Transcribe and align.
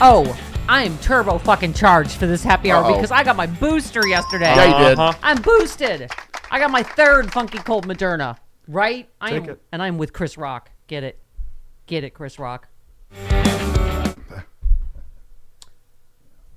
Oh, 0.00 0.38
I 0.68 0.84
am 0.84 0.96
turbo 0.98 1.38
fucking 1.38 1.74
charged 1.74 2.12
for 2.12 2.26
this 2.26 2.42
happy 2.42 2.70
hour 2.70 2.84
Uh-oh. 2.84 2.94
because 2.94 3.10
I 3.10 3.22
got 3.22 3.36
my 3.36 3.46
booster 3.46 4.06
yesterday. 4.06 4.46
Yeah, 4.54 4.78
you 4.80 4.88
did. 4.88 4.98
Uh-huh. 4.98 5.18
I'm 5.22 5.42
boosted. 5.42 6.10
I 6.50 6.58
got 6.58 6.70
my 6.70 6.82
third 6.82 7.32
funky 7.32 7.58
cold 7.58 7.86
Moderna. 7.86 8.36
Right? 8.66 9.08
I 9.20 9.30
Take 9.30 9.42
am, 9.44 9.50
it. 9.50 9.62
and 9.72 9.82
I'm 9.82 9.98
with 9.98 10.12
Chris 10.12 10.38
Rock. 10.38 10.70
Get 10.86 11.02
it? 11.04 11.18
Get 11.86 12.04
it, 12.04 12.10
Chris 12.14 12.38
Rock. 12.38 12.68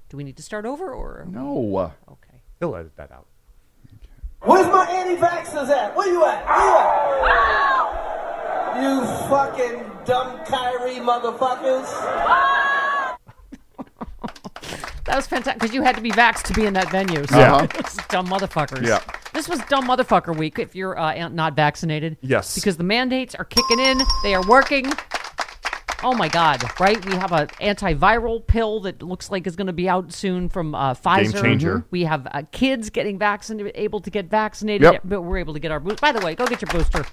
Do 0.09 0.17
we 0.17 0.23
need 0.23 0.37
to 0.37 0.43
start 0.43 0.65
over 0.65 0.93
or 0.93 1.25
No. 1.27 1.75
uh, 1.75 1.91
okay? 2.11 2.41
He'll 2.59 2.75
edit 2.75 2.95
that 2.97 3.11
out. 3.11 3.25
Where's 4.41 4.67
my 4.67 4.85
anti-vaxxers 4.89 5.69
at? 5.69 5.95
Where 5.95 6.07
you 6.07 6.23
at? 6.25 6.45
Where 6.45 7.29
you 7.29 7.39
at? 7.39 8.83
You 8.83 9.05
fucking 9.27 9.91
dumb 10.05 10.37
Kyrie 10.45 10.95
motherfuckers. 10.99 11.89
That 15.05 15.15
was 15.17 15.27
fantastic 15.27 15.59
because 15.61 15.75
you 15.75 15.81
had 15.83 15.95
to 15.95 16.01
be 16.01 16.11
vaxxed 16.11 16.43
to 16.43 16.53
be 16.53 16.65
in 16.65 16.73
that 16.75 16.89
venue. 16.89 17.25
So 17.27 17.37
Yeah. 17.37 17.65
Dumb 18.09 18.27
motherfuckers. 18.27 18.85
Yeah. 18.87 18.99
This 19.33 19.49
was 19.49 19.59
dumb 19.61 19.87
motherfucker 19.87 20.37
week 20.37 20.59
if 20.59 20.75
you're 20.75 20.97
uh, 20.97 21.27
not 21.29 21.55
vaccinated. 21.55 22.17
Yes. 22.21 22.53
Because 22.55 22.77
the 22.77 22.83
mandates 22.83 23.33
are 23.35 23.45
kicking 23.45 23.79
in. 23.79 23.99
They 24.23 24.35
are 24.35 24.45
working. 24.47 24.85
Oh 26.05 26.13
my 26.13 26.27
God! 26.27 26.61
Right? 26.81 27.03
We 27.05 27.13
have 27.15 27.31
an 27.31 27.47
antiviral 27.61 28.45
pill 28.45 28.81
that 28.81 29.01
looks 29.01 29.31
like 29.31 29.47
is 29.47 29.55
going 29.55 29.67
to 29.67 29.73
be 29.73 29.87
out 29.87 30.11
soon 30.11 30.49
from 30.49 30.75
uh, 30.75 30.93
Pfizer. 30.95 31.41
changer. 31.41 31.85
We 31.91 32.03
have 32.03 32.27
uh, 32.29 32.41
kids 32.51 32.89
getting 32.89 33.17
vaccinated, 33.17 33.71
able 33.75 34.01
to 34.01 34.09
get 34.09 34.25
vaccinated, 34.29 34.81
Yep. 34.83 35.01
but 35.05 35.21
we're 35.21 35.37
able 35.37 35.53
to 35.53 35.61
get 35.61 35.71
our 35.71 35.79
boost. 35.79 36.01
By 36.01 36.11
the 36.11 36.19
way, 36.19 36.35
go 36.35 36.45
get 36.45 36.61
your 36.61 36.69
booster. 36.71 37.05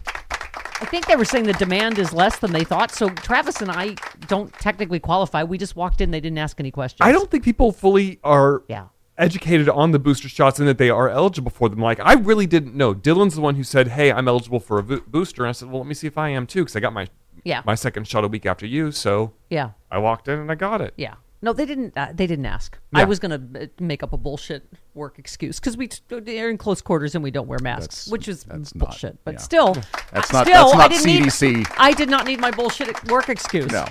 I 0.83 0.87
think 0.87 1.07
they 1.07 1.17
were 1.17 1.25
saying 1.25 1.45
the 1.45 1.53
demand 1.55 1.99
is 1.99 2.13
less 2.13 2.39
than 2.39 2.53
they 2.53 2.65
thought. 2.65 2.91
So 2.91 3.09
Travis 3.11 3.61
and 3.61 3.71
I 3.71 3.97
don't 4.27 4.53
technically 4.55 4.99
qualify. 4.99 5.43
We 5.45 5.59
just 5.59 5.77
walked 5.77 6.01
in. 6.01 6.11
They 6.11 6.21
didn't 6.21 6.39
ask 6.39 6.59
any 6.59 6.71
questions. 6.71 6.99
I 7.07 7.13
don't 7.13 7.31
think 7.31 7.45
people 7.45 7.71
fully 7.73 8.19
are 8.25 8.63
Yeah. 8.69 8.87
educated 9.19 9.69
on 9.69 9.91
the 9.93 9.99
booster 9.99 10.29
shots 10.29 10.59
and 10.59 10.67
that 10.67 10.79
they 10.79 10.89
are 10.91 11.09
eligible 11.11 11.51
for 11.51 11.69
them. 11.69 11.81
Like, 11.81 12.01
I 12.01 12.15
really 12.15 12.47
didn't 12.47 12.75
know. 12.75 12.95
Dylan's 12.95 13.35
the 13.35 13.43
one 13.43 13.57
who 13.57 13.63
said, 13.63 13.89
"Hey, 13.89 14.11
I'm 14.11 14.27
eligible 14.27 14.59
for 14.61 14.79
a 14.79 14.83
bo- 14.83 15.03
booster." 15.07 15.43
And 15.43 15.51
I 15.51 15.53
said, 15.53 15.69
"Well, 15.71 15.81
let 15.83 15.87
me 15.89 15.95
see 15.95 16.07
if 16.07 16.17
I 16.17 16.31
am 16.31 16.47
too, 16.47 16.63
because 16.63 16.75
I 16.77 16.81
got 16.81 16.95
my 16.95 17.07
Yeah. 17.45 17.61
my 17.67 17.75
second 17.75 18.09
shot 18.09 18.25
a 18.25 18.29
week 18.29 18.47
after 18.47 18.67
you." 18.67 18.91
So 18.91 19.33
Yeah. 19.51 19.71
I 19.91 19.99
walked 19.99 20.29
in 20.29 20.39
and 20.39 20.51
I 20.51 20.55
got 20.55 20.81
it. 20.81 20.95
Yeah. 20.97 21.15
No, 21.43 21.53
they 21.55 21.65
didn't. 21.65 21.97
Uh, 21.97 22.09
they 22.15 22.27
didn't 22.27 22.45
ask. 22.47 22.79
I 22.93 23.05
was 23.05 23.19
gonna 23.19 23.41
uh, 23.59 23.67
make 23.81 24.03
up 24.03 24.13
a 24.13 24.19
bullshit 24.19 24.67
work 24.95 25.19
excuse 25.19 25.59
because 25.59 25.77
we 25.77 25.89
t- 25.89 26.39
are 26.41 26.51
in 26.51 26.59
close 26.59 26.83
quarters 26.83 27.15
and 27.15 27.25
we 27.25 27.31
don't 27.31 27.47
wear 27.49 27.59
masks, 27.63 28.05
That's- 28.05 28.09
which 28.09 28.29
is 28.29 28.45
that's 28.45 28.75
not- 28.75 28.89
bullshit. 28.89 29.25
but 29.25 29.35
yeah. 29.35 29.41
still, 29.41 29.75
That's 30.13 30.33
not- 30.33 30.47
Still, 30.47 30.65
that's 30.65 30.75
I 30.75 30.79
not 30.79 30.91
didn't 30.91 31.07
need- 31.41 31.67
I 31.79 31.93
did 31.93 32.11
not 32.11 32.27
need 32.27 32.41
my 32.41 32.51
bullshit 32.51 33.11
work 33.11 33.29
excuse. 33.31 33.73
No. 33.73 33.87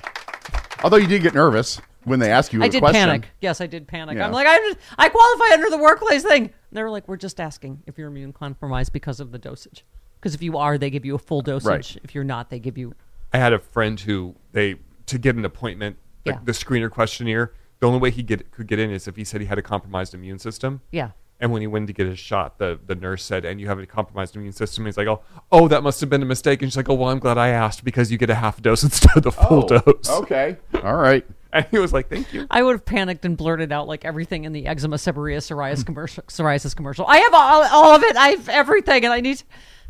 Although 0.84 0.98
you 0.98 1.08
did 1.08 1.24
get 1.24 1.34
nervous 1.34 1.82
when 2.06 2.20
they 2.20 2.32
asked 2.32 2.54
you 2.54 2.62
a 2.62 2.66
I 2.66 2.68
did 2.68 2.80
question. 2.82 3.02
panic. 3.08 3.28
Yes, 3.42 3.62
I 3.62 3.68
did 3.68 3.88
panic. 3.88 4.18
Yeah. 4.18 4.26
I'm 4.28 4.32
like, 4.32 4.48
I 4.48 4.58
just, 4.59 4.78
I 4.98 5.09
qualify 5.09 5.54
under 5.54 5.70
the 5.70 5.78
workplace 5.78 6.24
thing. 6.24 6.44
And 6.44 6.54
they 6.72 6.84
were 6.84 6.90
like, 6.90 7.08
we're 7.08 7.18
just 7.18 7.40
asking 7.40 7.82
if 7.88 7.98
you're 7.98 8.08
immune 8.08 8.32
compromised 8.32 8.94
because 8.94 9.20
of 9.20 9.32
the 9.32 9.38
dosage. 9.40 9.84
Because 10.20 10.34
if 10.36 10.42
you 10.42 10.58
are, 10.58 10.78
they 10.78 10.90
give 10.90 11.04
you 11.06 11.16
a 11.16 11.20
full 11.20 11.42
dosage. 11.42 11.66
Right. 11.68 11.98
If 12.04 12.14
you're 12.16 12.24
not, 12.24 12.50
they 12.50 12.59
give 12.59 12.78
you. 12.78 12.94
I 13.34 13.38
had 13.40 13.54
a 13.54 13.59
friend 13.59 14.00
who 14.00 14.36
they 14.54 14.76
to 15.08 15.18
get 15.18 15.36
an 15.36 15.44
appointment, 15.46 15.98
the, 16.29 16.35
Yeah. 16.38 16.40
the 16.45 16.51
screener 16.53 16.90
questionnaire. 16.91 17.53
The 17.79 17.88
only 17.88 18.00
way 18.00 18.12
he 18.12 18.23
get, 18.23 18.51
could 18.51 18.67
get 18.67 18.78
in 18.79 18.91
is 18.91 19.07
if 19.07 19.16
he 19.16 19.23
said 19.23 19.40
he 19.41 19.47
had 19.47 19.57
a 19.57 19.62
compromised 19.62 20.13
immune 20.13 20.40
system. 20.40 20.81
Yeah. 20.91 21.12
And 21.41 21.53
when 21.53 21.62
he 21.62 21.67
went 21.67 21.88
to 21.88 21.94
get 21.94 22.06
his 22.06 22.19
shot, 22.19 22.57
the, 22.59 22.78
the 22.85 22.95
nurse 22.95 23.23
said, 23.23 23.45
"And 23.45 23.62
you 23.62 23.67
have 23.69 23.79
a 23.79 23.85
compromised 23.85 24.35
immune 24.35 24.51
system." 24.51 24.84
And 24.84 24.90
He's 24.90 24.97
like, 24.97 25.07
"Oh, 25.07 25.22
oh, 25.53 25.69
that 25.69 25.84
must 25.84 26.01
have 26.01 26.09
been 26.09 26.22
a 26.22 26.25
mistake." 26.25 26.62
And 26.62 26.69
she's 26.69 26.75
like, 26.75 26.90
"Oh, 26.90 26.95
well, 26.95 27.07
I'm 27.09 27.19
glad 27.19 27.38
I 27.38 27.47
asked 27.47 27.85
because 27.85 28.12
you 28.12 28.17
get 28.17 28.29
a 28.29 28.35
half 28.35 28.62
dose 28.62 28.84
instead 28.90 29.16
of 29.16 29.23
the 29.23 29.31
full 29.31 29.63
Oh, 29.72 29.79
dose." 29.79 30.09
Okay. 30.09 30.57
All 30.84 30.97
right. 30.97 31.25
And 31.53 31.66
he 31.72 31.79
was 31.79 31.94
like, 31.94 32.09
"Thank 32.09 32.34
you." 32.34 32.46
I 32.51 32.61
would 32.61 32.73
have 32.73 32.84
panicked 32.84 33.23
and 33.23 33.38
blurted 33.38 33.72
out 33.72 33.88
like 33.88 34.03
everything 34.03 34.44
in 34.44 34.51
the 34.51 34.67
eczema, 34.67 34.97
seborrhea, 34.97 35.38
psoriasis 35.38 35.85
commercial. 35.85 36.23
Psoriasis 36.23 36.75
commercial. 36.75 37.06
I 37.07 37.19
have 37.19 37.34
all, 37.34 37.63
all 37.72 37.96
of 37.96 38.03
it. 38.03 38.17
I 38.17 38.29
have 38.31 38.50
everything, 38.50 39.06
and 39.06 39.13
I 39.13 39.22
need. 39.22 39.41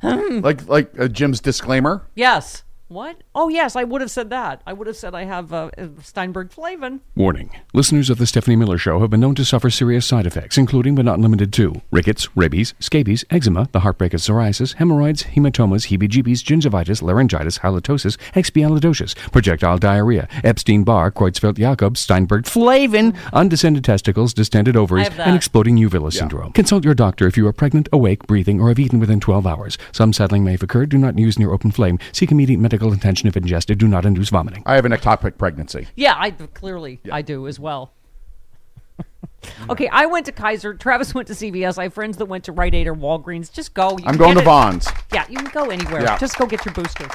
Like 0.03 0.67
like 0.67 1.00
uh, 1.00 1.07
Jim's 1.07 1.39
disclaimer. 1.41 2.07
Yes. 2.13 2.63
What? 2.89 3.22
Oh, 3.35 3.50
yes. 3.50 3.75
I 3.75 3.83
would 3.83 4.01
have 4.01 4.09
said 4.09 4.31
that. 4.31 4.63
I 4.66 4.73
would 4.73 4.88
have 4.88 4.97
said 4.97 5.13
I 5.13 5.25
have 5.25 5.53
uh, 5.53 5.69
Steinberg 6.01 6.50
Flavin. 6.50 7.01
Warning. 7.16 7.51
Listeners 7.72 8.09
of 8.09 8.17
The 8.17 8.25
Stephanie 8.25 8.55
Miller 8.55 8.79
Show 8.79 9.00
have 9.00 9.11
been 9.11 9.19
known 9.19 9.35
to 9.35 9.45
suffer 9.45 9.69
serious 9.69 10.07
side 10.07 10.25
effects, 10.25 10.57
including 10.57 10.95
but 10.95 11.05
not 11.05 11.19
limited 11.19 11.53
to 11.53 11.83
rickets, 11.91 12.35
rabies, 12.35 12.73
scabies, 12.79 13.23
eczema, 13.29 13.69
the 13.73 13.81
heartbreak 13.81 14.16
of 14.16 14.22
psoriasis, 14.22 14.73
hemorrhoids, 14.73 15.25
hematomas, 15.25 15.89
heebie-jeebies, 15.89 16.44
gingivitis, 16.44 17.03
laryngitis, 17.03 17.59
halitosis, 17.59 18.17
expialidocious, 18.33 19.16
projectile 19.31 19.77
diarrhea, 19.77 20.27
Epstein-Barr, 20.44 21.11
Creutzfeldt-Jakob, 21.11 21.95
Steinberg-Flavin, 21.95 23.16
undescended 23.33 23.83
testicles, 23.83 24.33
distended 24.33 24.75
ovaries, 24.75 25.09
and 25.19 25.35
exploding 25.35 25.77
uvula 25.77 26.11
syndrome. 26.11 26.51
Consult 26.53 26.83
your 26.83 26.95
doctor 26.95 27.27
if 27.27 27.38
you 27.38 27.45
are 27.45 27.53
pregnant, 27.53 27.88
awake, 27.94 28.25
breathing, 28.25 28.59
or 28.59 28.69
have 28.69 28.79
eaten 28.79 29.00
within 29.00 29.19
12 29.19 29.45
hours. 29.45 29.77
Some 29.91 30.11
settling 30.11 30.44
may 30.44 30.53
have 30.53 30.63
occurred. 30.63 30.89
Do 30.89 30.97
not 30.97 31.19
use 31.19 31.38
near 31.38 31.51
open 31.51 31.69
flame. 31.69 32.00
Seek 32.11 32.31
immediate 32.31 32.59
medical 32.59 32.78
attention 32.88 33.28
if 33.28 33.35
ingested. 33.38 33.78
Do 33.78 33.88
not 33.88 34.06
induce 34.06 34.29
vomiting. 34.29 34.63
I 34.66 34.75
have 34.75 34.85
an 34.85 34.91
ectopic 34.91 35.38
pregnancy. 35.38 35.88
Yeah, 35.95 36.16
I 36.17 36.31
clearly 36.31 37.00
I 37.12 37.22
do 37.22 37.47
as 37.47 37.59
well. 37.59 37.91
okay, 39.69 39.88
I 39.91 40.06
went 40.06 40.25
to 40.25 40.31
Kaiser. 40.31 40.73
Travis 40.73 41.13
went 41.13 41.28
to 41.28 41.34
CVS. 41.34 41.78
I 41.78 41.84
have 41.84 41.94
friends 41.94 42.18
that 42.18 42.25
went 42.25 42.44
to 42.45 42.51
Rite 42.51 42.73
Aid 42.75 42.88
or 42.88 42.95
Walgreens. 42.95 43.51
Just 43.51 43.73
go. 43.73 43.91
You 43.91 44.06
I'm 44.06 44.13
can 44.13 44.18
going 44.18 44.29
get 44.35 44.35
to 44.35 44.41
it- 44.41 44.45
Vons. 44.45 44.88
Yeah, 45.13 45.25
you 45.29 45.38
can 45.38 45.51
go 45.51 45.69
anywhere. 45.69 46.01
Yeah. 46.01 46.18
Just 46.18 46.38
go 46.38 46.45
get 46.45 46.66
your 46.66 46.73
booster. 46.73 47.07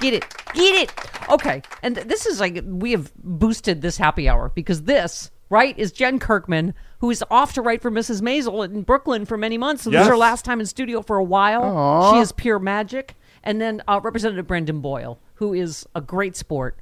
Get 0.00 0.14
it. 0.14 0.24
Get 0.54 0.74
it. 0.74 0.92
Okay. 1.30 1.62
And 1.82 1.94
th- 1.94 2.06
this 2.06 2.26
is 2.26 2.40
like 2.40 2.62
we 2.66 2.92
have 2.92 3.12
boosted 3.16 3.80
this 3.82 3.96
happy 3.96 4.28
hour 4.28 4.50
because 4.54 4.82
this, 4.82 5.30
right, 5.48 5.76
is 5.78 5.90
Jen 5.92 6.18
Kirkman, 6.18 6.74
who 7.00 7.10
is 7.10 7.24
off 7.30 7.54
to 7.54 7.62
write 7.62 7.80
for 7.82 7.90
Mrs. 7.90 8.20
Maisel 8.20 8.64
in 8.64 8.82
Brooklyn 8.82 9.24
for 9.24 9.36
many 9.38 9.56
months. 9.58 9.82
So 9.84 9.90
this 9.90 10.02
is 10.02 10.08
her 10.08 10.16
last 10.16 10.44
time 10.44 10.60
in 10.60 10.66
studio 10.66 11.00
for 11.02 11.16
a 11.16 11.24
while. 11.24 12.12
She 12.14 12.20
is 12.20 12.32
pure 12.32 12.58
magic. 12.58 13.14
And 13.46 13.60
then 13.60 13.80
uh, 13.88 14.00
Representative 14.02 14.46
Brendan 14.46 14.80
Boyle, 14.80 15.18
who 15.36 15.54
is 15.54 15.86
a 15.94 16.02
great 16.02 16.36
sport. 16.36 16.76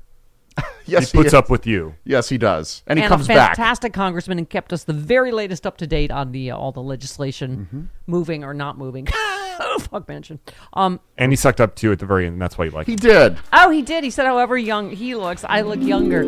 Yes, 0.86 1.12
he 1.12 1.16
puts 1.16 1.28
is. 1.28 1.34
up 1.34 1.48
with 1.48 1.66
you. 1.66 1.94
Yes, 2.04 2.28
he 2.28 2.36
does, 2.36 2.82
and 2.86 2.98
he 2.98 3.04
and 3.06 3.08
comes 3.10 3.24
a 3.24 3.28
back. 3.28 3.56
fantastic 3.56 3.94
congressman 3.94 4.36
and 4.36 4.50
kept 4.50 4.70
us 4.70 4.84
the 4.84 4.92
very 4.92 5.32
latest 5.32 5.66
up 5.66 5.78
to 5.78 5.86
date 5.86 6.10
on 6.10 6.30
the 6.32 6.50
uh, 6.50 6.56
all 6.58 6.72
the 6.72 6.82
legislation 6.82 7.56
Mm-hmm. 7.72 7.80
moving 8.06 8.44
or 8.44 8.52
not 8.52 8.76
moving. 8.76 9.06
Fuck 9.78 10.06
mention. 10.08 10.40
Um, 10.74 11.00
And 11.16 11.32
he 11.32 11.36
sucked 11.36 11.58
up 11.62 11.74
too 11.74 11.90
at 11.92 12.00
the 12.00 12.04
very 12.06 12.26
end. 12.26 12.34
and 12.34 12.42
That's 12.42 12.58
why 12.58 12.66
you 12.66 12.70
like 12.70 12.84
He 12.86 12.92
him. 12.92 12.98
did. 12.98 13.38
Oh, 13.54 13.70
he 13.70 13.80
did. 13.80 14.04
He 14.04 14.10
said, 14.10 14.26
however 14.26 14.58
young 14.58 14.90
he 14.90 15.14
looks, 15.14 15.42
I 15.48 15.62
look 15.62 15.80
younger. 15.80 16.22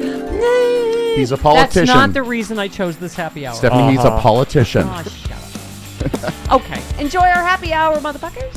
He's 1.15 1.33
a 1.33 1.37
politician. 1.37 1.85
That's 1.87 1.95
not 1.95 2.15
the 2.15 2.23
reason 2.23 2.59
I 2.59 2.69
chose 2.69 2.97
this 2.97 3.15
happy 3.15 3.47
hour. 3.47 3.55
Stephanie, 3.55 3.91
he's 3.93 4.05
a 4.05 4.11
politician. 4.21 4.85
Oh, 4.87 5.03
shut 5.03 6.25
up. 6.25 6.53
okay. 6.63 6.83
Enjoy 6.99 7.21
our 7.21 7.45
happy 7.45 7.75
hour, 7.75 7.99
motherfuckers. 7.99 8.57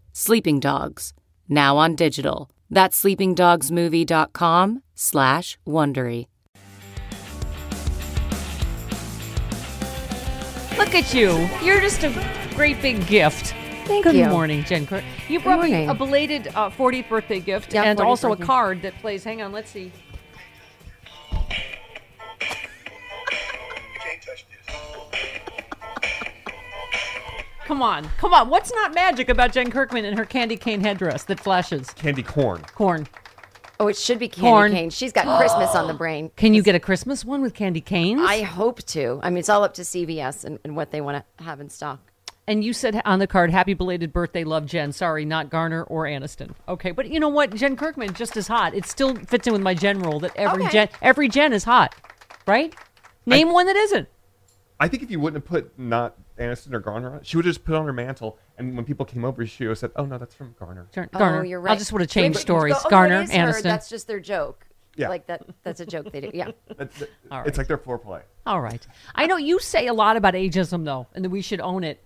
Sleeping 0.13 0.59
Dogs, 0.59 1.13
now 1.47 1.77
on 1.77 1.95
digital. 1.95 2.49
That's 2.69 3.01
sleepingdogsmovie.com 3.01 4.83
slash 4.95 5.57
Wondery. 5.67 6.27
Look 10.77 10.95
at 10.95 11.13
you. 11.13 11.47
You're 11.63 11.79
just 11.79 12.03
a 12.03 12.11
great 12.55 12.81
big 12.81 13.05
gift. 13.07 13.53
Thank 13.85 14.03
Good 14.05 14.15
you. 14.15 14.27
morning, 14.27 14.63
Jen. 14.63 14.85
Cur- 14.87 15.03
You 15.29 15.39
brought 15.39 15.61
me 15.63 15.85
a 15.85 15.93
belated 15.93 16.47
uh, 16.55 16.69
40th 16.69 17.09
birthday 17.09 17.39
gift 17.39 17.73
Yeah, 17.73 17.83
and 17.83 17.99
also 17.99 18.29
birthday. 18.29 18.43
a 18.43 18.47
card 18.47 18.81
that 18.83 18.93
plays. 18.95 19.23
Hang 19.23 19.41
on, 19.41 19.51
let's 19.51 19.69
see. 19.69 19.91
Come 27.71 27.83
on, 27.83 28.03
come 28.17 28.33
on. 28.33 28.49
What's 28.49 28.73
not 28.73 28.93
magic 28.93 29.29
about 29.29 29.53
Jen 29.53 29.71
Kirkman 29.71 30.03
and 30.03 30.17
her 30.17 30.25
candy 30.25 30.57
cane 30.57 30.81
headdress 30.81 31.23
that 31.23 31.39
flashes? 31.39 31.89
Candy 31.91 32.21
corn. 32.21 32.65
Corn. 32.75 33.07
Oh, 33.79 33.87
it 33.87 33.95
should 33.95 34.19
be 34.19 34.27
candy 34.27 34.49
Corn. 34.49 34.71
cane. 34.73 34.89
She's 34.89 35.13
got 35.13 35.39
Christmas 35.39 35.73
on 35.73 35.87
the 35.87 35.93
brain. 35.93 36.31
Can 36.35 36.53
you 36.53 36.63
get 36.63 36.75
a 36.75 36.81
Christmas 36.81 37.23
one 37.23 37.41
with 37.41 37.53
candy 37.53 37.79
canes? 37.79 38.19
I 38.25 38.41
hope 38.41 38.83
to. 38.87 39.21
I 39.23 39.29
mean, 39.29 39.37
it's 39.37 39.47
all 39.47 39.63
up 39.63 39.73
to 39.75 39.83
CVS 39.83 40.43
and, 40.43 40.59
and 40.65 40.75
what 40.75 40.91
they 40.91 40.99
want 40.99 41.23
to 41.37 41.43
have 41.45 41.61
in 41.61 41.69
stock. 41.69 42.11
And 42.45 42.61
you 42.61 42.73
said 42.73 43.01
on 43.05 43.19
the 43.19 43.27
card, 43.27 43.51
"Happy 43.51 43.73
belated 43.73 44.11
birthday, 44.11 44.43
love 44.43 44.65
Jen." 44.65 44.91
Sorry, 44.91 45.23
not 45.23 45.49
Garner 45.49 45.83
or 45.83 46.03
Aniston. 46.03 46.51
Okay, 46.67 46.91
but 46.91 47.09
you 47.09 47.21
know 47.21 47.29
what? 47.29 47.55
Jen 47.55 47.77
Kirkman 47.77 48.13
just 48.15 48.35
as 48.35 48.49
hot. 48.49 48.73
It 48.75 48.85
still 48.85 49.15
fits 49.15 49.47
in 49.47 49.53
with 49.53 49.61
my 49.61 49.75
Jen 49.75 49.99
rule 49.99 50.19
that 50.19 50.35
every 50.35 50.63
Okay. 50.63 50.71
Jen, 50.73 50.89
every 51.01 51.29
Jen 51.29 51.53
is 51.53 51.63
hot, 51.63 51.95
right? 52.45 52.75
Name 53.25 53.53
one 53.53 53.65
that 53.67 53.77
isn't. 53.77 54.09
I 54.81 54.87
think 54.87 55.03
if 55.03 55.11
you 55.11 55.19
wouldn't 55.19 55.43
have 55.43 55.47
put 55.49 55.77
not 55.77 56.15
Aniston 56.39 56.73
or 56.73 56.79
Garner 56.79 57.13
on, 57.13 57.23
she 57.23 57.37
would 57.37 57.45
have 57.45 57.53
just 57.53 57.63
put 57.63 57.75
on 57.75 57.85
her 57.85 57.93
mantle. 57.93 58.39
And 58.57 58.75
when 58.75 58.83
people 58.83 59.05
came 59.05 59.23
over, 59.23 59.45
she 59.45 59.63
would 59.65 59.69
have 59.71 59.77
said, 59.77 59.91
"Oh 59.95 60.05
no, 60.05 60.17
that's 60.17 60.33
from 60.33 60.55
Garner." 60.59 60.87
Garner. 61.13 61.39
Oh, 61.41 61.43
you're 61.43 61.61
right. 61.61 61.73
I 61.73 61.75
just 61.75 61.93
would 61.93 62.01
have 62.01 62.09
Wait, 62.09 62.13
changed 62.21 62.37
but- 62.37 62.41
stories. 62.41 62.73
oh, 62.75 62.81
no, 62.85 62.89
Garner, 62.89 63.21
it 63.21 63.23
is 63.25 63.31
her. 63.31 63.37
Aniston. 63.37 63.63
That's 63.63 63.89
just 63.89 64.07
their 64.07 64.19
joke. 64.19 64.65
Yeah. 64.97 65.07
Like 65.09 65.27
that. 65.27 65.43
That's 65.63 65.79
a 65.81 65.85
joke 65.85 66.11
they 66.11 66.19
do. 66.21 66.31
Yeah. 66.33 66.47
That- 66.77 66.91
that- 66.95 67.09
All 67.29 67.41
It's 67.43 67.49
right. 67.49 67.57
like 67.59 67.67
their 67.67 67.77
foreplay. 67.77 68.23
All 68.47 68.59
right. 68.59 68.85
I 69.13 69.27
know 69.27 69.37
you 69.37 69.59
say 69.59 69.85
a 69.87 69.93
lot 69.93 70.17
about 70.17 70.33
ageism 70.33 70.83
though, 70.83 71.05
and 71.13 71.23
that 71.23 71.29
we 71.29 71.41
should 71.43 71.61
own 71.61 71.83
it, 71.83 72.03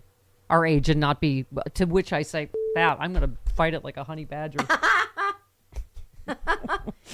our 0.50 0.66
age, 0.66 0.90
and 0.90 1.00
not 1.00 1.22
be. 1.22 1.46
To 1.76 1.86
which 1.86 2.12
I 2.12 2.24
say, 2.24 2.50
that 2.76 2.98
I'm 3.00 3.14
going 3.14 3.24
to 3.30 3.54
fight 3.56 3.74
it 3.74 3.86
like 3.86 3.96
a 3.96 4.04
honey 4.04 4.26
badger. 4.26 4.60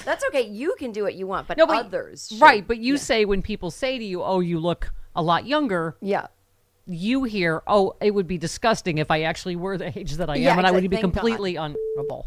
That's 0.05 0.23
okay. 0.29 0.47
You 0.47 0.75
can 0.79 0.91
do 0.91 1.03
what 1.03 1.15
you 1.15 1.27
want, 1.27 1.47
but, 1.47 1.57
No, 1.57 1.67
but- 1.67 1.85
others. 1.85 2.29
should. 2.29 2.41
right? 2.41 2.65
But 2.65 2.77
you 2.79 2.97
say 2.97 3.25
when 3.25 3.41
people 3.41 3.69
say 3.69 3.97
to 3.97 4.03
you, 4.03 4.23
"Oh, 4.23 4.39
you 4.39 4.59
look 4.59 4.91
a 5.15 5.21
lot 5.21 5.45
younger," 5.45 5.95
Yeah. 6.01 6.27
you 6.85 7.23
hear, 7.23 7.61
"Oh, 7.67 7.95
it 8.01 8.11
would 8.13 8.27
be 8.27 8.37
disgusting 8.37 8.97
if 8.97 9.11
I 9.11 9.21
actually 9.23 9.55
were 9.55 9.77
the 9.77 9.97
age 9.97 10.13
that 10.13 10.29
I 10.29 10.35
am, 10.35 10.41
Yeah, 10.41 10.57
and 10.57 10.67
I 10.67 10.71
would 10.71 10.81
be 10.89 10.95
Thank 10.95 11.01
completely 11.13 11.55
unable." 11.55 12.25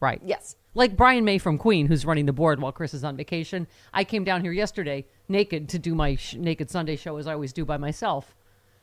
Right. 0.00 0.20
Yes. 0.24 0.56
Like 0.74 0.94
Brian 0.96 1.24
May 1.24 1.38
from 1.38 1.56
Queen, 1.56 1.86
who's 1.86 2.04
running 2.04 2.26
the 2.26 2.32
board 2.34 2.60
while 2.60 2.70
Chris 2.72 2.92
is 2.92 3.02
on 3.02 3.16
vacation. 3.16 3.66
I 3.94 4.04
came 4.04 4.24
down 4.24 4.42
here 4.42 4.52
yesterday 4.52 5.06
naked 5.26 5.70
to 5.70 5.78
do 5.78 5.94
my 5.94 6.16
sh- 6.16 6.34
Naked 6.34 6.70
Sunday 6.70 6.96
show, 6.96 7.16
as 7.16 7.26
I 7.26 7.32
always 7.32 7.54
do 7.54 7.64
by 7.64 7.78
myself, 7.78 8.34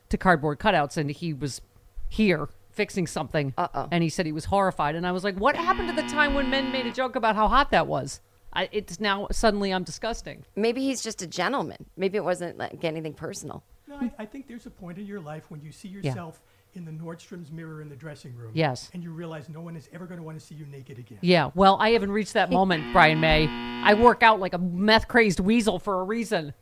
to 0.08 0.18
cardboard 0.18 0.58
cutouts, 0.58 0.96
and 0.96 1.10
he 1.10 1.32
was 1.32 1.60
here 2.08 2.48
fixing 2.70 3.06
something. 3.06 3.54
Uh-oh. 3.56 3.86
And 3.92 4.02
he 4.02 4.08
said 4.08 4.26
he 4.26 4.32
was 4.32 4.46
horrified, 4.46 4.96
and 4.96 5.06
I 5.06 5.12
was 5.12 5.22
like, 5.22 5.36
"What 5.36 5.54
happened 5.54 5.88
to 5.88 5.94
the 5.94 6.08
time 6.08 6.34
when 6.34 6.50
men 6.50 6.72
made 6.72 6.86
a 6.86 6.92
joke 6.92 7.14
about 7.14 7.36
how 7.36 7.46
hot 7.46 7.70
that 7.70 7.86
was?" 7.86 8.20
I, 8.54 8.68
it's 8.72 9.00
now 9.00 9.26
suddenly 9.32 9.72
I'm 9.72 9.82
disgusting. 9.84 10.44
Maybe 10.56 10.82
he's 10.82 11.02
just 11.02 11.22
a 11.22 11.26
gentleman. 11.26 11.86
Maybe 11.96 12.16
it 12.16 12.24
wasn't 12.24 12.56
like 12.58 12.84
anything 12.84 13.14
personal. 13.14 13.64
No, 13.88 13.96
I, 13.96 14.12
I 14.20 14.24
think 14.26 14.46
there's 14.46 14.66
a 14.66 14.70
point 14.70 14.98
in 14.98 15.06
your 15.06 15.20
life 15.20 15.44
when 15.50 15.60
you 15.60 15.72
see 15.72 15.88
yourself 15.88 16.40
in 16.74 16.84
the 16.84 16.90
Nordstrom's 16.90 17.50
mirror 17.52 17.82
in 17.82 17.88
the 17.88 17.96
dressing 17.96 18.34
room. 18.36 18.50
Yes. 18.54 18.90
And 18.94 19.02
you 19.02 19.12
realize 19.12 19.48
no 19.48 19.60
one 19.60 19.76
is 19.76 19.88
ever 19.92 20.06
going 20.06 20.18
to 20.18 20.24
want 20.24 20.38
to 20.38 20.44
see 20.44 20.54
you 20.54 20.66
naked 20.66 20.98
again. 20.98 21.18
Yeah, 21.20 21.50
well, 21.54 21.76
I 21.80 21.90
haven't 21.90 22.10
reached 22.12 22.32
that 22.34 22.50
moment, 22.50 22.92
Brian 22.92 23.20
May. 23.20 23.46
I 23.48 23.94
work 23.94 24.22
out 24.22 24.40
like 24.40 24.54
a 24.54 24.58
meth 24.58 25.06
crazed 25.08 25.40
weasel 25.40 25.78
for 25.78 26.00
a 26.00 26.04
reason. 26.04 26.52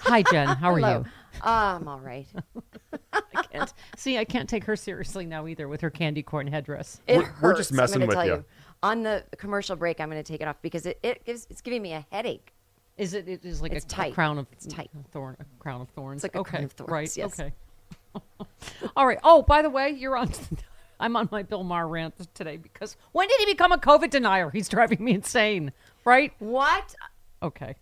Hi, 0.00 0.22
Jen. 0.22 0.46
How 0.56 0.72
are 0.72 0.80
you? 0.80 1.04
Ah, 1.42 1.76
I'm 1.76 1.88
all 1.88 2.00
right. 2.00 2.26
I 3.12 3.42
can't 3.50 3.72
see. 3.96 4.18
I 4.18 4.24
can't 4.24 4.48
take 4.48 4.64
her 4.64 4.76
seriously 4.76 5.24
now 5.24 5.46
either 5.46 5.68
with 5.68 5.80
her 5.80 5.90
candy 5.90 6.22
corn 6.22 6.46
headdress. 6.46 7.00
It 7.06 7.18
We're- 7.18 7.26
hurts. 7.28 7.42
we're 7.42 7.56
just 7.56 7.72
messing 7.72 8.00
with 8.02 8.10
tell 8.10 8.26
you. 8.26 8.44
On 8.82 9.02
the 9.02 9.24
commercial 9.36 9.76
break, 9.76 10.00
I'm 10.00 10.10
going 10.10 10.22
to 10.22 10.32
take 10.32 10.40
it 10.40 10.48
off 10.48 10.56
because 10.62 10.86
it, 10.86 10.98
it 11.02 11.24
gives 11.24 11.46
it's 11.50 11.60
giving 11.60 11.82
me 11.82 11.92
a 11.92 12.06
headache. 12.10 12.52
Is 12.96 13.14
it? 13.14 13.28
It 13.28 13.44
is 13.44 13.60
like 13.60 13.72
It's 13.72 13.86
a, 13.96 14.02
a 14.08 14.12
crown 14.12 14.38
of 14.38 14.46
It's 14.52 14.66
tight. 14.66 14.90
a 14.98 15.08
thorn, 15.10 15.36
a 15.40 15.44
crown 15.62 15.80
of 15.82 15.88
thorns. 15.90 16.24
It's 16.24 16.34
like 16.34 16.36
a 16.36 16.40
okay, 16.40 16.50
crown 16.50 16.64
of 16.64 16.72
thorns, 16.72 16.90
right? 16.90 17.16
yes. 17.16 17.40
Okay. 17.40 17.52
All 18.96 19.06
right. 19.06 19.18
Oh, 19.22 19.42
by 19.42 19.62
the 19.62 19.70
way, 19.70 19.90
you're 19.90 20.16
on. 20.16 20.30
I'm 21.00 21.16
on 21.16 21.28
my 21.32 21.42
Bill 21.42 21.62
Maher 21.64 21.88
rant 21.88 22.14
today 22.34 22.58
because 22.58 22.96
when 23.12 23.26
did 23.28 23.38
he 23.40 23.46
become 23.46 23.72
a 23.72 23.78
COVID 23.78 24.10
denier? 24.10 24.50
He's 24.50 24.68
driving 24.68 25.02
me 25.02 25.12
insane. 25.14 25.72
Right? 26.04 26.32
What? 26.40 26.94
Okay. 27.42 27.76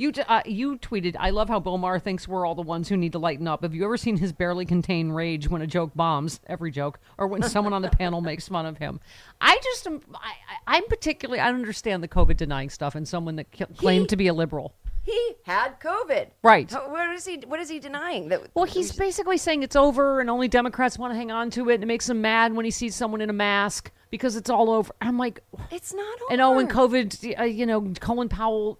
You 0.00 0.12
t- 0.12 0.22
uh, 0.22 0.42
you 0.46 0.78
tweeted, 0.78 1.16
I 1.18 1.30
love 1.30 1.48
how 1.48 1.58
Bill 1.58 1.76
Maher 1.76 1.98
thinks 1.98 2.28
we're 2.28 2.46
all 2.46 2.54
the 2.54 2.62
ones 2.62 2.88
who 2.88 2.96
need 2.96 3.10
to 3.12 3.18
lighten 3.18 3.48
up. 3.48 3.62
Have 3.62 3.74
you 3.74 3.84
ever 3.84 3.96
seen 3.96 4.16
his 4.16 4.32
barely 4.32 4.64
contained 4.64 5.14
rage 5.16 5.48
when 5.48 5.60
a 5.60 5.66
joke 5.66 5.90
bombs, 5.96 6.38
every 6.46 6.70
joke, 6.70 7.00
or 7.18 7.26
when 7.26 7.42
someone 7.42 7.72
on 7.72 7.82
the 7.82 7.90
panel 7.90 8.20
makes 8.20 8.46
fun 8.48 8.64
of 8.64 8.78
him? 8.78 9.00
I 9.40 9.58
just 9.62 9.88
am, 9.88 10.00
I, 10.14 10.34
I'm 10.68 10.86
particularly, 10.86 11.40
I 11.40 11.50
don't 11.50 11.60
understand 11.60 12.04
the 12.04 12.08
COVID 12.08 12.36
denying 12.36 12.70
stuff 12.70 12.94
and 12.94 13.08
someone 13.08 13.34
that 13.36 13.48
c- 13.52 13.64
claimed 13.76 14.08
to 14.10 14.16
be 14.16 14.28
a 14.28 14.34
liberal. 14.34 14.72
He 15.08 15.36
had 15.44 15.80
COVID. 15.80 16.26
Right. 16.42 16.70
How- 16.70 16.90
What 16.90 17.08
is 17.14 17.24
he? 17.24 17.36
What 17.46 17.60
is 17.60 17.70
he 17.70 17.78
denying? 17.78 18.28
That 18.28 18.42
Well, 18.54 18.66
he's 18.66 18.92
basically 18.92 19.38
saying 19.38 19.62
it's 19.62 19.74
over 19.76 20.20
and 20.20 20.28
only 20.28 20.48
Democrats 20.48 20.98
want 20.98 21.14
to 21.14 21.16
hang 21.16 21.30
on 21.30 21.48
to 21.52 21.70
it. 21.70 21.76
And 21.76 21.82
it 21.84 21.86
makes 21.86 22.10
him 22.10 22.20
mad 22.20 22.52
when 22.52 22.66
he 22.66 22.70
sees 22.70 22.94
someone 22.94 23.22
in 23.22 23.30
a 23.30 23.32
mask 23.32 23.90
because 24.10 24.36
it's 24.36 24.50
all 24.50 24.70
over. 24.70 24.92
I'm 25.00 25.16
like, 25.16 25.40
it's 25.70 25.94
not 25.94 26.04
over. 26.22 26.24
and 26.32 26.42
oh, 26.42 26.52
when 26.52 26.68
COVID, 26.68 27.40
uh, 27.40 27.44
you 27.44 27.64
know, 27.64 27.90
Colin 28.00 28.28
Powell 28.28 28.78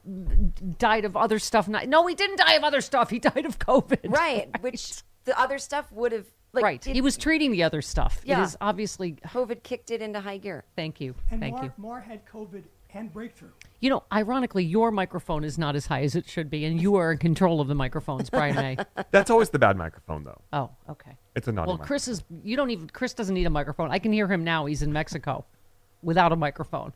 died 0.79 1.07
of 1.07 1.17
other 1.17 1.39
stuff. 1.39 1.67
Not, 1.67 1.89
no, 1.89 2.07
he 2.07 2.15
didn't 2.15 2.37
die 2.37 2.55
of 2.55 2.63
other 2.65 2.83
stuff. 2.83 3.09
He 3.09 3.19
died 3.31 3.47
of 3.47 3.59
COVID. 3.59 3.99
right, 4.11 4.51
which 4.61 5.03
the 5.25 5.39
other 5.41 5.59
stuff 5.59 5.91
would 5.93 6.13
have 6.13 6.27
like 6.53 6.65
right. 6.65 6.87
it- 6.87 6.95
he 6.95 7.01
was 7.01 7.17
treating 7.17 7.53
the 7.53 7.63
other 7.63 7.81
stuff. 7.81 8.21
Yeah. 8.25 8.41
It 8.41 8.45
is 8.45 8.57
obviously. 8.61 9.13
COVID 9.29 9.63
kicked 9.63 9.91
it 9.91 10.03
into 10.03 10.21
high 10.21 10.39
gear. 10.39 10.65
Thank 10.77 11.01
you. 11.01 11.15
And 11.31 11.41
Thank 11.41 11.55
Maher, 11.57 11.65
you. 11.65 11.73
Maher 11.79 12.01
had 12.01 12.27
COVID 12.27 12.65
and 12.99 13.13
breakthrough. 13.13 13.51
You 13.81 13.91
know, 13.91 14.03
ironically, 14.13 14.65
your 14.65 14.91
microphone 14.91 15.45
is 15.45 15.57
not 15.57 15.77
as 15.77 15.87
high 15.87 16.03
as 16.03 16.17
it 16.17 16.29
should 16.29 16.51
be, 16.51 16.65
and 16.65 16.81
you 16.83 16.97
are 16.97 17.13
in 17.13 17.19
control 17.19 17.61
of 17.61 17.69
the 17.69 17.75
microphones, 17.75 18.29
Brian 18.29 18.57
May. 18.57 18.77
That's 19.13 19.31
always 19.31 19.51
the 19.51 19.59
bad 19.59 19.77
microphone, 19.77 20.25
though. 20.25 20.41
Oh, 20.53 20.71
okay. 20.91 21.17
It's 21.37 21.47
a 21.49 21.53
naughty 21.53 21.69
Well, 21.69 21.79
Chris 21.79 22.09
is. 22.09 22.25
You 22.43 22.57
don't 22.57 22.71
even. 22.71 22.89
Chris 22.91 23.15
doesn't 23.15 23.35
need 23.35 23.47
a 23.47 23.51
microphone. 23.51 23.91
I 23.93 23.99
can 24.01 24.13
hear 24.13 24.27
him 24.27 24.43
now. 24.43 24.67
He's 24.67 24.83
in 24.83 24.93
Mexico, 24.93 25.45
without 26.03 26.33
a 26.33 26.37
microphone. 26.37 26.93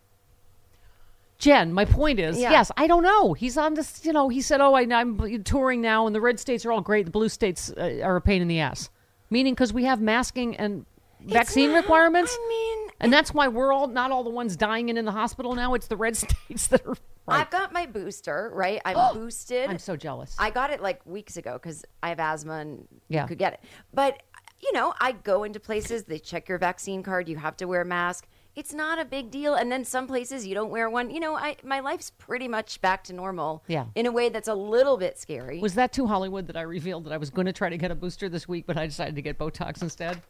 Jen, 1.38 1.72
my 1.72 1.84
point 1.84 2.20
is, 2.20 2.38
Yeah. 2.38 2.52
yes, 2.52 2.70
I 2.76 2.86
don't 2.86 3.02
know. 3.02 3.32
He's 3.32 3.56
on 3.58 3.74
this. 3.74 4.04
You 4.04 4.12
know, 4.12 4.28
he 4.28 4.40
said, 4.40 4.60
"Oh, 4.60 4.74
I, 4.74 4.82
I'm 4.82 5.42
touring 5.44 5.80
now, 5.80 6.06
and 6.06 6.14
the 6.14 6.20
red 6.20 6.38
states 6.38 6.64
are 6.64 6.72
all 6.72 6.80
great. 6.80 7.04
The 7.04 7.10
blue 7.10 7.28
states 7.28 7.72
uh, 7.76 8.00
are 8.02 8.16
a 8.16 8.20
pain 8.20 8.42
in 8.42 8.48
the 8.48 8.60
ass." 8.60 8.90
Meaning, 9.30 9.54
because 9.54 9.72
we 9.72 9.84
have 9.84 10.00
masking 10.00 10.56
and 10.56 10.84
vaccine 11.20 11.70
not- 11.70 11.78
requirements. 11.78 12.36
I 12.40 12.48
mean, 12.48 12.90
and 13.02 13.12
that's 13.12 13.34
why 13.34 13.48
we're 13.48 13.72
all 13.72 13.88
not 13.88 14.10
all 14.10 14.24
the 14.24 14.30
ones 14.30 14.56
dying 14.56 14.88
and 14.88 14.98
in 14.98 15.04
the 15.04 15.12
hospital 15.12 15.54
now. 15.54 15.74
It's 15.74 15.88
the 15.88 15.96
red 15.96 16.16
states 16.16 16.68
that 16.68 16.86
are. 16.86 16.96
I've 17.28 17.50
got 17.50 17.72
my 17.72 17.86
booster. 17.86 18.50
Right, 18.52 18.80
I'm 18.84 18.96
oh, 18.96 19.14
boosted. 19.14 19.70
I'm 19.70 19.78
so 19.78 19.96
jealous. 19.96 20.34
I 20.38 20.50
got 20.50 20.70
it 20.70 20.82
like 20.82 21.04
weeks 21.06 21.36
ago 21.36 21.52
because 21.54 21.84
I 22.02 22.08
have 22.08 22.18
asthma 22.18 22.54
and 22.54 22.88
Yeah. 23.08 23.22
you 23.22 23.28
could 23.28 23.38
get 23.38 23.54
it. 23.54 23.60
But 23.92 24.22
you 24.62 24.72
know, 24.72 24.94
I 25.00 25.12
go 25.12 25.44
into 25.44 25.58
places. 25.58 26.04
They 26.04 26.18
check 26.18 26.48
your 26.48 26.58
vaccine 26.58 27.02
card. 27.02 27.28
You 27.28 27.36
have 27.36 27.56
to 27.58 27.66
wear 27.66 27.82
a 27.82 27.84
mask. 27.84 28.28
It's 28.54 28.74
not 28.74 28.98
a 28.98 29.04
big 29.04 29.30
deal. 29.30 29.54
And 29.54 29.72
then 29.72 29.84
some 29.84 30.06
places 30.06 30.46
you 30.46 30.54
don't 30.54 30.70
wear 30.70 30.90
one. 30.90 31.10
You 31.10 31.20
know, 31.20 31.34
I 31.34 31.56
my 31.64 31.80
life's 31.80 32.10
pretty 32.10 32.48
much 32.48 32.80
back 32.80 33.04
to 33.04 33.12
normal. 33.12 33.64
Yeah. 33.66 33.86
In 33.94 34.06
a 34.06 34.12
way 34.12 34.28
that's 34.28 34.48
a 34.48 34.54
little 34.54 34.96
bit 34.96 35.18
scary. 35.18 35.58
Was 35.58 35.74
that 35.74 35.92
too 35.92 36.06
Hollywood 36.06 36.46
that 36.48 36.56
I 36.56 36.62
revealed 36.62 37.04
that 37.04 37.12
I 37.12 37.16
was 37.16 37.30
going 37.30 37.46
to 37.46 37.52
try 37.52 37.70
to 37.70 37.78
get 37.78 37.90
a 37.90 37.94
booster 37.94 38.28
this 38.28 38.46
week, 38.46 38.66
but 38.66 38.76
I 38.76 38.86
decided 38.86 39.14
to 39.16 39.22
get 39.22 39.38
Botox 39.38 39.82
instead? 39.82 40.20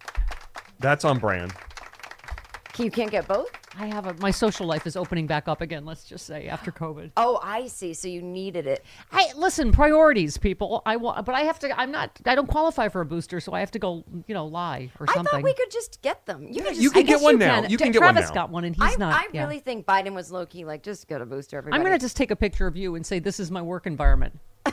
That's 0.78 1.04
on 1.04 1.18
brand. 1.18 1.52
You 2.78 2.90
can't 2.90 3.10
get 3.10 3.28
both. 3.28 3.50
I 3.78 3.86
have 3.86 4.06
a, 4.06 4.14
my 4.14 4.30
social 4.30 4.66
life 4.66 4.86
is 4.86 4.96
opening 4.96 5.26
back 5.26 5.48
up 5.48 5.60
again. 5.60 5.84
Let's 5.84 6.04
just 6.04 6.26
say 6.26 6.48
after 6.48 6.70
COVID. 6.70 7.12
Oh, 7.16 7.40
I 7.42 7.66
see. 7.66 7.94
So 7.94 8.08
you 8.08 8.22
needed 8.22 8.66
it. 8.66 8.84
I 9.10 9.30
listen 9.36 9.72
priorities, 9.72 10.36
people. 10.36 10.82
I 10.84 10.96
want, 10.96 11.24
but 11.24 11.34
I 11.34 11.42
have 11.42 11.58
to. 11.60 11.80
I'm 11.80 11.90
not. 11.90 12.18
I 12.26 12.34
don't 12.34 12.48
qualify 12.48 12.88
for 12.88 13.00
a 13.00 13.06
booster, 13.06 13.40
so 13.40 13.52
I 13.52 13.60
have 13.60 13.70
to 13.72 13.78
go. 13.78 14.04
You 14.26 14.34
know, 14.34 14.46
lie 14.46 14.90
or 15.00 15.06
something. 15.06 15.26
I 15.26 15.30
thought 15.30 15.42
we 15.42 15.54
could 15.54 15.70
just 15.70 16.02
get 16.02 16.26
them. 16.26 16.48
You 16.50 16.62
could 16.62 16.74
just 16.74 16.80
you 16.80 16.90
can 16.90 17.04
get 17.04 17.20
one 17.20 17.34
you 17.34 17.38
now. 17.38 17.60
can. 17.62 17.70
You 17.70 17.78
can 17.78 17.92
get 17.92 18.02
one 18.02 18.14
Travis 18.14 18.30
now. 18.30 18.34
got 18.34 18.50
one, 18.50 18.64
and 18.64 18.76
he's 18.76 18.94
I, 18.94 18.96
not. 18.96 19.14
I 19.14 19.28
yeah. 19.32 19.42
really 19.42 19.60
think 19.60 19.86
Biden 19.86 20.14
was 20.14 20.30
low 20.30 20.46
key 20.46 20.64
like 20.64 20.82
just 20.82 21.08
get 21.08 21.20
a 21.20 21.26
booster. 21.26 21.58
Everybody. 21.58 21.78
I'm 21.78 21.86
going 21.86 21.98
to 21.98 22.02
just 22.02 22.16
take 22.16 22.30
a 22.30 22.36
picture 22.36 22.66
of 22.66 22.76
you 22.76 22.94
and 22.94 23.04
say 23.04 23.18
this 23.18 23.40
is 23.40 23.50
my 23.50 23.62
work 23.62 23.86
environment. 23.86 24.38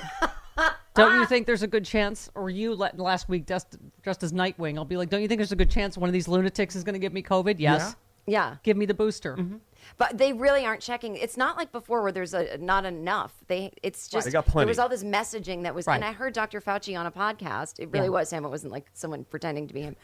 don't 1.00 1.16
you 1.16 1.24
ah. 1.24 1.26
think 1.26 1.46
there's 1.46 1.64
a 1.64 1.68
good 1.68 1.86
chance? 1.86 2.30
Or 2.36 2.50
you 2.50 2.76
let, 2.76 2.98
last 3.00 3.30
week 3.30 3.46
dressed, 3.46 3.78
dressed 4.02 4.24
as 4.24 4.34
Nightwing? 4.34 4.78
I'll 4.78 4.86
be 4.86 4.98
like, 4.98 5.10
don't 5.10 5.22
you 5.22 5.28
think 5.28 5.40
there's 5.40 5.52
a 5.52 5.56
good 5.56 5.72
chance 5.72 5.98
one 5.98 6.10
of 6.10 6.14
these 6.14 6.28
lunatics 6.28 6.76
is 6.76 6.84
going 6.84 6.94
to 6.94 7.00
give 7.00 7.14
me 7.14 7.24
COVID? 7.24 7.56
Yes. 7.58 7.96
Yeah. 8.28 8.58
Give 8.64 8.78
me 8.78 8.86
the 8.86 8.94
booster. 8.94 9.36
Mm-hmm. 9.36 9.58
But 9.98 10.18
they 10.18 10.34
really 10.34 10.66
aren't 10.66 10.82
checking. 10.82 11.16
It's 11.16 11.38
not 11.38 11.58
like 11.58 11.72
before 11.72 12.04
where 12.04 12.12
there's 12.12 12.34
a, 12.34 12.58
not 12.58 12.86
enough. 12.86 13.34
They 13.48 13.72
it's 13.82 14.08
just 14.08 14.26
They 14.26 14.32
got 14.32 14.46
plenty. 14.46 14.66
there 14.66 14.68
was 14.68 14.80
all 14.80 14.90
this 14.90 15.04
messaging 15.04 15.64
that 15.64 15.74
was 15.74 15.88
Right. 15.88 15.96
and 15.96 16.06
I 16.06 16.12
heard 16.12 16.34
Dr. 16.34 16.62
Fauci 16.62 16.98
on 16.98 17.06
a 17.06 17.12
podcast. 17.12 17.80
It 17.80 17.90
really 17.92 18.06
Yeah. 18.06 18.12
was 18.12 18.30
him. 18.30 18.46
It 18.46 18.50
wasn't 18.50 18.72
like 18.72 18.88
someone 18.94 19.24
pretending 19.26 19.68
to 19.68 19.74
be 19.74 19.82
him. 19.82 19.96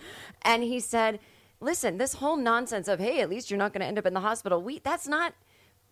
And 0.41 0.63
he 0.63 0.79
said, 0.79 1.19
"Listen, 1.59 1.97
this 1.97 2.15
whole 2.15 2.37
nonsense 2.37 2.87
of 2.87 2.99
hey, 2.99 3.21
at 3.21 3.29
least 3.29 3.51
you're 3.51 3.59
not 3.59 3.73
going 3.73 3.81
to 3.81 3.85
end 3.87 3.99
up 3.99 4.05
in 4.05 4.13
the 4.13 4.21
hospital. 4.21 4.61
We 4.61 4.79
that's 4.79 5.07
not 5.07 5.33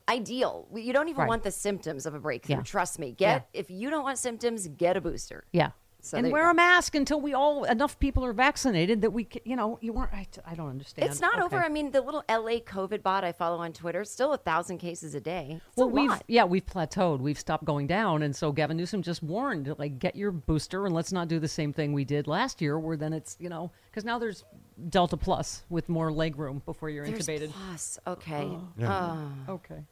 ideal. 0.10 0.68
You 0.76 0.94
don't 0.94 1.10
even 1.10 1.22
Right. 1.22 1.30
want 1.30 1.44
the 1.44 1.52
symptoms 1.52 2.06
of 2.06 2.14
a 2.14 2.20
breakthrough. 2.20 2.58
Yeah. 2.58 2.62
Trust 2.64 3.00
me. 3.00 3.12
Get 3.12 3.48
if 3.54 3.70
you 3.72 3.90
don't 3.90 4.04
want 4.04 4.18
symptoms, 4.18 4.68
get 4.68 4.98
a 4.98 5.02
booster. 5.02 5.46
Yeah. 5.52 5.72
So 6.06 6.18
and 6.18 6.30
wear 6.34 6.50
a 6.50 6.54
mask 6.54 6.96
until 6.96 7.22
we 7.22 7.34
all 7.34 7.64
enough 7.64 7.98
people 7.98 8.26
are 8.26 8.34
vaccinated 8.34 9.00
that 9.04 9.12
we, 9.12 9.24
can, 9.24 9.42
you 9.46 9.56
know, 9.56 9.80
you 9.82 9.94
weren't. 9.94 10.12
I, 10.14 10.28
I 10.46 10.54
don't 10.54 10.68
understand. 10.70 11.10
It's 11.10 11.22
not 11.22 11.42
over. 11.42 11.56
I 11.64 11.70
mean, 11.70 11.92
the 11.92 12.02
little 12.02 12.26
LA 12.28 12.60
COVID 12.60 13.02
bot 13.02 13.24
I 13.24 13.32
follow 13.32 13.60
on 13.60 13.72
Twitter, 13.72 14.04
still 14.04 14.34
a 14.34 14.38
thousand 14.38 14.80
cases 14.80 15.16
a 15.16 15.22
day. 15.22 15.62
It's 15.66 15.78
well, 15.78 15.88
a 15.88 15.92
we've 15.92 16.10
lot. 16.10 16.24
yeah, 16.28 16.44
we've 16.44 16.66
plateaued. 16.66 17.20
We've 17.22 17.40
stopped 17.40 17.64
going 17.64 17.88
down, 17.88 18.22
and 18.22 18.36
so 18.36 18.52
Gavin 18.52 18.76
Newsom 18.76 19.02
just 19.02 19.24
warned, 19.24 19.74
like, 19.78 19.98
get 19.98 20.18
your 20.18 20.32
booster, 20.32 20.86
and 20.86 20.94
let's 20.94 21.14
not 21.14 21.30
do 21.30 21.40
the 21.40 21.48
same 21.48 21.72
thing 21.72 21.94
we 21.94 22.04
did 22.04 22.28
last 22.28 22.60
year, 22.62 22.78
where 22.78 22.98
then 22.98 23.14
it's 23.14 23.38
you 23.40 23.48
know, 23.48 23.72
because 23.90 24.04
now 24.04 24.20
there's 24.20 24.44
Delta 24.90 25.16
Plus 25.16 25.64
with 25.70 25.88
more 25.88 26.12
leg 26.12 26.38
room 26.38 26.62
before 26.66 26.90
you're 26.90 27.06
There's 27.06 27.26
intubated. 27.26 27.52
plus. 27.54 27.98
Okay. 28.06 28.50
Oh. 28.82 28.84
Oh. 28.84 29.32
Okay. 29.54 29.86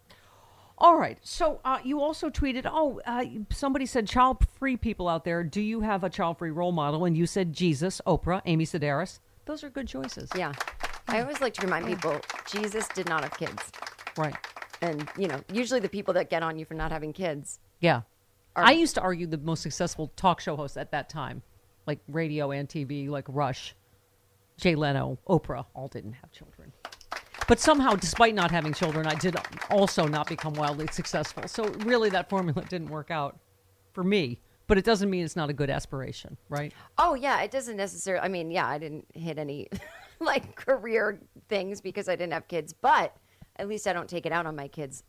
All 0.82 0.98
right. 0.98 1.20
So 1.22 1.62
uh, 1.64 1.78
you 1.84 2.02
also 2.02 2.32
tweeted, 2.32 2.64
oh, 2.66 3.00
uh, 3.06 3.24
somebody 3.52 3.86
said 3.86 4.08
child-free 4.08 4.78
people 4.78 5.08
out 5.08 5.24
there. 5.24 5.44
Do 5.44 5.62
you 5.62 5.82
have 5.82 6.04
a 6.04 6.10
child-free 6.10 6.50
role 6.50 6.72
model? 6.72 7.06
And 7.06 7.16
you 7.16 7.28
said 7.28 7.54
Jesus, 7.54 8.02
Oprah, 8.08 8.42
Amy 8.48 8.66
Sedaris. 8.66 9.20
Those 9.46 9.64
are 9.64 9.70
good 9.70 9.88
choices. 9.88 10.28
Yeah. 10.36 10.54
I 11.08 11.22
always 11.22 11.40
like 11.40 11.54
to 11.54 11.62
remind 11.62 11.86
people 11.86 12.20
Jesus 12.52 12.88
did 12.96 13.08
not 13.08 13.22
have 13.22 13.38
kids. 13.38 13.62
Right. 14.18 14.36
And, 14.82 15.08
you 15.20 15.28
know, 15.28 15.40
usually 15.54 15.80
the 15.80 15.88
people 15.88 16.16
that 16.16 16.32
get 16.32 16.42
on 16.42 16.58
you 16.58 16.66
for 16.66 16.74
not 16.74 16.92
having 16.92 17.14
kids. 17.14 17.60
Yeah. 17.80 18.02
Are- 18.56 18.64
I 18.64 18.72
used 18.72 18.96
to 18.96 19.02
argue 19.02 19.28
the 19.28 19.38
most 19.38 19.62
successful 19.62 20.12
talk 20.16 20.40
show 20.40 20.56
hosts 20.56 20.78
at 20.78 20.90
that 20.94 21.10
time, 21.10 21.44
like 21.86 22.00
radio 22.08 22.50
and 22.50 22.68
TV, 22.68 23.08
like 23.08 23.26
Rush, 23.28 23.76
Jay 24.58 24.74
Leno, 24.74 25.20
Oprah, 25.30 25.66
all 25.76 25.88
didn't 25.88 26.14
have 26.14 26.32
children. 26.32 26.74
But 27.52 27.60
somehow, 27.60 27.98
despite 27.98 28.34
not 28.34 28.50
having 28.50 28.74
children, 28.74 29.06
I 29.06 29.16
did 29.16 29.36
also 29.70 30.08
not 30.08 30.30
become 30.30 30.54
wildly 30.54 30.88
successful. 30.88 31.50
So 31.50 31.66
really, 31.80 32.10
that 32.12 32.30
formula 32.30 32.64
didn't 32.70 32.88
work 32.88 33.12
out 33.12 33.38
for 33.92 34.06
me. 34.06 34.40
But 34.68 34.78
it 34.78 34.86
doesn't 34.86 35.10
mean 35.10 35.26
it's 35.26 35.36
not 35.36 35.50
a 35.50 35.54
good 35.54 35.70
aspiration, 35.70 36.38
right? 36.48 36.72
Oh, 36.98 37.14
yeah. 37.14 37.42
It 37.42 37.52
doesn't 37.52 37.76
necessarily, 37.76 38.24
I 38.24 38.30
mean, 38.30 38.52
yeah, 38.52 38.66
I 38.66 38.78
didn't 38.78 39.06
hit 39.14 39.38
any 39.38 39.68
like 40.22 40.56
career 40.56 41.20
things 41.50 41.82
because 41.82 42.08
I 42.08 42.16
didn't 42.16 42.32
have 42.32 42.48
kids, 42.48 42.72
but 42.72 43.18
at 43.58 43.68
least 43.68 43.86
I 43.86 43.92
don't 43.92 44.08
take 44.08 44.26
it 44.26 44.32
out 44.32 44.46
on 44.46 44.56
my 44.56 44.70
kids. 44.70 45.04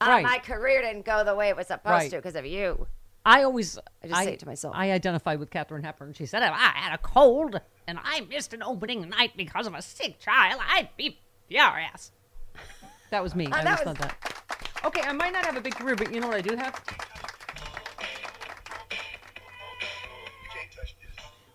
Ah, 0.00 0.10
Right. 0.10 0.22
my 0.22 0.38
career 0.38 0.82
didn't 0.82 1.04
go 1.04 1.24
the 1.24 1.34
way 1.34 1.48
it 1.48 1.56
was 1.56 1.66
supposed 1.66 1.90
Right. 1.92 2.10
to 2.12 2.18
because 2.18 2.36
of 2.36 2.46
you. 2.46 2.86
I 3.26 3.42
always 3.42 3.80
I 4.04 4.06
just 4.06 4.22
say 4.22 4.34
it 4.34 4.38
to 4.38 4.46
myself. 4.46 4.76
I 4.76 4.92
identified 4.92 5.40
with 5.40 5.50
Katharine 5.50 5.82
Hepburn. 5.82 6.12
She 6.12 6.24
said, 6.24 6.44
"If 6.44 6.52
I 6.52 6.70
had 6.72 6.94
a 6.94 6.98
cold 6.98 7.60
and 7.88 7.98
I 8.00 8.20
missed 8.20 8.54
an 8.54 8.62
opening 8.62 9.08
night 9.08 9.32
because 9.36 9.66
of 9.66 9.74
a 9.74 9.82
sick 9.82 10.20
child, 10.20 10.60
I'd 10.70 10.90
be 10.96 11.18
furious." 11.50 12.12
That 13.10 13.22
was 13.22 13.34
me. 13.34 13.46
I 13.46 13.64
that 13.64 13.80
always 13.80 13.86
was- 13.86 13.98
thought 13.98 14.16
that. 14.20 14.82
Okay, 14.84 15.02
I 15.02 15.12
might 15.12 15.32
not 15.32 15.44
have 15.44 15.56
a 15.56 15.60
big 15.60 15.74
career, 15.74 15.94
but 15.96 16.12
you 16.14 16.20
know 16.20 16.28
what 16.28 16.36
I 16.36 16.40
do 16.40 16.56
have? 16.56 16.80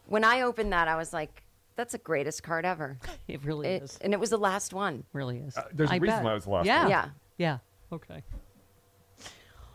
When 0.07 0.23
I 0.23 0.41
opened 0.41 0.71
that, 0.73 0.87
I 0.87 0.95
was 0.95 1.11
like, 1.13 1.41
that's 1.75 1.93
the 1.93 1.97
greatest 1.97 2.43
card 2.43 2.65
ever. 2.65 2.97
It 3.27 3.43
really 3.43 3.67
It- 3.69 3.83
is. 3.83 3.97
and 4.01 4.13
it 4.13 4.19
was 4.19 4.29
the 4.29 4.37
last 4.37 4.73
one. 4.73 5.03
really 5.13 5.39
is. 5.39 5.57
Uh, 5.57 5.63
there's 5.73 5.89
a 5.89 5.93
I 5.93 5.97
reason 5.97 6.17
bet. 6.17 6.23
why 6.23 6.31
it 6.31 6.35
was 6.35 6.43
the 6.43 6.49
last 6.51 6.65
yeah. 6.67 6.81
one. 6.83 6.89
Yeah. 6.91 7.09
Yeah. 7.37 7.57
Okay. 7.91 8.23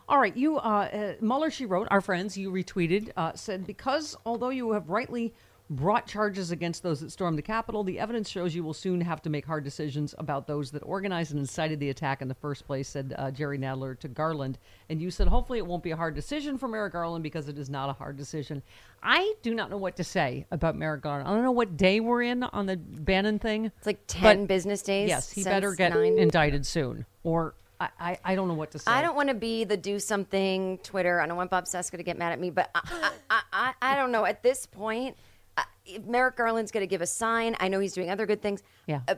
All 0.08 0.18
right, 0.18 0.36
you 0.36 0.56
uh, 0.58 0.60
uh, 0.60 1.12
Mueller, 1.20 1.50
she 1.50 1.66
wrote, 1.66 1.86
our 1.90 2.00
friends, 2.00 2.36
you 2.38 2.50
retweeted, 2.50 3.10
uh, 3.16 3.32
said 3.34 3.66
because 3.66 4.16
although 4.26 4.48
you 4.50 4.72
have 4.72 4.88
rightly 4.88 5.34
brought 5.70 6.06
charges 6.06 6.50
against 6.50 6.82
those 6.82 7.00
that 7.00 7.12
stormed 7.12 7.38
the 7.38 7.42
Capitol, 7.42 7.84
the 7.84 7.98
evidence 7.98 8.28
shows 8.28 8.54
you 8.54 8.64
will 8.64 8.74
soon 8.74 9.00
have 9.00 9.22
to 9.22 9.30
make 9.30 9.46
hard 9.46 9.62
decisions 9.62 10.14
about 10.18 10.46
those 10.48 10.72
that 10.72 10.82
organized 10.82 11.30
and 11.30 11.40
incited 11.40 11.78
the 11.78 11.90
attack 11.90 12.20
in 12.20 12.28
the 12.28 12.34
first 12.34 12.66
place. 12.66 12.88
Said 12.88 13.14
uh, 13.16 13.30
Jerry 13.30 13.56
Nadler 13.56 13.98
to 14.00 14.08
Garland, 14.08 14.58
and 14.88 15.00
you 15.00 15.10
said 15.10 15.28
hopefully 15.28 15.58
it 15.58 15.66
won't 15.66 15.84
be 15.84 15.92
a 15.92 15.96
hard 15.96 16.14
decision 16.14 16.58
for 16.58 16.66
Merrick 16.66 16.92
Garland 16.92 17.22
because 17.22 17.48
it 17.48 17.56
is 17.56 17.70
not 17.70 17.88
a 17.88 17.92
hard 17.92 18.16
decision. 18.16 18.62
I 19.02 19.34
do 19.42 19.54
not 19.54 19.70
know 19.70 19.78
what 19.78 19.96
to 19.96 20.04
say 20.04 20.44
about 20.50 20.76
Merrick 20.76 21.02
Garland. 21.02 21.28
I 21.28 21.32
don't 21.32 21.44
know 21.44 21.52
what 21.52 21.76
day 21.76 22.00
we're 22.00 22.22
in 22.22 22.42
on 22.42 22.66
the 22.66 22.76
Bannon 22.76 23.38
thing. 23.38 23.66
It's 23.66 23.86
like 23.86 24.02
10 24.08 24.46
business 24.46 24.82
days. 24.82 25.08
Yes, 25.08 25.30
he 25.30 25.44
better 25.44 25.74
get 25.74 25.94
nine. 25.94 26.18
indicted 26.18 26.66
soon, 26.66 27.06
or 27.22 27.54
I, 27.80 28.18
I, 28.22 28.34
don't 28.34 28.46
know 28.48 28.54
what 28.54 28.72
to 28.72 28.78
say. 28.78 28.90
I 28.90 29.00
don't 29.00 29.16
want 29.16 29.30
to 29.30 29.34
be 29.34 29.64
the 29.64 29.76
do 29.76 29.98
something 29.98 30.78
Twitter. 30.82 31.18
I 31.18 31.26
don't 31.26 31.36
want 31.36 31.50
Bob 31.50 31.64
Cesca 31.64 31.96
to 31.96 32.02
get 32.02 32.18
mad 32.18 32.32
at 32.32 32.38
me, 32.38 32.50
but 32.50 32.70
I, 32.74 33.12
I, 33.30 33.40
I, 33.52 33.72
I, 33.80 33.96
don't 33.96 34.12
know. 34.12 34.26
At 34.26 34.42
this 34.42 34.66
point, 34.66 35.16
Merrick 36.06 36.36
Garland's 36.36 36.70
going 36.70 36.82
to 36.82 36.86
give 36.86 37.00
a 37.00 37.06
sign. 37.06 37.56
I 37.60 37.68
know 37.68 37.80
he's 37.80 37.92
doing 37.92 38.10
other 38.10 38.26
good 38.26 38.42
things. 38.42 38.62
Yeah. 38.86 39.00
Uh, 39.08 39.14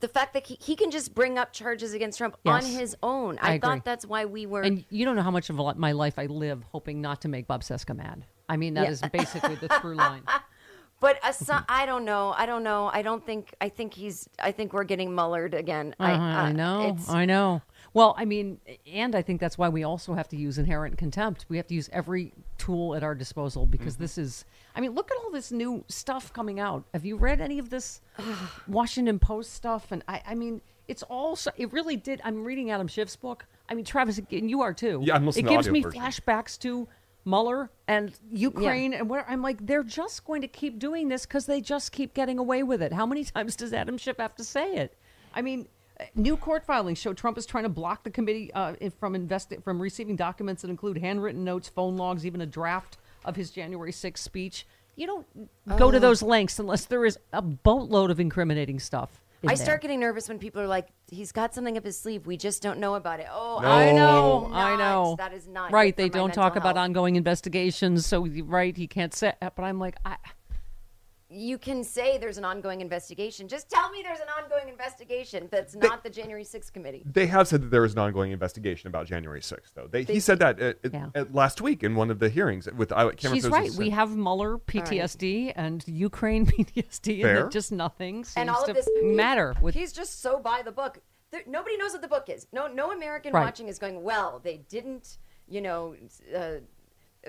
the 0.00 0.08
fact 0.08 0.34
that 0.34 0.46
he, 0.46 0.58
he 0.60 0.76
can 0.76 0.90
just 0.90 1.14
bring 1.14 1.38
up 1.38 1.52
charges 1.52 1.94
against 1.94 2.18
Trump 2.18 2.36
on 2.44 2.64
his 2.64 2.96
own. 3.02 3.38
I 3.40 3.54
I, 3.54 3.58
thought 3.58 3.84
that's 3.84 4.04
why 4.04 4.26
we 4.26 4.46
were. 4.46 4.62
And 4.62 4.84
you 4.90 5.04
don't 5.04 5.16
know 5.16 5.22
how 5.22 5.30
much 5.30 5.48
of 5.50 5.56
my 5.78 5.92
life 5.92 6.18
I 6.18 6.26
live 6.26 6.62
hoping 6.70 7.00
not 7.00 7.22
to 7.22 7.28
make 7.28 7.46
Bob 7.46 7.62
Cesca 7.62 7.96
mad. 7.96 8.24
I 8.48 8.56
mean, 8.56 8.74
that 8.74 8.84
Yeah. 8.84 8.90
is 8.90 9.02
basically 9.12 9.54
the 9.56 9.68
through 9.80 9.94
line. 9.94 10.22
but 11.00 11.18
I 11.22 11.86
don't 11.86 12.04
know. 12.04 12.34
I 12.36 12.46
don't 12.46 12.62
know. 12.62 12.90
I 12.92 13.02
don't 13.02 13.24
think. 13.24 13.54
I 13.60 13.68
think 13.68 13.94
he's. 13.94 14.28
I 14.38 14.52
think 14.52 14.72
we're 14.72 14.84
getting 14.84 15.10
Muellered 15.10 15.54
again. 15.54 15.94
Uh-huh, 15.98 16.12
I 16.12 16.48
uh, 16.48 16.52
know. 16.52 16.96
I 17.08 17.24
know. 17.24 17.62
Well, 17.96 18.14
I 18.18 18.26
mean, 18.26 18.60
and 18.92 19.14
I 19.14 19.22
think 19.22 19.40
that's 19.40 19.56
why 19.56 19.70
we 19.70 19.82
also 19.82 20.12
have 20.12 20.28
to 20.28 20.36
use 20.36 20.58
inherent 20.58 20.98
contempt. 20.98 21.46
We 21.48 21.56
have 21.56 21.66
to 21.68 21.74
use 21.74 21.88
every 21.94 22.34
tool 22.58 22.94
at 22.94 23.02
our 23.02 23.14
disposal 23.14 23.64
because 23.64 23.94
Mm-hmm. 23.94 24.02
this 24.02 24.18
is. 24.18 24.44
I 24.74 24.80
mean, 24.82 24.90
look 24.90 25.10
at 25.10 25.16
all 25.24 25.30
this 25.30 25.50
new 25.50 25.82
stuff 25.88 26.30
coming 26.32 26.60
out. 26.60 26.84
Have 26.92 27.06
you 27.06 27.16
read 27.16 27.40
any 27.40 27.58
of 27.58 27.70
this 27.70 28.02
Washington 28.68 29.18
Post 29.18 29.54
stuff? 29.54 29.92
And 29.92 30.04
I, 30.08 30.20
I 30.26 30.34
mean, 30.34 30.60
it's 30.88 31.02
also—it 31.04 31.72
really 31.72 31.96
did. 31.96 32.20
I'm 32.22 32.44
reading 32.44 32.70
Adam 32.70 32.86
Schiff's 32.86 33.16
book. 33.16 33.46
I 33.68 33.74
mean, 33.74 33.86
Travis, 33.86 34.20
and 34.30 34.50
you 34.50 34.60
are 34.60 34.74
too. 34.74 35.00
Yeah, 35.02 35.14
I'm 35.14 35.24
listening 35.24 35.46
It 35.46 35.50
gives 35.50 35.70
me 35.70 35.80
version. 35.80 36.00
flashbacks 36.02 36.58
to 36.60 36.86
Mueller 37.24 37.70
and 37.88 38.12
Ukraine, 38.30 38.92
and 38.92 39.08
where 39.08 39.24
I'm 39.28 39.40
like, 39.40 39.66
they're 39.66 39.82
just 39.82 40.24
going 40.26 40.42
to 40.42 40.48
keep 40.48 40.78
doing 40.78 41.08
this 41.08 41.24
because 41.24 41.46
they 41.46 41.62
just 41.62 41.92
keep 41.92 42.12
getting 42.12 42.38
away 42.38 42.62
with 42.62 42.82
it. 42.82 42.92
How 42.92 43.06
many 43.06 43.24
times 43.34 43.56
does 43.56 43.72
Adam 43.72 43.96
Schiff 43.96 44.18
have 44.18 44.34
to 44.36 44.44
say 44.44 44.74
it? 44.76 44.94
I 45.34 45.40
mean, 45.42 45.66
new 46.14 46.36
court 46.36 46.64
filings 46.64 46.98
show 46.98 47.12
Trump 47.12 47.38
is 47.38 47.46
trying 47.46 47.64
to 47.64 47.68
block 47.68 48.04
the 48.04 48.10
committee 48.10 48.52
uh, 48.54 48.74
from 48.98 49.14
investi- 49.14 49.62
from 49.62 49.80
receiving 49.80 50.16
documents 50.16 50.62
that 50.62 50.70
include 50.70 50.98
handwritten 50.98 51.44
notes, 51.44 51.68
phone 51.68 51.96
logs, 51.96 52.26
even 52.26 52.40
a 52.40 52.46
draft 52.46 52.98
of 53.24 53.36
his 53.36 53.50
January 53.50 53.92
6th 53.92 54.18
speech. 54.18 54.66
You 54.96 55.06
don't 55.06 55.26
go 55.76 55.90
to 55.90 56.00
those 56.00 56.22
lengths 56.22 56.58
unless 56.58 56.86
there 56.86 57.04
is 57.04 57.18
a 57.32 57.42
boatload 57.42 58.10
of 58.10 58.18
incriminating 58.18 58.78
stuff. 58.78 59.20
in 59.42 59.50
I 59.50 59.54
there. 59.54 59.64
start 59.64 59.82
getting 59.82 60.00
nervous 60.00 60.26
when 60.26 60.38
people 60.38 60.62
are 60.62 60.66
like, 60.66 60.88
"He's 61.10 61.32
got 61.32 61.54
something 61.54 61.76
up 61.76 61.84
his 61.84 62.00
sleeve. 62.00 62.26
We 62.26 62.38
just 62.38 62.62
don't 62.62 62.80
know 62.80 62.94
about 62.94 63.20
it." 63.20 63.26
Oh, 63.30 63.58
I 63.58 63.92
know, 63.92 64.48
not. 64.48 64.54
I 64.54 64.76
know. 64.76 65.14
That 65.18 65.34
is 65.34 65.46
not 65.46 65.70
right. 65.70 65.94
They 65.94 66.08
don't 66.08 66.32
talk 66.32 66.54
mental 66.54 66.70
about 66.70 66.80
ongoing 66.80 67.16
investigations, 67.16 68.06
so 68.06 68.26
right, 68.26 68.74
he 68.74 68.86
can't 68.86 69.12
say. 69.12 69.34
But 69.40 69.62
I'm 69.62 69.78
like, 69.78 69.96
I, 70.06 70.16
you 71.28 71.58
can 71.58 71.82
say 71.82 72.18
there's 72.18 72.38
an 72.38 72.44
ongoing 72.44 72.80
investigation. 72.80 73.48
Just 73.48 73.68
tell 73.68 73.90
me 73.90 74.00
there's 74.02 74.20
an 74.20 74.28
ongoing 74.40 74.68
investigation 74.68 75.48
that's 75.50 75.74
not 75.74 76.04
the 76.04 76.10
January 76.10 76.44
6th 76.44 76.72
committee. 76.72 77.02
They 77.04 77.26
have 77.26 77.48
said 77.48 77.62
that 77.62 77.70
there 77.70 77.84
is 77.84 77.92
an 77.94 77.98
ongoing 77.98 78.30
investigation 78.30 78.86
about 78.88 79.06
January 79.06 79.40
6th, 79.40 79.72
though. 79.74 79.88
They, 79.90 80.04
he 80.04 80.20
said 80.20 80.38
that 80.38 80.60
at, 80.60 80.78
at- 80.84 80.92
Yeah. 80.94 81.08
at 81.16 81.34
last 81.34 81.60
week 81.60 81.82
in 81.82 81.96
one 81.96 82.10
of 82.10 82.20
the 82.20 82.28
hearings 82.28 82.68
with 82.76 82.92
I 82.92 83.04
can't 83.10 83.24
remember 83.24 83.36
she's 83.36 83.48
right. 83.50 83.70
We 83.72 83.90
have 83.90 84.16
Mueller 84.16 84.58
PTSD 84.58 85.52
and 85.56 85.82
Ukraine 85.88 86.46
PTSD, 86.46 87.14
and 87.14 87.22
Fair. 87.22 87.46
it 87.46 87.50
just 87.50 87.72
nothing 87.72 88.24
seems 88.24 88.36
and 88.36 88.48
all 88.50 88.62
to 88.64 88.70
of 88.70 88.76
this 88.76 88.88
matter. 89.02 89.54
With 89.60 89.74
he's 89.74 89.92
just 89.92 90.22
so 90.22 90.38
by 90.38 90.62
the 90.64 90.72
book. 90.72 90.98
There, 91.32 91.42
nobody 91.48 91.76
knows 91.76 91.90
what 91.90 92.02
the 92.02 92.08
book 92.08 92.28
is. 92.28 92.46
No, 92.52 92.68
no 92.68 92.92
American 92.92 93.32
Right. 93.32 93.42
watching 93.44 93.66
is 93.66 93.80
going. 93.80 94.02
Well, 94.04 94.40
they 94.44 94.58
didn't. 94.68 95.18
You 95.48 95.60
know, 95.60 95.94
uh, 96.36 96.54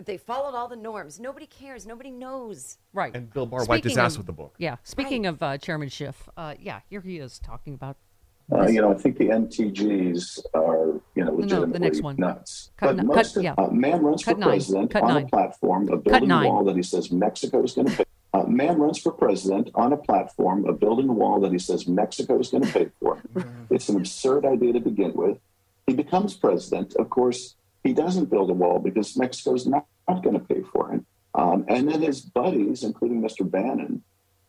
they 0.06 0.18
followed 0.18 0.56
all 0.56 0.68
the 0.68 0.76
norms. 0.76 1.20
Nobody 1.20 1.46
cares. 1.48 1.86
Nobody 1.86 2.12
knows. 2.12 2.78
right. 2.94 3.16
And 3.16 3.32
Bill 3.34 3.46
Barr 3.46 3.66
wiped 3.66 3.84
his 3.84 3.94
Speaking 3.94 4.06
ass 4.06 4.14
of- 4.14 4.20
with 4.20 4.26
the 4.28 4.34
book. 4.34 4.56
Yeah. 4.58 4.78
Speaking 4.84 5.26
of 5.26 5.42
uh, 5.42 5.58
Chairman 5.58 5.90
Schiff, 5.90 6.30
uh, 6.38 6.56
yeah, 6.60 6.82
here 6.90 7.02
he 7.02 7.18
is 7.18 7.40
talking 7.40 7.74
about 7.74 7.98
Uh, 8.50 8.66
you 8.68 8.80
know, 8.82 8.92
I 8.92 8.96
think 8.96 9.18
the 9.18 9.30
MTGs 9.30 10.40
are, 10.54 11.02
you 11.16 11.24
know, 11.26 11.32
No, 11.32 11.36
the 11.36 11.42
legitimately 11.42 11.80
next 11.80 12.02
one. 12.02 12.16
nuts. 12.18 12.72
Cut 12.78 12.96
but 12.96 12.98
ni- 12.98 13.04
most 13.04 13.16
cut- 13.34 13.38
of, 13.38 13.44
yeah. 13.44 13.56
uh, 13.58 13.68
man 13.68 14.02
runs 14.02 14.24
Cut 14.24 14.36
for 14.36 14.40
nine. 14.40 14.50
president 14.50 14.92
Cut 14.92 15.04
on 15.04 15.14
nine. 15.16 15.24
a 15.26 15.28
platform 15.28 15.90
of 15.90 16.04
building 16.06 16.32
a 16.32 16.48
wall 16.48 16.64
that 16.64 16.76
he 16.78 16.84
says 16.84 17.12
Mexico 17.12 17.62
is 17.64 17.74
going 17.74 17.88
to 17.88 17.98
pay. 17.98 18.06
Uh, 18.34 18.44
man 18.44 18.78
runs 18.80 19.00
for 19.00 19.12
president 19.12 19.70
on 19.76 19.92
a 19.92 19.98
platform 19.98 20.64
of 20.66 20.80
building 20.80 21.10
a 21.10 21.14
wall 21.14 21.40
that 21.42 21.52
he 21.52 21.60
says 21.60 21.88
Mexico 21.88 22.40
is 22.40 22.50
going 22.50 22.64
to 22.64 22.72
pay 22.72 22.90
for. 23.02 23.22
it's 23.70 23.90
an 23.90 23.98
absurd 23.98 24.46
idea 24.46 24.72
to 24.74 24.80
begin 24.80 25.12
with. 25.14 25.38
He 25.86 25.94
becomes 25.94 26.34
president. 26.36 26.96
Of 26.96 27.10
course, 27.10 27.57
he 27.88 27.94
doesn't 27.94 28.30
build 28.30 28.50
a 28.50 28.54
wall 28.54 28.80
because 28.80 29.16
Mexico's 29.16 29.66
not, 29.66 29.86
not 30.10 30.22
going 30.22 30.38
to 30.38 30.46
pay 30.46 30.62
for 30.62 30.94
it. 30.94 31.02
Um, 31.34 31.64
and 31.70 31.88
then 31.88 32.02
his 32.02 32.20
buddies, 32.20 32.84
including 32.84 33.22
Mr. 33.22 33.50
Bannon, 33.50 34.04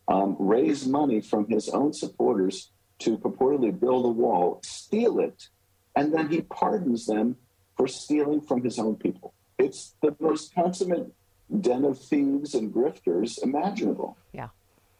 um, 0.09 0.35
raise 0.37 0.85
money 0.85 1.21
from 1.21 1.47
his 1.47 1.69
own 1.69 1.93
supporters 1.93 2.71
to 2.99 3.17
purportedly 3.17 3.79
build 3.79 4.05
a 4.05 4.09
wall, 4.09 4.59
steal 4.65 5.19
it, 5.19 5.47
and 5.95 6.13
then 6.13 6.29
he 6.29 6.41
pardons 6.41 7.05
them 7.05 7.37
for 7.77 7.87
stealing 7.87 8.41
from 8.41 8.61
his 8.61 8.77
own 8.77 8.97
people. 8.97 9.33
It's 9.57 9.95
the 10.01 10.13
most 10.19 10.53
consummate 10.53 11.13
den 11.61 11.85
of 11.85 11.97
thieves 11.97 12.55
and 12.55 12.73
grifters 12.73 13.41
imaginable. 13.41 14.17
Yeah. 14.33 14.49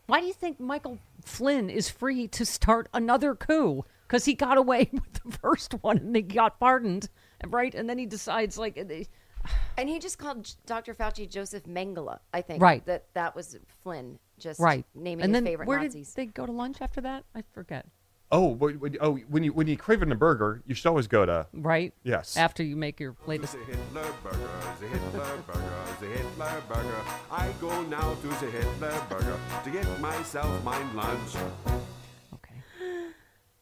Why 0.06 0.22
do 0.22 0.28
you 0.28 0.34
think 0.34 0.62
Michael 0.62 1.00
Flynn 1.26 1.70
is 1.70 1.90
free 1.90 2.30
to 2.30 2.46
start 2.46 2.88
another 2.94 3.36
coup? 3.36 3.84
Because 4.08 4.24
he 4.24 4.34
got 4.34 4.58
away 4.58 4.90
with 4.94 5.14
the 5.26 5.38
first 5.40 5.74
one 5.82 5.98
and 5.98 6.16
they 6.16 6.22
got 6.22 6.60
pardoned, 6.60 7.10
right? 7.48 7.74
And 7.74 7.90
then 7.90 7.98
he 7.98 8.06
decides, 8.06 8.58
like, 8.58 8.78
And 9.78 9.88
he 9.90 10.00
just 10.00 10.18
called 10.18 10.54
Dr. 10.66 10.94
Fauci 10.94 11.30
Josef 11.30 11.64
Mengele, 11.64 12.20
I 12.34 12.42
think. 12.42 12.62
Right. 12.62 12.86
That 12.86 13.06
that 13.14 13.36
was 13.36 13.58
Flynn 13.84 14.20
just 14.38 14.60
right. 14.60 14.86
naming 14.94 15.24
and 15.24 15.34
his 15.34 15.42
then 15.44 15.46
favorite 15.52 15.68
where 15.68 15.80
Nazis. 15.80 16.14
did 16.14 16.16
they 16.16 16.26
go 16.28 16.46
to 16.46 16.52
lunch 16.52 16.78
after 16.82 17.02
that? 17.02 17.24
I 17.36 17.44
forget. 17.54 17.86
Oh, 18.32 18.50
when, 18.50 18.80
when- 18.80 18.98
oh, 19.02 19.16
when 19.30 19.44
you 19.44 19.54
when 19.54 19.68
you 19.68 19.76
craving 19.78 20.12
a 20.12 20.16
burger, 20.16 20.62
you 20.68 20.76
should 20.76 20.88
always 20.88 21.08
go 21.08 21.26
to 21.26 21.48
Right? 21.54 21.94
Yes. 22.04 22.38
After 22.38 22.62
you 22.64 22.76
make 22.76 23.00
your 23.00 23.16
latest. 23.26 23.56
Hitler 23.56 24.14
burger, 24.22 24.50
the 24.80 24.88
Hitler 24.88 25.38
burger, 25.48 25.84
the 26.00 26.06
Hitler 26.08 26.62
burger. 26.68 27.02
I 27.32 27.50
go 27.60 27.82
now 27.84 28.14
to 28.16 28.28
the 28.28 28.52
Hitler 28.52 29.02
burger 29.10 29.40
to 29.64 29.70
get 29.72 30.00
myself 30.00 30.64
my 30.64 30.80
lunch. 30.94 31.36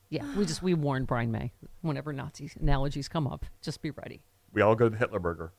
Yeah, 0.10 0.24
we 0.36 0.46
just 0.46 0.62
we 0.62 0.74
warn 0.74 1.06
Brian 1.06 1.32
May 1.32 1.52
whenever 1.82 2.14
Nazi 2.14 2.50
analogies 2.60 3.08
come 3.08 3.28
up. 3.28 3.46
Just 3.62 3.82
be 3.82 3.92
ready. 3.92 4.22
We 4.54 4.62
all 4.62 4.76
go 4.76 4.86
to 4.86 4.90
the 4.92 4.98
Hitler 4.98 5.20
Burger. 5.20 5.52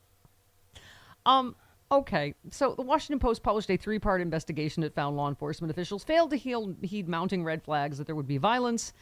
Um. 1.27 1.57
Okay, 1.91 2.35
so 2.51 2.75
the 2.75 2.83
Washington 2.83 3.19
Post 3.19 3.43
published 3.43 3.71
a 3.71 3.77
three-part 3.79 4.21
investigation 4.21 4.83
that 4.83 4.95
found 4.95 5.17
law 5.17 5.27
enforcement 5.27 5.71
officials 5.71 6.05
failed 6.05 6.29
to 6.31 6.37
heal, 6.37 6.75
heed 6.83 7.09
mounting 7.09 7.43
red 7.43 7.63
flags 7.63 7.97
that 7.97 8.07
there 8.07 8.15
would 8.15 8.27
be 8.27 8.37
violence 8.37 8.93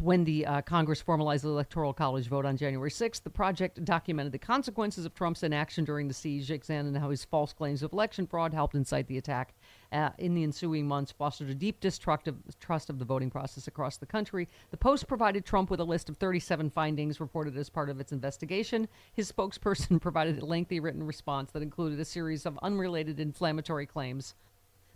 when 0.00 0.24
the 0.24 0.44
uh, 0.46 0.62
Congress 0.62 1.00
formalized 1.00 1.44
the 1.44 1.48
Electoral 1.48 1.92
College 1.92 2.28
vote 2.28 2.44
on 2.44 2.56
January 2.56 2.90
6th. 2.90 3.22
The 3.22 3.30
project 3.30 3.82
documented 3.84 4.32
the 4.32 4.38
consequences 4.38 5.04
of 5.04 5.14
Trump's 5.14 5.42
inaction 5.42 5.84
during 5.84 6.08
the 6.08 6.14
siege, 6.14 6.50
examined 6.50 6.96
how 6.96 7.10
his 7.10 7.24
false 7.24 7.52
claims 7.52 7.82
of 7.82 7.92
election 7.92 8.26
fraud 8.26 8.52
helped 8.52 8.74
incite 8.74 9.06
the 9.06 9.18
attack. 9.18 9.54
Uh, 9.90 10.10
in 10.18 10.34
the 10.34 10.42
ensuing 10.42 10.86
months, 10.86 11.10
fostered 11.12 11.48
a 11.48 11.54
deep 11.54 11.80
distrust 11.80 12.28
of, 12.28 12.36
trust 12.60 12.90
of 12.90 12.98
the 12.98 13.06
voting 13.06 13.30
process 13.30 13.66
across 13.68 13.96
the 13.96 14.04
country. 14.04 14.46
The 14.70 14.76
Post 14.76 15.08
provided 15.08 15.46
Trump 15.46 15.70
with 15.70 15.80
a 15.80 15.84
list 15.84 16.10
of 16.10 16.18
37 16.18 16.68
findings 16.68 17.20
reported 17.20 17.56
as 17.56 17.70
part 17.70 17.88
of 17.88 17.98
its 17.98 18.12
investigation. 18.12 18.86
His 19.14 19.32
spokesperson 19.32 19.98
provided 20.02 20.42
a 20.42 20.44
lengthy 20.44 20.78
written 20.78 21.06
response 21.06 21.52
that 21.52 21.62
included 21.62 21.98
a 22.00 22.04
series 22.04 22.44
of 22.44 22.58
unrelated 22.60 23.18
inflammatory 23.18 23.86
claims 23.86 24.34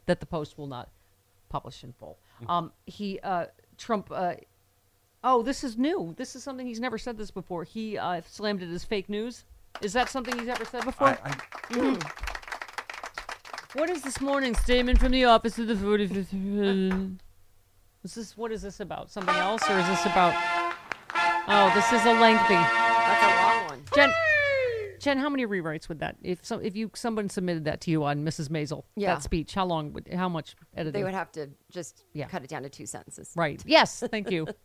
that 0.04 0.20
the 0.20 0.26
Post 0.26 0.58
will 0.58 0.66
not 0.66 0.90
publish 1.48 1.84
in 1.84 1.92
full. 1.92 2.18
Um, 2.48 2.72
he 2.84 3.18
uh, 3.20 3.46
Trump. 3.78 4.08
Uh, 4.10 4.34
oh, 5.24 5.42
this 5.42 5.64
is 5.64 5.78
new. 5.78 6.14
This 6.18 6.36
is 6.36 6.42
something 6.42 6.66
he's 6.66 6.80
never 6.80 6.98
said 6.98 7.16
this 7.16 7.30
before. 7.30 7.64
He 7.64 7.96
uh, 7.96 8.20
slammed 8.28 8.62
it 8.62 8.70
as 8.70 8.84
fake 8.84 9.08
news. 9.08 9.44
Is 9.80 9.92
that 9.94 10.10
something 10.10 10.38
he's 10.38 10.48
ever 10.48 10.64
said 10.64 10.84
before? 10.84 11.18
Mm. 11.70 12.41
What 13.74 13.88
is 13.88 14.02
this 14.02 14.20
morning's 14.20 14.58
statement 14.58 14.98
from 14.98 15.12
the 15.12 15.24
office 15.24 15.58
of 15.58 15.66
the 15.66 15.74
45th? 15.74 17.18
Is 18.04 18.14
this 18.14 18.36
what 18.36 18.52
is 18.52 18.62
this 18.62 18.80
about? 18.80 19.10
Something 19.10 19.34
else, 19.34 19.62
or 19.70 19.78
is 19.78 19.86
this 19.86 20.04
about? 20.04 20.34
Oh, 21.48 21.70
this 21.74 21.90
is 21.92 22.04
a 22.04 22.12
lengthy. 22.12 22.54
That's 22.54 23.22
a 23.22 23.42
long 23.42 23.66
one. 23.68 23.82
Jen, 23.94 24.12
Jen, 25.00 25.18
how 25.18 25.28
many 25.30 25.46
rewrites 25.46 25.88
would 25.88 26.00
that? 26.00 26.16
If 26.22 26.44
some, 26.44 26.60
if 26.62 26.76
you 26.76 26.90
someone 26.94 27.28
submitted 27.30 27.64
that 27.64 27.80
to 27.82 27.90
you 27.90 28.04
on 28.04 28.24
Mrs. 28.24 28.48
Maisel, 28.48 28.84
Yeah. 28.96 29.14
that 29.14 29.22
speech, 29.22 29.54
how 29.54 29.64
long 29.64 29.92
would, 29.92 30.08
how 30.12 30.28
much 30.28 30.54
editing? 30.76 31.00
They 31.00 31.04
would 31.04 31.14
have 31.14 31.32
to 31.32 31.48
just 31.70 32.04
Yeah. 32.12 32.26
cut 32.28 32.42
it 32.42 32.48
down 32.50 32.62
to 32.64 32.68
two 32.68 32.86
sentences. 32.86 33.32
Right. 33.36 33.62
Yes. 33.64 34.02
Thank 34.10 34.30
you. 34.30 34.46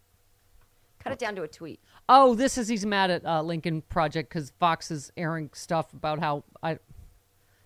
Cut 1.00 1.14
it 1.14 1.20
down 1.20 1.36
to 1.36 1.44
a 1.44 1.48
tweet. 1.48 1.80
Oh, 2.10 2.34
this 2.34 2.58
is 2.58 2.68
he's 2.68 2.84
mad 2.86 3.12
at 3.12 3.24
uh, 3.24 3.42
Lincoln 3.44 3.84
Project 3.84 4.30
because 4.30 4.52
Fox 4.60 4.90
is 4.90 5.12
airing 5.16 5.52
stuff 5.54 5.94
about 5.94 6.20
how 6.20 6.44
I, 6.64 6.80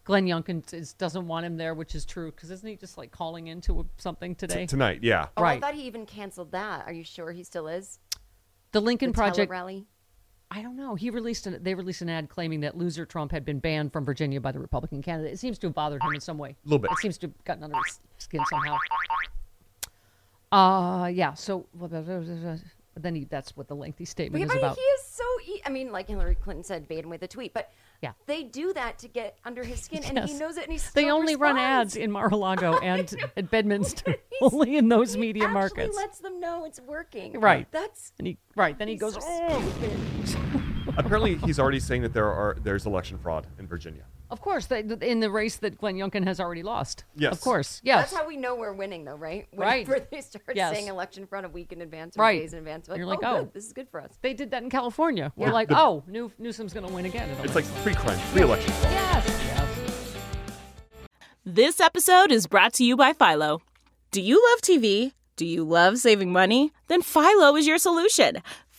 Glenn 0.04 0.26
Youngkin 0.26 0.74
is, 0.74 0.94
doesn't 0.94 1.28
want 1.28 1.46
him 1.46 1.58
there, 1.58 1.74
which 1.74 1.94
is 1.96 2.06
true. 2.06 2.32
Because 2.32 2.50
isn't 2.52 2.68
he 2.68 2.76
just 2.76 2.98
like 2.98 3.12
calling 3.12 3.48
into 3.48 3.86
something 3.98 4.34
today? 4.36 4.66
tonight, 4.66 5.00
yeah. 5.04 5.28
Oh, 5.38 5.44
Right. 5.44 5.58
I 5.58 5.60
thought 5.60 5.76
he 5.76 5.84
even 5.84 6.06
canceled 6.06 6.52
that. 6.54 6.86
Are 6.88 6.92
you 6.94 7.04
sure 7.04 7.32
he 7.32 7.44
still 7.44 7.68
is? 7.68 8.00
The 8.72 8.82
Lincoln 8.82 9.10
The 9.12 9.16
Project 9.16 9.52
rally. 9.52 9.86
I 10.50 10.62
don't 10.62 10.76
know. 10.76 10.96
He 10.96 11.10
released 11.12 11.48
an, 11.48 11.60
they 11.64 11.74
released 11.76 12.02
an 12.02 12.10
ad 12.10 12.28
claiming 12.30 12.60
that 12.62 12.76
loser 12.78 13.06
Trump 13.06 13.32
had 13.32 13.46
been 13.46 13.60
banned 13.60 13.94
from 13.94 14.04
Virginia 14.04 14.42
by 14.42 14.52
the 14.52 14.60
Republican 14.60 15.02
candidate. 15.02 15.32
It 15.34 15.38
seems 15.40 15.58
to 15.60 15.68
have 15.68 15.74
bothered 15.74 16.02
him 16.04 16.14
in 16.14 16.20
some 16.20 16.38
way. 16.38 16.50
A 16.50 16.68
little 16.68 16.80
bit. 16.80 16.92
It 16.92 16.98
seems 16.98 17.18
to 17.20 17.28
have 17.28 17.44
gotten 17.46 17.64
under 17.64 17.78
his 17.86 18.00
skin 18.18 18.42
somehow. 18.50 18.78
Uh 20.52 21.08
yeah. 21.08 21.34
So 21.36 21.66
then 22.98 23.16
he, 23.16 23.24
that's 23.26 23.56
what 23.56 23.68
the 23.70 23.76
lengthy 23.76 24.04
statement 24.04 24.42
Yeah, 24.44 24.52
is 24.52 24.58
about. 24.58 24.76
he 24.76 24.82
is 24.82 25.04
so. 25.06 25.24
E- 25.46 25.62
I 25.66 25.70
mean, 25.70 25.92
like 25.94 26.08
Hillary 26.10 26.36
Clinton 26.36 26.64
said, 26.66 26.88
bait 26.90 27.04
him 27.06 27.10
with 27.10 27.24
a 27.24 27.28
tweet. 27.28 27.54
But 27.54 27.72
Yeah. 28.02 28.14
they 28.26 28.44
do 28.44 28.74
that 28.74 28.98
to 29.00 29.08
get 29.08 29.38
under 29.46 29.64
his 29.64 29.82
skin, 29.82 30.04
and 30.04 30.28
he 30.28 30.34
knows 30.34 30.58
it. 30.58 30.64
And 30.64 30.72
he's 30.72 30.90
They 30.92 31.12
only 31.12 31.36
run 31.36 31.58
ads 31.58 31.96
in 31.96 32.12
Mar-a-Lago 32.12 32.78
and 32.84 33.14
at 33.38 33.52
Bedminster, 33.52 34.16
only 34.42 34.76
in 34.78 34.90
those 34.90 35.16
media 35.18 35.48
markets. 35.48 35.72
actually 35.80 35.96
markets. 35.96 35.98
lets 35.98 36.20
them 36.20 36.40
know 36.40 36.66
it's 36.66 36.80
working. 36.82 37.40
Right. 37.40 37.68
That's 37.72 38.12
And 38.18 38.28
he 38.28 38.38
right 38.56 38.78
then 38.78 38.88
he 38.88 38.96
goes. 38.96 39.14
so 39.14 39.20
"Oh." 39.24 40.94
Apparently, 40.98 41.38
he's 41.38 41.60
already 41.60 41.80
saying 41.80 42.02
that 42.02 42.14
there 42.14 42.26
are 42.32 42.58
there's 42.64 42.86
election 42.86 43.18
fraud 43.18 43.46
in 43.60 43.68
Virginia. 43.68 44.04
Of 44.32 44.40
course, 44.40 44.68
they, 44.68 44.80
in 45.02 45.20
the 45.20 45.30
race 45.30 45.58
that 45.58 45.78
Glenn 45.78 45.96
Youngkin 45.98 46.24
has 46.26 46.40
already 46.40 46.64
lost. 46.64 47.04
Yes. 47.16 47.34
Of 47.34 47.42
course. 47.42 47.82
Yes. 47.84 48.10
That's 48.10 48.22
how 48.22 48.26
we 48.28 48.38
know 48.38 48.56
we're 48.56 48.72
winning, 48.72 49.04
though, 49.04 49.16
right? 49.18 49.46
Right. 49.54 49.86
Whenever 49.88 50.08
they 50.10 50.22
start 50.22 50.46
Yes. 50.56 50.74
saying 50.74 50.88
election 50.88 51.28
front 51.28 51.46
a 51.46 51.50
week 51.50 51.74
in 51.74 51.82
advance 51.82 52.16
or 52.16 52.22
Right. 52.22 52.40
days 52.40 52.54
in 52.54 52.60
advance. 52.60 52.88
Like, 52.88 52.98
You're 52.98 53.08
like, 53.08 53.20
oh, 53.24 53.36
oh. 53.36 53.40
good. 53.44 53.54
this 53.54 53.66
is 53.66 53.74
good 53.74 53.90
for 53.90 54.00
us. 54.02 54.18
They 54.22 54.34
did 54.34 54.52
that 54.52 54.64
in 54.64 54.70
California. 54.70 55.34
We're 55.36 55.52
like, 55.52 55.68
The- 55.68 55.78
oh, 55.78 56.04
New, 56.08 56.32
Newsom's 56.40 56.72
going 56.74 56.88
to 56.88 56.94
win 56.94 57.06
again. 57.06 57.30
It's 57.44 57.56
like 57.56 57.66
pre-crime, 57.84 58.18
pre-election. 58.32 58.74
Yes. 58.84 59.28
yes. 59.28 60.16
This 61.46 61.80
episode 61.82 62.32
is 62.32 62.48
brought 62.48 62.74
to 62.74 62.84
you 62.86 62.96
by 62.96 63.14
Philo. 63.14 63.62
Do 64.12 64.22
you 64.22 64.42
love 64.52 64.62
TV? 64.62 65.12
Do 65.36 65.46
you 65.46 65.64
love 65.64 65.98
saving 65.98 66.32
money? 66.32 66.72
Then 66.88 67.02
Philo 67.02 67.56
is 67.56 67.66
your 67.68 67.78
solution. 67.80 68.38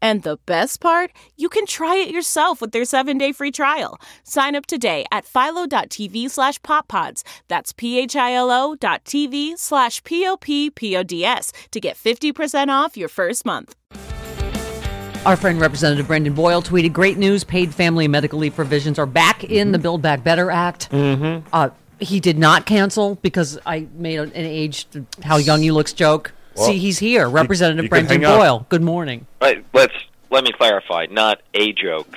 And 0.00 0.22
the 0.22 0.38
best 0.46 0.80
part, 0.80 1.10
you 1.36 1.48
can 1.48 1.66
try 1.66 1.96
it 1.96 2.10
yourself 2.10 2.60
with 2.60 2.72
their 2.72 2.84
seven-day 2.84 3.32
free 3.32 3.50
trial. 3.50 4.00
Sign 4.22 4.54
up 4.54 4.66
today 4.66 5.04
at 5.10 5.24
philo.tv 5.24 6.30
slash 6.30 6.60
poppods. 6.60 7.22
That's 7.48 7.72
p-h-i-l-o 7.72 8.76
dot 8.76 9.04
tv 9.04 9.58
slash 9.58 10.02
p-o-p-p-o-d-s 10.04 11.52
to 11.70 11.80
get 11.80 11.96
50% 11.96 12.68
off 12.68 12.96
your 12.96 13.08
first 13.08 13.44
month. 13.44 13.74
Our 15.26 15.36
friend 15.36 15.60
Representative 15.60 16.06
Brendan 16.06 16.32
Boyle 16.32 16.62
tweeted 16.62 16.92
Great 16.92 17.18
news 17.18 17.44
paid 17.44 17.74
family 17.74 18.04
and 18.06 18.12
medical 18.12 18.38
leave 18.38 18.54
provisions 18.54 18.98
are 18.98 19.06
back 19.06 19.44
in 19.44 19.72
the 19.72 19.78
Build 19.78 20.00
Back 20.00 20.22
Better 20.22 20.50
Act. 20.50 20.90
Mm-hmm. 20.90 21.46
Uh, 21.52 21.70
he 21.98 22.20
did 22.20 22.38
not 22.38 22.66
cancel 22.66 23.16
because 23.16 23.58
I 23.66 23.88
made 23.94 24.20
an 24.20 24.32
age 24.34 24.86
how 25.22 25.36
young 25.36 25.62
you 25.62 25.74
looks 25.74 25.92
joke. 25.92 26.32
Well, 26.58 26.66
See, 26.68 26.78
he's 26.78 26.98
here. 26.98 27.28
Representative 27.28 27.84
you 27.84 27.88
can 27.88 28.06
Brendan 28.06 28.22
hang 28.22 28.30
up. 28.30 28.38
Boyle. 28.38 28.66
Good 28.68 28.82
morning. 28.82 29.26
Right, 29.40 29.64
let's 29.72 29.94
let 30.30 30.44
me 30.44 30.52
clarify. 30.52 31.06
Not 31.10 31.40
a 31.54 31.72
joke. 31.72 32.16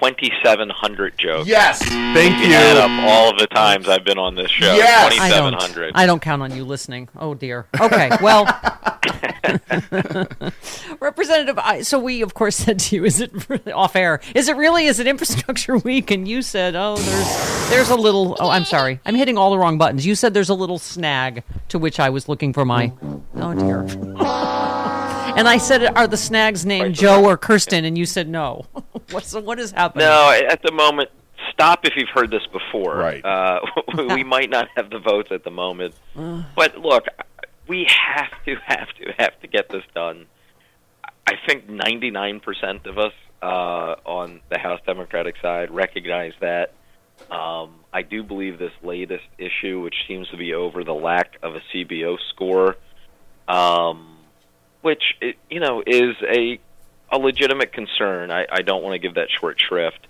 Twenty-seven 0.00 0.70
hundred 0.70 1.18
jokes. 1.18 1.46
Yes. 1.46 1.78
Thank 1.84 2.42
you. 2.42 2.54
Add 2.54 2.78
up 2.78 2.90
all 3.06 3.30
of 3.32 3.38
the 3.38 3.46
times 3.46 3.86
I've 3.86 4.02
been 4.02 4.16
on 4.16 4.34
this 4.34 4.50
show. 4.50 4.72
Yes. 4.74 5.18
I 5.20 5.28
don't, 5.28 5.52
hundred. 5.52 5.92
I 5.94 6.06
don't 6.06 6.22
count 6.22 6.40
on 6.40 6.56
you 6.56 6.64
listening. 6.64 7.10
Oh 7.18 7.34
dear. 7.34 7.66
Okay. 7.78 8.08
Well, 8.22 8.46
Representative, 11.00 11.58
I, 11.58 11.82
so 11.82 11.98
we 11.98 12.22
of 12.22 12.32
course 12.32 12.56
said 12.56 12.78
to 12.80 12.96
you, 12.96 13.04
"Is 13.04 13.20
it 13.20 13.48
really 13.50 13.72
off 13.72 13.94
air? 13.94 14.20
Is 14.34 14.48
it 14.48 14.56
really? 14.56 14.86
Is 14.86 15.00
it 15.00 15.06
Infrastructure 15.06 15.76
Week?" 15.78 16.10
And 16.10 16.26
you 16.26 16.40
said, 16.42 16.74
"Oh, 16.76 16.96
there's 16.96 17.70
there's 17.70 17.90
a 17.90 17.96
little. 17.96 18.36
Oh, 18.40 18.48
I'm 18.48 18.64
sorry, 18.64 19.00
I'm 19.04 19.14
hitting 19.14 19.36
all 19.36 19.50
the 19.50 19.58
wrong 19.58 19.76
buttons." 19.78 20.06
You 20.06 20.14
said 20.14 20.32
there's 20.32 20.48
a 20.48 20.54
little 20.54 20.78
snag 20.78 21.42
to 21.68 21.78
which 21.78 22.00
I 22.00 22.08
was 22.10 22.26
looking 22.28 22.52
for 22.54 22.64
my. 22.64 22.92
Oh 23.36 23.54
dear. 23.54 23.84
and 25.36 25.48
I 25.48 25.58
said, 25.58 25.84
"Are 25.96 26.06
the 26.06 26.16
snags 26.16 26.64
named 26.66 26.94
Joe 26.94 27.24
or 27.24 27.36
Kirsten?" 27.36 27.84
And 27.84 27.96
you 27.96 28.06
said, 28.06 28.28
"No." 28.28 28.66
What's 29.10 29.34
what 29.34 29.58
is 29.58 29.72
happening? 29.72 30.06
No, 30.06 30.30
at 30.48 30.62
the 30.62 30.72
moment, 30.72 31.10
stop 31.52 31.84
if 31.84 31.94
you've 31.96 32.08
heard 32.14 32.30
this 32.30 32.46
before. 32.52 32.96
Right. 32.96 33.24
Uh, 33.24 33.60
we 34.14 34.22
might 34.24 34.50
not 34.50 34.68
have 34.76 34.90
the 34.90 34.98
votes 35.00 35.30
at 35.32 35.42
the 35.44 35.50
moment, 35.50 35.94
Uh. 36.16 36.42
but 36.54 36.78
look, 36.78 37.06
we 37.66 37.86
have 37.88 38.30
to, 38.46 38.56
have 38.64 38.88
to, 39.00 39.12
have 39.18 39.40
to 39.40 39.46
get 39.48 39.68
this 39.68 39.82
done. 39.94 40.26
I 41.26 41.34
think 41.46 41.68
99% 41.68 42.86
of 42.86 42.98
us 42.98 43.12
uh, 43.42 43.94
on 44.04 44.40
the 44.48 44.58
House 44.58 44.80
Democratic 44.86 45.36
side 45.40 45.70
recognize 45.70 46.32
that. 46.40 46.72
Um, 47.30 47.74
I 47.92 48.02
do 48.02 48.22
believe 48.22 48.58
this 48.58 48.72
latest 48.82 49.26
issue, 49.38 49.80
which 49.80 49.94
seems 50.08 50.28
to 50.30 50.36
be 50.38 50.54
over 50.54 50.84
the 50.84 50.94
lack 50.94 51.36
of 51.42 51.54
a 51.54 51.60
CBO 51.72 52.16
score, 52.30 52.76
um, 53.46 54.09
which 54.82 55.16
you 55.48 55.60
know 55.60 55.82
is 55.86 56.16
a 56.22 56.58
a 57.10 57.18
legitimate 57.18 57.72
concern. 57.72 58.30
I, 58.30 58.46
I 58.50 58.62
don't 58.62 58.82
want 58.82 58.94
to 58.94 58.98
give 58.98 59.14
that 59.14 59.28
short 59.30 59.60
shrift. 59.60 60.06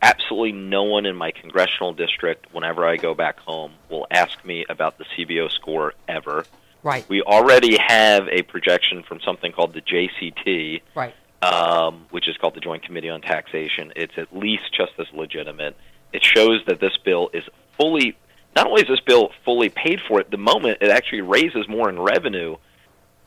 Absolutely 0.00 0.52
no 0.52 0.82
one 0.82 1.06
in 1.06 1.14
my 1.16 1.30
congressional 1.30 1.92
district, 1.92 2.52
whenever 2.52 2.84
I 2.84 2.96
go 2.96 3.14
back 3.14 3.38
home, 3.38 3.72
will 3.88 4.06
ask 4.10 4.44
me 4.44 4.66
about 4.68 4.98
the 4.98 5.04
CBO 5.16 5.50
score 5.50 5.94
ever. 6.08 6.44
Right. 6.82 7.08
We 7.08 7.22
already 7.22 7.78
have 7.78 8.26
a 8.28 8.42
projection 8.42 9.04
from 9.04 9.20
something 9.20 9.52
called 9.52 9.72
the 9.72 9.80
JCT, 9.80 10.82
Right. 10.96 11.14
um, 11.40 12.06
which 12.10 12.28
is 12.28 12.36
called 12.36 12.54
the 12.54 12.60
Joint 12.60 12.82
Committee 12.82 13.08
on 13.10 13.20
Taxation. 13.20 13.92
It's 13.94 14.18
at 14.18 14.36
least 14.36 14.64
just 14.76 14.92
as 14.98 15.06
legitimate. 15.14 15.76
It 16.12 16.24
shows 16.24 16.60
that 16.66 16.80
this 16.80 16.96
bill 17.04 17.30
is 17.32 17.44
fully, 17.78 18.16
not 18.56 18.66
only 18.66 18.82
is 18.82 18.88
this 18.88 19.00
bill 19.00 19.30
fully 19.44 19.68
paid 19.68 20.00
for 20.00 20.18
at 20.18 20.30
the 20.32 20.36
moment, 20.36 20.78
it 20.80 20.90
actually 20.90 21.22
raises 21.22 21.68
more 21.68 21.88
in 21.88 21.98
revenue 22.00 22.56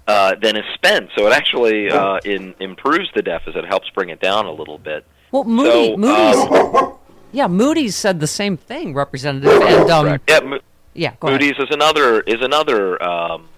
uh, 0.07 0.35
than 0.41 0.55
is 0.55 0.65
spent. 0.75 1.09
So 1.17 1.25
it 1.27 1.33
actually 1.33 1.89
uh, 1.89 2.19
in, 2.25 2.53
improves 2.59 3.09
the 3.15 3.21
deficit, 3.21 3.65
helps 3.65 3.89
bring 3.89 4.09
it 4.09 4.19
down 4.19 4.45
a 4.45 4.51
little 4.51 4.77
bit. 4.77 5.05
Well, 5.31 5.43
Moody, 5.43 5.91
So, 5.91 5.97
Moody's, 5.97 6.35
um, 6.81 6.93
yeah, 7.31 7.47
Moody's 7.47 7.95
said 7.95 8.19
the 8.19 8.27
same 8.27 8.55
thing, 8.57 8.93
Representative. 8.93 9.51
And 9.61 9.89
um, 9.89 10.19
yeah, 10.27 10.39
Mo- 10.41 10.59
yeah, 10.93 11.13
go 11.19 11.27
ahead. 11.27 11.41
Moody's 11.41 11.57
is 11.59 11.69
another 11.71 12.21
is 12.21 12.41
another 12.41 13.01
um, 13.03 13.49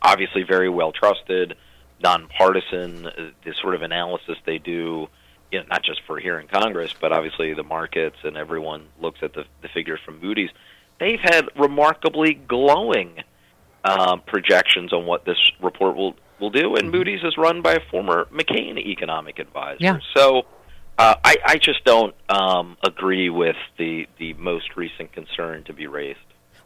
obviously 0.00 0.42
very 0.44 0.68
well 0.68 0.92
trusted, 0.92 1.54
nonpartisan. 2.02 3.06
uh, 3.06 3.12
The 3.44 3.54
sort 3.60 3.74
of 3.74 3.82
analysis 3.82 4.38
they 4.46 4.58
do, 4.58 5.08
you 5.52 5.58
know, 5.60 5.64
not 5.70 5.82
just 5.82 6.00
for 6.06 6.18
here 6.18 6.38
in 6.38 6.46
Congress, 6.48 6.94
but 6.98 7.12
obviously 7.12 7.52
the 7.54 7.62
markets 7.62 8.16
and 8.24 8.36
everyone 8.36 8.86
looks 9.00 9.18
at 9.22 9.34
the, 9.34 9.44
the 9.62 9.68
figures 9.68 10.00
from 10.04 10.20
Moody's. 10.20 10.50
They've 10.98 11.20
had 11.20 11.48
remarkably 11.56 12.34
glowing 12.34 13.22
um, 13.84 14.22
projections 14.26 14.92
on 14.92 15.06
what 15.06 15.24
this 15.24 15.38
report 15.62 15.96
will 15.96 16.14
will 16.40 16.50
do, 16.50 16.76
and 16.76 16.90
Moody's 16.90 17.22
is 17.24 17.36
run 17.36 17.62
by 17.62 17.74
a 17.74 17.80
former 17.90 18.26
McCain 18.26 18.78
economic 18.78 19.38
advisor. 19.38 19.78
Yeah. 19.80 19.98
So. 20.16 20.42
Uh, 21.00 21.14
I, 21.22 21.36
I 21.46 21.58
just 21.58 21.84
don't 21.84 22.12
um, 22.28 22.76
agree 22.84 23.30
with 23.30 23.54
the, 23.78 24.08
the 24.18 24.34
most 24.34 24.76
recent 24.76 25.12
concern 25.12 25.62
to 25.66 25.72
be 25.72 25.86
raised. 25.86 26.18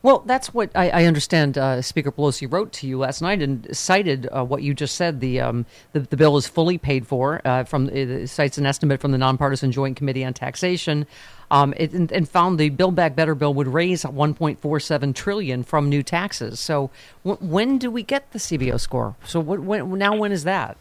Well, 0.03 0.25
that's 0.27 0.53
what 0.53 0.71
I, 0.75 0.91
I 0.91 1.05
understand. 1.05 1.57
Uh, 1.57 1.81
Speaker 1.81 2.11
Pelosi 2.11 2.51
wrote 2.53 2.73
to 2.73 2.89
you 2.89 2.99
last 2.99 3.23
night 3.23 3.41
and 3.41 3.69
cited 3.77 4.29
uh, 4.33 4.45
what 4.45 4.65
you 4.65 4.75
just 4.75 4.97
said. 4.97 5.21
The, 5.21 5.41
um, 5.41 5.65
the 5.93 6.01
the 6.01 6.17
bill 6.17 6.37
is 6.37 6.47
fully 6.47 6.77
paid 6.77 7.07
for. 7.07 7.41
Uh, 7.45 7.63
from 7.63 7.89
it 7.89 8.27
cites 8.29 8.59
an 8.59 8.67
estimate 8.67 9.01
from 9.01 9.13
the 9.13 9.19
nonpartisan 9.19 9.71
Joint 9.71 9.97
Committee 9.97 10.25
on 10.25 10.35
Taxation, 10.35 11.07
um, 11.53 11.73
it, 11.77 11.93
and, 11.93 12.11
and 12.11 12.29
found 12.29 12.59
the 12.59 12.71
Build 12.71 12.97
Back 12.97 13.15
Better 13.15 13.37
bill 13.37 13.55
would 13.55 13.69
raise 13.69 14.03
1.47 14.03 15.15
trillion 15.15 15.63
from 15.63 15.89
new 15.89 16.03
taxes. 16.03 16.59
So, 16.59 16.91
w- 17.25 17.47
when 17.47 17.79
do 17.79 17.89
we 17.89 18.03
get 18.03 18.33
the 18.33 18.41
CBO 18.41 18.81
score? 18.81 19.15
So, 19.25 19.39
what, 19.39 19.61
when, 19.61 19.99
now 19.99 20.17
when 20.17 20.33
is 20.33 20.43
that? 20.45 20.77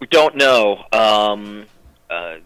We 0.00 0.06
don't 0.06 0.36
know. 0.36 0.84
Um, 0.92 1.66
uh, 2.08 2.36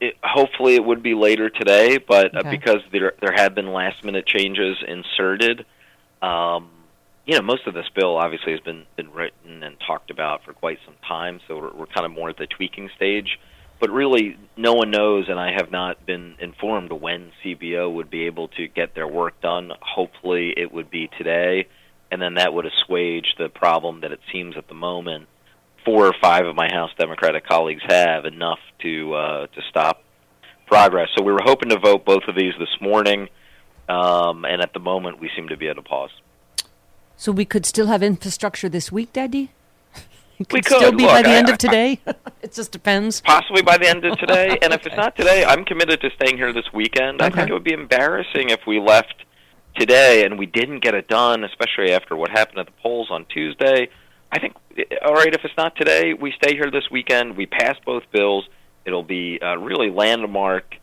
it, 0.00 0.16
hopefully, 0.22 0.74
it 0.74 0.84
would 0.84 1.02
be 1.02 1.14
later 1.14 1.50
today, 1.50 1.98
but 1.98 2.34
uh, 2.34 2.40
Okay. 2.40 2.50
because 2.50 2.80
there 2.92 3.12
there 3.20 3.32
have 3.34 3.54
been 3.54 3.72
last 3.72 4.02
minute 4.04 4.26
changes 4.26 4.76
inserted, 4.86 5.66
um, 6.22 6.70
you 7.26 7.36
know, 7.36 7.42
most 7.42 7.66
of 7.66 7.74
this 7.74 7.88
bill 7.94 8.16
obviously 8.16 8.52
has 8.52 8.60
been 8.60 8.86
been 8.96 9.12
written 9.12 9.62
and 9.62 9.76
talked 9.86 10.10
about 10.10 10.42
for 10.44 10.52
quite 10.52 10.78
some 10.84 10.94
time. 11.06 11.40
So 11.46 11.56
we're, 11.58 11.72
we're 11.72 11.86
kind 11.86 12.06
of 12.06 12.12
more 12.12 12.30
at 12.30 12.36
the 12.38 12.46
tweaking 12.46 12.90
stage. 12.96 13.38
But 13.78 13.88
really, 13.90 14.36
no 14.58 14.74
one 14.74 14.90
knows, 14.90 15.30
and 15.30 15.40
I 15.40 15.52
have 15.52 15.70
not 15.70 16.04
been 16.04 16.34
informed 16.38 16.92
when 16.92 17.32
CBO 17.42 17.90
would 17.94 18.10
be 18.10 18.26
able 18.26 18.48
to 18.48 18.68
get 18.68 18.94
their 18.94 19.08
work 19.08 19.40
done. 19.40 19.72
Hopefully, 19.80 20.52
it 20.54 20.70
would 20.70 20.90
be 20.90 21.08
today, 21.16 21.66
and 22.10 22.20
then 22.20 22.34
that 22.34 22.52
would 22.52 22.66
assuage 22.66 23.36
the 23.38 23.48
problem 23.48 24.02
that 24.02 24.12
it 24.12 24.20
seems 24.30 24.58
at 24.58 24.68
the 24.68 24.74
moment 24.74 25.28
four 25.84 26.06
or 26.06 26.14
five 26.20 26.46
of 26.46 26.54
my 26.56 26.68
House 26.70 26.90
Democratic 26.98 27.46
colleagues 27.46 27.82
have 27.88 28.24
enough 28.24 28.58
to 28.82 29.14
uh, 29.14 29.46
to 29.48 29.62
stop 29.68 30.02
progress. 30.66 31.08
So 31.16 31.22
we 31.24 31.32
were 31.32 31.42
hoping 31.44 31.70
to 31.70 31.78
vote 31.78 32.04
both 32.04 32.22
of 32.28 32.34
these 32.36 32.52
this 32.58 32.80
morning, 32.80 33.28
um, 33.88 34.44
and 34.44 34.62
at 34.62 34.72
the 34.72 34.80
moment 34.80 35.20
we 35.20 35.30
seem 35.34 35.48
to 35.48 35.56
be 35.56 35.68
at 35.68 35.78
a 35.78 35.82
pause. 35.82 36.10
So 37.16 37.32
we 37.32 37.44
could 37.44 37.66
still 37.66 37.86
have 37.88 38.02
infrastructure 38.02 38.68
this 38.68 38.90
week, 38.92 39.12
Daddy. 39.12 39.50
It 40.40 40.48
could 40.48 40.52
We 40.54 40.62
still 40.62 40.80
could. 40.80 40.96
be 40.96 41.02
Look, 41.04 41.12
by 41.12 41.22
the 41.22 41.28
I- 41.28 41.34
end 41.34 41.48
of 41.50 41.58
today. 41.58 42.00
it 42.42 42.54
just 42.54 42.72
depends. 42.72 43.20
Possibly 43.20 43.60
by 43.60 43.76
the 43.76 43.86
end 43.86 44.06
of 44.06 44.16
today, 44.18 44.56
and 44.62 44.72
if 44.72 44.86
it's 44.86 44.96
not 44.96 45.14
today, 45.14 45.44
I'm 45.44 45.66
committed 45.66 46.00
to 46.00 46.08
staying 46.16 46.38
here 46.38 46.50
this 46.54 46.72
weekend. 46.72 47.20
I 47.20 47.28
think 47.28 47.50
it 47.50 47.52
would 47.52 47.62
be 47.64 47.74
embarrassing 47.74 48.48
if 48.48 48.60
we 48.66 48.80
left 48.80 49.14
today 49.76 50.24
and 50.24 50.38
we 50.38 50.46
didn't 50.46 50.80
get 50.82 50.94
it 50.94 51.08
done, 51.08 51.44
especially 51.44 51.92
after 51.92 52.16
what 52.16 52.30
happened 52.30 52.58
at 52.58 52.66
the 52.66 52.72
polls 52.82 53.08
on 53.10 53.26
Tuesday. 53.26 53.90
I 54.32 54.38
think, 54.38 54.54
all 55.04 55.14
right, 55.14 55.32
if 55.34 55.44
it's 55.44 55.56
not 55.56 55.74
today, 55.76 56.14
we 56.14 56.32
stay 56.42 56.54
here 56.54 56.70
this 56.70 56.84
weekend. 56.90 57.36
We 57.36 57.46
pass 57.46 57.76
both 57.84 58.04
bills. 58.12 58.44
It'll 58.84 59.02
be 59.02 59.38
uh, 59.42 59.56
really 59.56 59.90
landmark, 59.90 60.74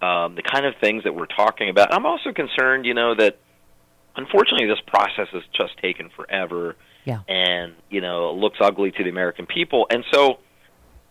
um, 0.00 0.34
the 0.36 0.42
kind 0.42 0.66
of 0.66 0.74
things 0.80 1.04
that 1.04 1.14
we're 1.14 1.26
talking 1.26 1.68
about. 1.68 1.92
I'm 1.92 2.06
also 2.06 2.32
concerned, 2.32 2.86
you 2.86 2.94
know, 2.94 3.14
that 3.14 3.38
unfortunately 4.16 4.66
this 4.66 4.80
process 4.86 5.28
has 5.32 5.42
just 5.52 5.76
taken 5.78 6.10
forever 6.10 6.76
Yeah. 7.04 7.20
and 7.28 7.72
you 7.88 8.00
know 8.00 8.30
it 8.30 8.36
looks 8.36 8.58
ugly 8.60 8.90
to 8.92 9.02
the 9.02 9.10
American 9.10 9.46
people, 9.46 9.86
and 9.90 10.04
so 10.12 10.38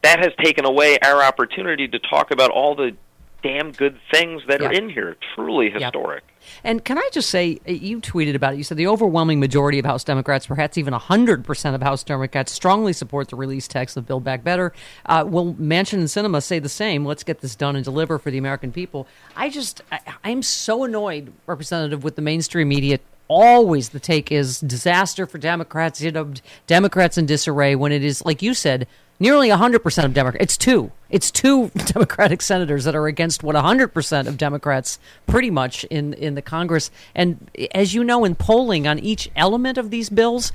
that 0.03 0.19
has 0.19 0.29
taken 0.43 0.65
away 0.65 0.97
our 1.03 1.23
opportunity 1.23 1.87
to 1.87 1.99
talk 1.99 2.31
about 2.31 2.51
all 2.51 2.75
the 2.75 2.95
damn 3.43 3.71
good 3.71 3.97
things 4.11 4.41
that 4.47 4.61
are 4.61 4.71
in 4.71 4.89
here. 4.89 5.17
Truly 5.35 5.69
historic. 5.69 6.23
And 6.63 6.83
can 6.83 6.97
I 6.97 7.09
just 7.11 7.29
say, 7.29 7.59
uh, 7.67 7.71
you 7.71 7.99
tweeted 7.99 8.35
about 8.35 8.53
it. 8.53 8.57
You 8.57 8.63
said 8.63 8.77
the 8.77 8.87
overwhelming 8.87 9.39
majority 9.39 9.79
of 9.79 9.85
House 9.85 10.03
Democrats, 10.03 10.47
perhaps 10.47 10.77
even 10.77 10.93
100% 10.93 11.75
of 11.75 11.81
House 11.81 12.03
Democrats, 12.03 12.51
strongly 12.51 12.93
support 12.93 13.29
the 13.29 13.35
release 13.35 13.67
text 13.67 13.97
of 13.97 14.07
Build 14.07 14.23
Back 14.23 14.43
Better. 14.43 14.73
Uh, 15.05 15.23
will 15.27 15.53
Manchin 15.55 15.93
and 15.93 16.05
Sinema 16.05 16.41
say 16.41 16.59
the 16.59 16.69
same? 16.69 17.05
Let's 17.05 17.23
get 17.23 17.41
this 17.41 17.55
done 17.55 17.75
and 17.75 17.85
deliver 17.85 18.17
for 18.19 18.31
the 18.31 18.37
American 18.37 18.71
people. 18.71 19.07
I 19.35 19.49
just, 19.49 19.81
I, 19.91 19.99
I'm 20.23 20.41
so 20.41 20.83
annoyed, 20.83 21.31
Representative, 21.45 22.03
with 22.03 22.15
the 22.15 22.21
mainstream 22.21 22.69
media. 22.69 22.99
Always 23.27 23.89
the 23.89 23.99
take 23.99 24.31
is 24.31 24.59
disaster 24.59 25.25
for 25.25 25.37
Democrats, 25.37 26.01
you 26.01 26.11
know, 26.11 26.33
Democrats 26.67 27.17
in 27.17 27.25
disarray, 27.25 27.75
when 27.75 27.91
it 27.91 28.03
is, 28.03 28.25
like 28.25 28.41
you 28.41 28.53
said, 28.53 28.87
nearly 29.21 29.49
100% 29.49 30.03
of 30.03 30.13
Democrats. 30.13 30.43
It's 30.43 30.57
two. 30.57 30.91
It's 31.09 31.29
two 31.31 31.69
Democratic 31.85 32.41
senators 32.41 32.83
that 32.85 32.95
are 32.95 33.05
against 33.07 33.43
what 33.43 33.55
100% 33.55 34.27
of 34.27 34.37
Democrats 34.37 34.99
pretty 35.27 35.51
much 35.51 35.83
in, 35.85 36.13
in 36.13 36.33
the 36.35 36.41
Congress. 36.41 36.89
And 37.15 37.49
as 37.73 37.93
you 37.93 38.03
know, 38.03 38.25
in 38.25 38.35
polling 38.35 38.87
on 38.87 38.99
each 38.99 39.29
element 39.35 39.77
of 39.77 39.91
these 39.91 40.09
bills, 40.09 40.51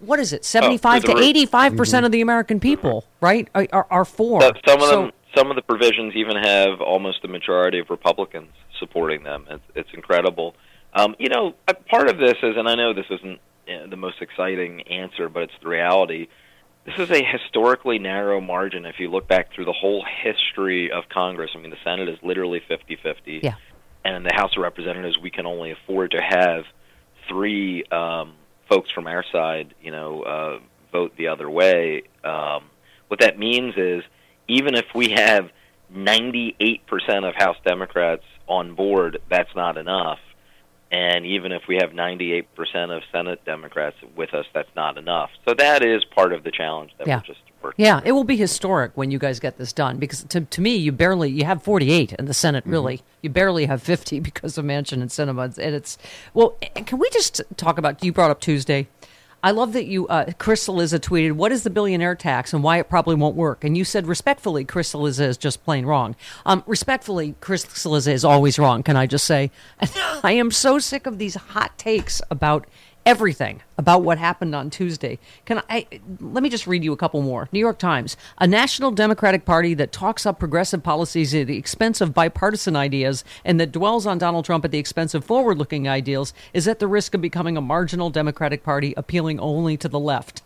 what 0.00 0.18
is 0.18 0.32
it? 0.32 0.44
75 0.44 1.02
the 1.02 1.08
to 1.08 1.14
re- 1.14 1.46
85% 1.46 2.06
of 2.06 2.10
the 2.12 2.22
American 2.22 2.58
people, 2.58 3.04
right, 3.20 3.48
are, 3.54 3.68
are, 3.72 3.86
are 3.90 4.04
for. 4.04 4.40
So- 4.40 4.52
some 4.66 4.80
of 4.82 4.88
So- 4.88 5.02
them, 5.02 5.12
some 5.36 5.48
of 5.48 5.54
the 5.54 5.62
provisions 5.62 6.16
even 6.16 6.36
have 6.36 6.80
almost 6.80 7.24
a 7.24 7.28
majority 7.28 7.78
of 7.78 7.88
Republicans 7.88 8.50
supporting 8.80 9.22
them. 9.22 9.46
It's, 9.48 9.62
it's 9.76 9.88
incredible. 9.94 10.56
Um, 10.92 11.14
you 11.20 11.28
know, 11.28 11.54
part 11.88 12.08
of 12.08 12.18
this 12.18 12.34
is, 12.42 12.56
and 12.56 12.68
I 12.68 12.74
know 12.74 12.92
this 12.92 13.06
isn't 13.10 13.38
uh, 13.68 13.86
the 13.88 13.96
most 13.96 14.20
exciting 14.20 14.80
answer, 14.88 15.28
but 15.28 15.44
it's 15.44 15.52
the 15.62 15.68
reality. 15.68 16.26
This 16.96 17.08
is 17.08 17.16
a 17.16 17.22
historically 17.24 17.98
narrow 17.98 18.40
margin. 18.40 18.84
If 18.84 18.98
you 18.98 19.10
look 19.10 19.28
back 19.28 19.52
through 19.52 19.66
the 19.66 19.72
whole 19.72 20.04
history 20.22 20.90
of 20.90 21.04
Congress, 21.08 21.50
I 21.54 21.58
mean, 21.58 21.70
the 21.70 21.76
Senate 21.84 22.08
is 22.08 22.18
literally 22.22 22.60
50-50. 22.68 23.42
Yeah. 23.42 23.54
And 24.04 24.16
in 24.16 24.22
the 24.22 24.32
House 24.34 24.56
of 24.56 24.62
Representatives, 24.62 25.18
we 25.18 25.30
can 25.30 25.46
only 25.46 25.70
afford 25.70 26.12
to 26.12 26.20
have 26.20 26.64
three 27.28 27.84
um, 27.92 28.34
folks 28.68 28.90
from 28.90 29.06
our 29.06 29.24
side, 29.30 29.74
you 29.80 29.92
know, 29.92 30.22
uh, 30.22 30.58
vote 30.90 31.12
the 31.16 31.28
other 31.28 31.48
way. 31.48 32.02
Um, 32.24 32.64
what 33.08 33.20
that 33.20 33.38
means 33.38 33.74
is, 33.76 34.02
even 34.48 34.74
if 34.74 34.86
we 34.94 35.10
have 35.10 35.50
98% 35.94 36.80
of 37.28 37.34
House 37.36 37.56
Democrats 37.64 38.24
on 38.48 38.74
board, 38.74 39.18
that's 39.28 39.54
not 39.54 39.76
enough. 39.76 40.18
And 40.92 41.24
even 41.24 41.52
if 41.52 41.62
we 41.68 41.76
have 41.76 41.90
98% 41.90 42.46
of 42.96 43.02
Senate 43.12 43.44
Democrats 43.44 43.96
with 44.16 44.34
us, 44.34 44.46
that's 44.52 44.68
not 44.74 44.98
enough. 44.98 45.30
So 45.46 45.54
that 45.54 45.84
is 45.84 46.04
part 46.04 46.32
of 46.32 46.42
the 46.42 46.50
challenge 46.50 46.90
that 46.98 47.06
Yeah. 47.06 47.16
we're 47.18 47.22
just 47.34 47.40
working. 47.62 47.84
Yeah, 47.84 48.00
it 48.04 48.10
will 48.12 48.24
be 48.24 48.36
historic 48.36 48.92
when 48.96 49.10
you 49.12 49.18
guys 49.20 49.38
get 49.38 49.56
this 49.56 49.72
done 49.72 49.98
because 49.98 50.24
to, 50.24 50.40
to 50.40 50.60
me, 50.60 50.74
you 50.76 50.90
barely 50.90 51.30
you 51.30 51.44
have 51.44 51.62
48 51.62 52.14
in 52.14 52.24
the 52.24 52.34
Senate. 52.34 52.64
Mm-hmm. 52.64 52.70
Really, 52.72 53.02
you 53.22 53.30
barely 53.30 53.66
have 53.66 53.82
50 53.82 54.18
because 54.28 54.58
of 54.58 54.64
Manchin 54.64 54.94
and 55.00 55.10
Sinema, 55.10 55.56
and 55.58 55.74
it's 55.76 55.96
well. 56.34 56.56
Can 56.74 56.98
we 56.98 57.08
just 57.10 57.40
talk 57.56 57.78
about? 57.78 58.02
You 58.02 58.12
brought 58.12 58.30
up 58.32 58.40
Tuesday. 58.40 58.88
I 59.42 59.52
love 59.52 59.72
that 59.72 59.86
you, 59.86 60.06
uh, 60.08 60.32
Chris 60.38 60.66
Cillizza 60.66 60.98
tweeted, 60.98 61.32
"What 61.32 61.52
is 61.52 61.62
the 61.62 61.70
billionaire 61.70 62.14
tax 62.14 62.52
and 62.52 62.62
why 62.62 62.78
it 62.78 62.88
probably 62.88 63.14
won't 63.14 63.36
work?" 63.36 63.64
And 63.64 63.76
you 63.76 63.84
said 63.84 64.06
respectfully, 64.06 64.64
Chris 64.64 64.92
Cillizza 64.92 65.26
is 65.26 65.36
just 65.36 65.64
plain 65.64 65.86
wrong. 65.86 66.14
Um, 66.44 66.62
respectfully, 66.66 67.34
Chris 67.40 67.64
Cillizza 67.64 68.12
is 68.12 68.24
always 68.24 68.58
wrong. 68.58 68.82
Can 68.82 68.96
I 68.96 69.06
just 69.06 69.24
say? 69.24 69.50
I 70.22 70.32
am 70.32 70.50
so 70.50 70.78
sick 70.78 71.06
of 71.06 71.18
these 71.18 71.34
hot 71.34 71.76
takes 71.78 72.20
about 72.30 72.66
everything 73.06 73.62
about 73.78 74.02
what 74.02 74.18
happened 74.18 74.54
on 74.54 74.70
Tuesday. 74.70 75.18
Can 75.44 75.62
I 75.68 75.86
let 76.20 76.42
me 76.42 76.48
just 76.48 76.66
read 76.66 76.84
you 76.84 76.92
a 76.92 76.96
couple 76.96 77.22
more. 77.22 77.48
New 77.52 77.58
York 77.58 77.78
Times: 77.78 78.16
A 78.38 78.46
national 78.46 78.90
Democratic 78.90 79.44
Party 79.44 79.74
that 79.74 79.92
talks 79.92 80.26
up 80.26 80.38
progressive 80.38 80.82
policies 80.82 81.34
at 81.34 81.46
the 81.46 81.56
expense 81.56 82.00
of 82.00 82.14
bipartisan 82.14 82.76
ideas 82.76 83.24
and 83.44 83.58
that 83.60 83.72
dwells 83.72 84.06
on 84.06 84.18
Donald 84.18 84.44
Trump 84.44 84.64
at 84.64 84.70
the 84.70 84.78
expense 84.78 85.14
of 85.14 85.24
forward-looking 85.24 85.88
ideals 85.88 86.32
is 86.52 86.68
at 86.68 86.78
the 86.78 86.86
risk 86.86 87.14
of 87.14 87.20
becoming 87.20 87.56
a 87.56 87.60
marginal 87.60 88.10
Democratic 88.10 88.62
Party 88.62 88.94
appealing 88.96 89.40
only 89.40 89.76
to 89.76 89.88
the 89.88 89.98
left. 89.98 90.42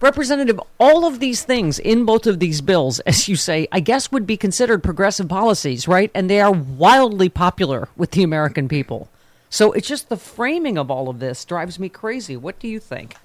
Representative, 0.00 0.58
all 0.78 1.04
of 1.04 1.20
these 1.20 1.42
things 1.42 1.78
in 1.78 2.06
both 2.06 2.26
of 2.26 2.38
these 2.38 2.62
bills, 2.62 3.00
as 3.00 3.28
you 3.28 3.36
say, 3.36 3.68
I 3.70 3.80
guess 3.80 4.10
would 4.10 4.26
be 4.26 4.38
considered 4.38 4.82
progressive 4.82 5.28
policies, 5.28 5.86
right? 5.86 6.10
And 6.14 6.30
they 6.30 6.40
are 6.40 6.52
wildly 6.52 7.28
popular 7.28 7.88
with 7.96 8.12
the 8.12 8.22
American 8.22 8.66
people. 8.66 9.10
So 9.50 9.72
it's 9.72 9.88
just 9.88 10.08
the 10.08 10.16
framing 10.16 10.78
of 10.78 10.90
all 10.90 11.08
of 11.08 11.18
this 11.18 11.44
drives 11.44 11.78
me 11.78 11.88
crazy. 11.88 12.36
What 12.36 12.60
do 12.60 12.68
you 12.68 12.78
think? 12.78 13.16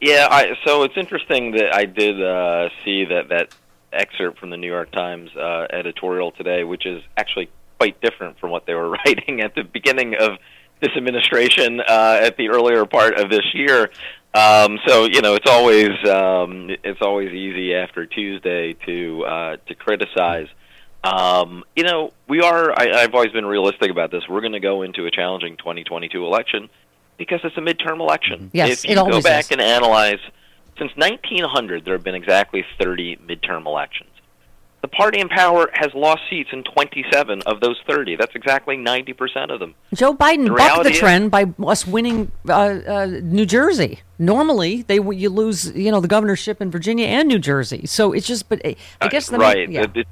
Yeah, 0.00 0.28
I, 0.30 0.54
so 0.64 0.84
it's 0.84 0.96
interesting 0.96 1.52
that 1.52 1.74
I 1.74 1.86
did 1.86 2.22
uh, 2.22 2.68
see 2.84 3.06
that 3.06 3.30
that 3.30 3.54
excerpt 3.92 4.38
from 4.38 4.50
the 4.50 4.58
New 4.58 4.68
York 4.68 4.92
Times 4.92 5.30
uh, 5.34 5.66
editorial 5.70 6.30
today, 6.32 6.62
which 6.64 6.86
is 6.86 7.02
actually 7.16 7.48
quite 7.78 8.00
different 8.00 8.38
from 8.38 8.50
what 8.50 8.66
they 8.66 8.74
were 8.74 8.90
writing 9.06 9.40
at 9.40 9.54
the 9.54 9.64
beginning 9.64 10.14
of 10.20 10.32
this 10.80 10.90
administration 10.96 11.80
uh, 11.80 12.20
at 12.22 12.36
the 12.36 12.50
earlier 12.50 12.84
part 12.84 13.18
of 13.18 13.30
this 13.30 13.54
year. 13.54 13.90
Um, 14.34 14.78
so 14.86 15.06
you 15.06 15.22
know, 15.22 15.34
it's 15.34 15.50
always 15.50 15.90
um, 16.06 16.68
it's 16.84 17.00
always 17.00 17.32
easy 17.32 17.74
after 17.74 18.04
Tuesday 18.04 18.74
to 18.86 19.24
uh, 19.24 19.56
to 19.66 19.74
criticize. 19.74 20.48
Um, 21.04 21.64
you 21.76 21.84
know, 21.84 22.12
we 22.28 22.40
are. 22.42 22.72
I, 22.72 23.02
I've 23.02 23.14
always 23.14 23.30
been 23.32 23.46
realistic 23.46 23.90
about 23.90 24.10
this. 24.10 24.24
We're 24.28 24.40
going 24.40 24.52
to 24.52 24.60
go 24.60 24.82
into 24.82 25.06
a 25.06 25.10
challenging 25.10 25.56
2022 25.56 26.24
election 26.24 26.68
because 27.16 27.40
it's 27.44 27.56
a 27.56 27.60
midterm 27.60 28.00
election. 28.00 28.50
Yes, 28.52 28.84
if 28.84 28.84
it 28.84 28.90
you 28.90 28.96
go 28.96 29.22
back 29.22 29.44
is. 29.44 29.50
and 29.52 29.60
analyze, 29.60 30.18
since 30.78 30.90
1900, 30.96 31.84
there 31.84 31.94
have 31.94 32.02
been 32.04 32.14
exactly 32.16 32.64
30 32.80 33.16
midterm 33.18 33.66
elections. 33.66 34.10
The 34.80 34.88
party 34.88 35.18
in 35.20 35.28
power 35.28 35.68
has 35.74 35.92
lost 35.92 36.22
seats 36.30 36.50
in 36.52 36.62
27 36.62 37.42
of 37.46 37.60
those 37.60 37.76
30. 37.88 38.14
That's 38.14 38.34
exactly 38.36 38.76
90% 38.76 39.52
of 39.52 39.58
them. 39.58 39.74
Joe 39.92 40.14
Biden 40.14 40.44
The 40.46 40.54
bucked 40.54 40.84
the 40.84 40.90
is- 40.90 40.98
trend 40.98 41.30
by 41.32 41.46
us 41.66 41.84
winning 41.86 42.30
uh, 42.48 42.52
uh, 42.52 43.06
New 43.22 43.44
Jersey. 43.44 44.00
Normally, 44.20 44.82
they 44.82 44.96
you 44.96 45.30
lose 45.30 45.72
you 45.76 45.90
know 45.92 46.00
the 46.00 46.08
governorship 46.08 46.60
in 46.60 46.70
Virginia 46.72 47.06
and 47.06 47.28
New 47.28 47.38
Jersey. 47.38 47.86
So 47.86 48.12
it's 48.12 48.26
just, 48.26 48.48
but 48.48 48.64
uh, 48.64 48.72
I 49.00 49.08
guess 49.08 49.28
the 49.28 49.38
right. 49.38 49.68
Yeah. 49.70 49.82
It- 49.82 49.90
It's 49.96 50.10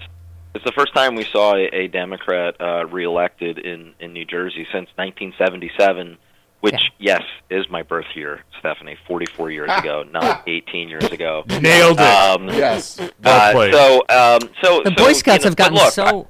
it's 0.57 0.65
the 0.65 0.73
first 0.73 0.95
time 0.95 1.15
we 1.15 1.25
saw 1.25 1.55
a, 1.55 1.67
a 1.73 1.89
Democrat 1.89 2.61
uh, 2.61 2.87
reelected 2.87 3.59
in 3.59 3.95
in 4.01 4.13
New 4.13 4.25
Jersey 4.25 4.67
since 4.73 4.89
1977, 4.97 6.19
which 6.61 6.91
yes 6.99 7.23
is 7.51 7.69
my 7.71 7.83
birth 7.83 8.07
year, 8.15 8.43
Stephanie. 8.59 8.97
44 9.07 9.51
years 9.51 9.71
ago, 9.79 10.03
not 10.03 10.43
18 10.49 10.89
years 10.89 11.05
ago. 11.05 11.45
Nailed 11.61 12.01
it. 12.01 12.01
Um, 12.01 12.49
Yes. 12.49 12.99
Well 12.99 13.11
uh, 13.25 13.53
played. 13.53 13.75
so 13.75 13.97
um, 14.09 14.41
so 14.63 14.83
the 14.83 14.95
so, 14.97 15.05
Boy 15.05 15.13
Scouts 15.13 15.39
you 15.39 15.45
know, 15.45 15.51
have 15.51 15.57
gotten 15.57 15.75
look, 15.75 15.93
so 15.93 16.27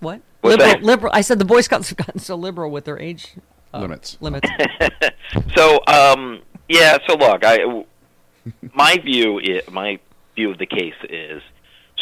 what 0.00 0.20
liberal, 0.42 0.80
liberal. 0.80 1.12
I 1.14 1.20
said 1.20 1.38
the 1.38 1.44
Boy 1.44 1.60
Scouts 1.60 1.88
have 1.90 1.98
gotten 1.98 2.18
so 2.18 2.34
liberal 2.34 2.70
with 2.70 2.84
their 2.84 2.98
age 2.98 3.36
uh, 3.72 3.80
limits. 3.80 4.18
Limits. 4.20 4.48
so 5.56 5.80
um 5.86 6.42
yeah 6.68 6.98
so 7.06 7.14
look 7.14 7.44
i 7.44 7.84
my 8.74 8.98
view 8.98 9.40
i 9.40 9.70
my 9.70 9.98
view 10.34 10.50
of 10.50 10.58
the 10.58 10.66
case 10.66 10.94
is 11.08 11.42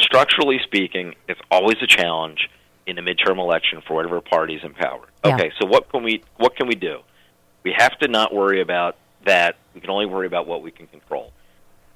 structurally 0.02 0.58
speaking 0.64 1.14
it's 1.28 1.40
always 1.50 1.76
a 1.82 1.86
challenge 1.86 2.48
in 2.86 2.98
a 2.98 3.02
midterm 3.02 3.38
election 3.38 3.82
for 3.86 3.94
whatever 3.94 4.20
party's 4.20 4.62
in 4.64 4.72
power 4.74 5.06
Yeah. 5.24 5.34
okay 5.34 5.52
so 5.60 5.66
what 5.66 5.88
can 5.90 6.02
we 6.02 6.22
what 6.36 6.56
can 6.56 6.66
we 6.66 6.74
do 6.74 7.00
we 7.62 7.74
have 7.76 7.98
to 7.98 8.08
not 8.08 8.34
worry 8.34 8.60
about 8.60 8.96
that 9.26 9.56
we 9.74 9.80
can 9.80 9.90
only 9.90 10.06
worry 10.06 10.26
about 10.26 10.46
what 10.46 10.62
we 10.62 10.70
can 10.70 10.86
control 10.86 11.32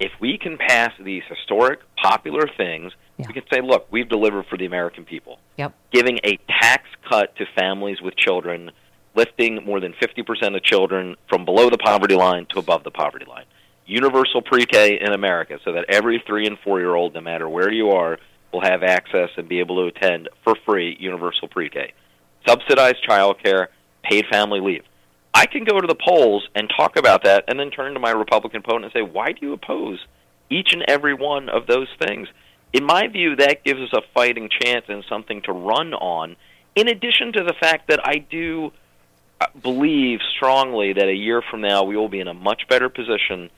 if 0.01 0.11
we 0.21 0.37
can 0.39 0.59
pass 0.59 0.93
these 1.03 1.23
historic 1.29 1.81
popular 1.97 2.49
things 2.57 2.93
we 3.19 3.25
can 3.33 3.45
say 3.53 3.61
look 3.61 3.87
we've 3.91 4.09
delivered 4.09 4.45
for 4.47 4.59
the 4.59 4.67
american 4.67 5.05
people 5.05 5.39
Yep. 5.57 5.73
giving 5.93 6.19
a 6.25 6.37
tax 6.61 6.83
cut 7.09 7.37
to 7.37 7.45
families 7.57 8.01
with 8.03 8.17
children, 8.17 8.73
lifting 9.15 9.65
more 9.65 9.79
than 9.79 9.93
50% 9.93 10.57
of 10.57 10.63
children 10.65 11.15
from 11.29 11.45
below 11.45 11.71
the 11.71 11.79
poverty 11.79 12.17
line 12.17 12.47
to 12.47 12.59
above 12.59 12.83
the 12.83 12.91
poverty 12.91 13.25
line. 13.27 13.45
Universal 13.87 14.43
pre 14.43 14.67
K 14.67 14.99
in 15.01 15.13
America 15.13 15.59
so 15.65 15.73
that 15.73 15.87
every 15.89 16.23
three 16.27 16.47
and 16.47 16.59
four 16.61 16.81
year 16.81 16.95
old, 16.95 17.15
no 17.15 17.21
matter 17.21 17.49
where 17.49 17.71
you 17.71 17.91
are, 17.91 18.19
will 18.53 18.63
have 18.63 18.83
access 18.83 19.31
and 19.37 19.49
be 19.49 19.61
able 19.61 19.77
to 19.77 19.97
attend 19.97 20.29
for 20.43 20.55
free 20.65 20.97
universal 20.99 21.49
pre 21.49 21.69
K. 21.69 21.93
Subsidized 22.47 23.05
childcare, 23.07 23.69
paid 24.03 24.25
family 24.31 24.61
leave. 24.61 24.85
I 25.35 25.47
can 25.47 25.65
go 25.65 25.81
to 25.81 25.87
the 25.87 25.97
polls 25.97 26.49
and 26.55 26.73
talk 26.75 26.97
about 26.97 27.25
that 27.25 27.45
and 27.49 27.59
then 27.59 27.71
turn 27.71 27.95
to 27.95 28.01
my 28.01 28.13
Republican 28.13 28.61
opponent 28.61 28.85
and 28.85 28.93
say, 28.93 29.03
why 29.03 29.33
do 29.33 29.39
you 29.47 29.53
oppose 29.53 29.99
each 30.49 30.73
and 30.73 30.85
every 30.87 31.15
one 31.15 31.49
of 31.49 31.67
those 31.67 31.89
things? 32.07 32.29
In 32.73 32.85
my 32.85 33.09
view, 33.09 33.35
that 33.37 33.65
gives 33.65 33.81
us 33.81 33.93
a 33.93 34.03
fighting 34.15 34.49
chance 34.49 34.85
and 34.89 35.05
something 35.09 35.43
to 35.43 35.53
run 35.53 35.93
on, 35.95 36.37
in 36.77 36.89
addition 36.89 37.33
to 37.33 37.43
the 37.43 37.55
fact 37.61 37.89
that 37.89 38.07
I 38.07 38.19
do 38.19 38.73
uh, 39.41 39.47
believe 39.61 40.21
strongly 40.37 40.93
that 40.93 41.09
a 41.09 41.15
year 41.15 41.43
from 41.51 41.61
now 41.61 41.83
we 41.83 41.97
will 41.97 42.09
be 42.09 42.21
in 42.21 42.29
a 42.29 42.35
much 42.35 42.63
better 42.69 42.89
position 42.89 43.51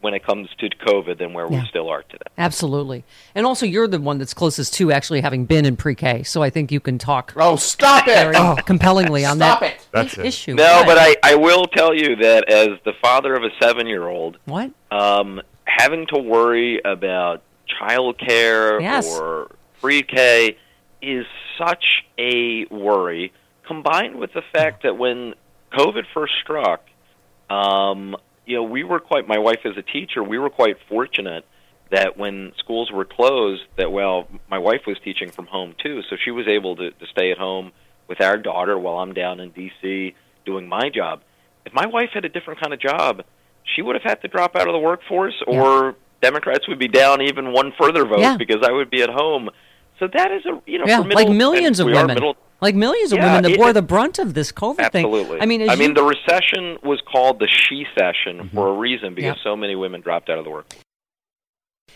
when 0.00 0.14
it 0.14 0.24
comes 0.24 0.48
to 0.58 0.68
COVID 0.68 1.18
than 1.18 1.32
where 1.32 1.46
Yeah. 1.50 1.62
we 1.62 1.66
still 1.68 1.88
are 1.88 2.02
today. 2.04 2.22
Absolutely. 2.38 3.04
And 3.34 3.44
also, 3.46 3.66
you're 3.66 3.88
the 3.88 4.00
one 4.00 4.18
that's 4.18 4.32
closest 4.34 4.74
to 4.74 4.92
actually 4.92 5.20
having 5.20 5.44
been 5.44 5.64
in 5.64 5.76
pre-K, 5.76 6.22
so 6.22 6.42
I 6.42 6.50
think 6.50 6.70
you 6.70 6.78
can 6.80 6.98
talk. 6.98 7.32
Oh, 7.36 7.56
stop 7.56 8.06
it! 8.06 8.14
very 8.14 8.62
compellingly 8.62 9.24
on 9.24 9.36
Stop 9.38 9.60
that 9.60 9.72
it. 9.72 9.88
That's 9.92 10.16
it. 10.18 10.26
issue. 10.26 10.54
No, 10.54 10.64
Right. 10.64 10.86
but 10.86 10.98
I, 10.98 11.16
I 11.32 11.34
will 11.34 11.64
tell 11.64 11.94
you 11.94 12.16
that 12.16 12.48
as 12.48 12.68
the 12.84 12.92
father 13.02 13.34
of 13.34 13.42
a 13.42 13.50
seven 13.60 13.86
year 13.86 14.06
old, 14.06 14.36
What? 14.44 14.70
um, 14.90 15.40
having 15.64 16.06
to 16.08 16.18
worry 16.18 16.80
about 16.84 17.42
childcare 17.80 18.80
Yes. 18.80 19.18
or 19.18 19.50
pre 19.80 20.02
K 20.02 20.56
is 21.02 21.26
such 21.58 22.04
a 22.18 22.66
worry, 22.70 23.32
combined 23.66 24.16
with 24.16 24.32
the 24.32 24.42
fact 24.52 24.82
that 24.84 24.96
when 24.96 25.34
COVID 25.72 26.04
first 26.14 26.34
struck, 26.42 26.82
um, 27.50 28.16
you 28.48 28.56
know, 28.56 28.62
we 28.62 28.82
were 28.82 28.98
quite. 28.98 29.28
My 29.28 29.38
wife 29.38 29.60
is 29.64 29.76
a 29.76 29.82
teacher. 29.82 30.22
We 30.24 30.38
were 30.38 30.48
quite 30.50 30.76
fortunate 30.88 31.44
that 31.90 32.16
when 32.16 32.52
schools 32.58 32.90
were 32.90 33.04
closed, 33.04 33.62
that 33.76 33.92
well, 33.92 34.26
my 34.50 34.58
wife 34.58 34.82
was 34.86 34.96
teaching 35.04 35.30
from 35.30 35.46
home 35.46 35.74
too, 35.82 36.00
so 36.08 36.16
she 36.22 36.30
was 36.30 36.46
able 36.48 36.74
to, 36.76 36.90
to 36.90 37.06
stay 37.12 37.30
at 37.30 37.38
home 37.38 37.72
with 38.08 38.20
our 38.22 38.38
daughter 38.38 38.78
while 38.78 38.96
I'm 38.98 39.12
down 39.12 39.38
in 39.40 39.50
D.C. 39.50 40.14
doing 40.46 40.66
my 40.66 40.88
job. 40.88 41.20
If 41.66 41.74
my 41.74 41.86
wife 41.86 42.10
had 42.14 42.24
a 42.24 42.28
different 42.30 42.60
kind 42.60 42.72
of 42.72 42.80
job, 42.80 43.22
she 43.76 43.82
would 43.82 43.94
have 43.96 44.02
had 44.02 44.22
to 44.22 44.28
drop 44.28 44.56
out 44.56 44.66
of 44.66 44.72
the 44.72 44.78
workforce, 44.78 45.34
or 45.46 45.94
Democrats 46.22 46.66
would 46.68 46.78
be 46.78 46.88
down 46.88 47.20
even 47.20 47.52
one 47.52 47.72
further 47.78 48.06
vote 48.06 48.20
Yeah. 48.20 48.36
because 48.38 48.62
I 48.66 48.72
would 48.72 48.88
be 48.90 49.02
at 49.02 49.10
home. 49.10 49.50
So 49.98 50.08
that 50.12 50.32
is 50.32 50.46
a 50.46 50.60
you 50.66 50.78
know 50.78 50.86
yeah, 50.86 51.02
for 51.02 51.04
middle, 51.08 51.24
like 51.26 51.36
millions 51.36 51.80
of 51.80 51.86
and 51.86 51.92
we 51.94 51.98
are 51.98 52.04
women. 52.04 52.14
middle- 52.14 52.36
like 52.60 52.74
millions 52.74 53.12
of 53.12 53.18
Yeah, 53.18 53.26
women 53.26 53.42
that 53.44 53.52
it- 53.52 53.58
bore 53.58 53.72
the 53.72 53.82
brunt 53.82 54.18
of 54.18 54.34
this 54.34 54.50
COVID 54.52 54.90
thing. 54.92 55.04
Absolutely. 55.06 55.40
I 55.40 55.46
mean, 55.46 55.68
I 55.68 55.74
you, 55.74 55.78
mean, 55.78 55.94
the 55.94 56.02
recession 56.04 56.78
was 56.82 57.00
called 57.10 57.38
the 57.38 57.46
she 57.48 57.84
session 57.98 58.38
Mm-hmm. 58.38 58.56
for 58.56 58.68
a 58.68 58.72
reason 58.72 59.14
because 59.14 59.36
Yeah. 59.38 59.42
so 59.50 59.56
many 59.56 59.74
women 59.76 60.00
dropped 60.00 60.28
out 60.30 60.38
of 60.38 60.44
the 60.44 60.50
work. 60.50 60.66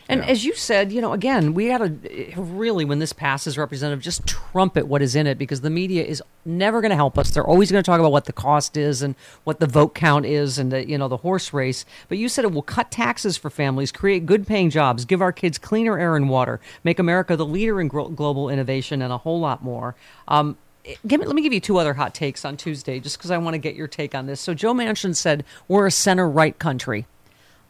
And 0.09 0.23
as 0.25 0.45
you 0.45 0.55
said, 0.55 0.93
you 0.93 1.01
know, 1.01 1.13
again, 1.13 1.55
we 1.55 1.69
got 1.69 1.79
to 1.79 2.33
really, 2.37 2.85
when 2.85 2.99
this 2.99 3.13
passes, 3.13 3.57
Representative, 3.57 4.03
just 4.03 4.27
trumpet 4.27 4.87
what 4.87 5.01
is 5.01 5.15
in 5.15 5.27
it 5.27 5.39
because 5.39 5.63
the 5.63 5.71
media 5.71 6.05
is 6.05 6.23
never 6.45 6.81
going 6.81 6.91
to 6.91 6.97
help 6.97 7.17
us. 7.17 7.31
They're 7.31 7.47
always 7.47 7.71
going 7.71 7.83
to 7.83 7.87
talk 7.89 8.01
about 8.01 8.13
what 8.13 8.27
the 8.27 8.33
cost 8.33 8.77
is 8.77 9.01
and 9.01 9.15
what 9.45 9.61
the 9.61 9.67
vote 9.67 9.95
count 9.95 10.27
is 10.27 10.59
and 10.59 10.71
the, 10.71 10.87
you 10.87 10.99
know, 10.99 11.09
the 11.09 11.19
horse 11.19 11.53
race. 11.53 11.85
But 12.09 12.19
you 12.19 12.29
said 12.29 12.45
it 12.45 12.53
will 12.53 12.63
cut 12.63 12.91
taxes 12.91 13.37
for 13.37 13.49
families, 13.49 13.93
create 13.93 14.27
good 14.27 14.47
paying 14.47 14.71
jobs, 14.71 15.05
give 15.05 15.23
our 15.23 15.33
kids 15.33 15.57
cleaner 15.57 15.99
air 15.99 16.17
and 16.17 16.29
water, 16.29 16.61
make 16.85 16.99
America 16.99 17.37
the 17.37 17.47
leader 17.47 17.81
in 17.81 17.89
gro- 17.89 18.09
global 18.09 18.51
innovation, 18.51 19.01
and 19.03 19.13
a 19.13 19.19
whole 19.19 19.41
lot 19.41 19.63
more. 19.63 19.95
Um, 20.29 20.59
Give 21.07 21.21
me, 21.21 21.27
let 21.27 21.37
me 21.37 21.43
give 21.43 21.53
you 21.53 21.61
two 21.61 21.79
other 21.79 21.95
hot 21.95 22.13
takes 22.13 22.45
on 22.45 22.57
Tuesday, 22.57 22.99
just 22.99 23.17
because 23.17 23.31
I 23.31 23.39
want 23.39 23.55
to 23.55 23.59
get 23.59 23.77
your 23.77 23.87
take 23.87 24.17
on 24.17 24.27
this. 24.27 24.41
So 24.41 24.53
Joe 24.53 24.75
Manchin 24.75 25.15
said 25.15 25.45
we're 25.69 25.87
a 25.87 25.93
center 25.93 26.29
right 26.29 26.59
country. 26.59 27.07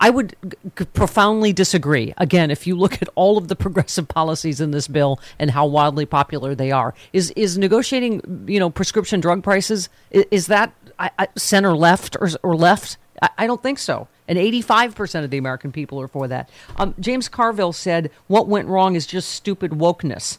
I 0.03 0.11
would 0.11 0.35
g- 0.77 0.85
profoundly 0.87 1.53
disagree. 1.53 2.13
Again, 2.19 2.51
if 2.51 2.67
you 2.67 2.75
look 2.75 3.01
at 3.01 3.09
all 3.15 3.39
of 3.39 3.47
the 3.47 3.55
progressive 3.55 4.09
policies 4.09 4.61
in 4.61 4.73
this 4.73 4.89
bill 4.89 5.21
and 5.39 5.53
how 5.53 5.65
wildly 5.65 6.07
popular 6.07 6.57
they 6.57 6.73
are, 6.73 6.93
is 7.13 7.31
is 7.37 7.57
negotiating, 7.57 8.47
you 8.49 8.59
know, 8.59 8.69
prescription 8.69 9.21
drug 9.21 9.45
prices 9.45 9.89
is, 10.11 10.27
is 10.33 10.47
that 10.49 10.73
I, 10.99 11.11
I, 11.21 11.29
center 11.37 11.77
left 11.77 12.17
or 12.21 12.29
or 12.43 12.57
left? 12.57 12.97
I, 13.23 13.31
I 13.39 13.47
don't 13.47 13.63
think 13.63 13.79
so. 13.79 14.09
And 14.27 14.39
85% 14.39 15.25
of 15.25 15.31
the 15.31 15.39
American 15.39 15.71
people 15.71 16.01
are 16.01 16.09
for 16.09 16.27
that. 16.29 16.49
Um, 16.77 16.95
James 16.99 17.29
Carville 17.29 17.73
said, 17.73 18.11
What 18.27 18.49
went 18.49 18.67
wrong 18.67 18.97
is 18.97 19.07
just 19.07 19.29
stupid 19.29 19.71
wokeness. 19.71 20.39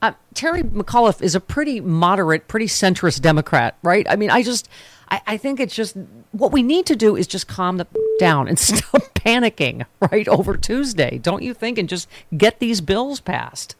Uh, 0.00 0.12
Terry 0.32 0.62
McAuliffe 0.62 1.20
is 1.20 1.34
a 1.34 1.40
pretty 1.40 1.80
moderate, 1.80 2.48
pretty 2.48 2.66
centrist 2.66 3.20
Democrat, 3.20 3.76
right? 3.82 4.06
I 4.08 4.16
mean, 4.16 4.30
I 4.30 4.42
just, 4.42 4.68
I, 5.10 5.20
I 5.26 5.36
think 5.36 5.60
it's 5.60 5.74
just 5.74 5.96
what 6.32 6.50
we 6.50 6.62
need 6.62 6.86
to 6.86 6.96
do 6.96 7.14
is 7.14 7.26
just 7.26 7.46
calm 7.46 7.76
the, 7.76 7.86
down 8.18 8.48
and 8.48 8.58
stop 8.58 9.14
panicking, 9.14 9.86
right, 10.00 10.28
over 10.28 10.56
Tuesday, 10.56 11.18
don't 11.18 11.42
you 11.42 11.54
think? 11.54 11.78
And 11.78 11.88
just 11.88 12.08
get 12.36 12.58
these 12.58 12.80
bills 12.80 13.20
passed. 13.20 13.76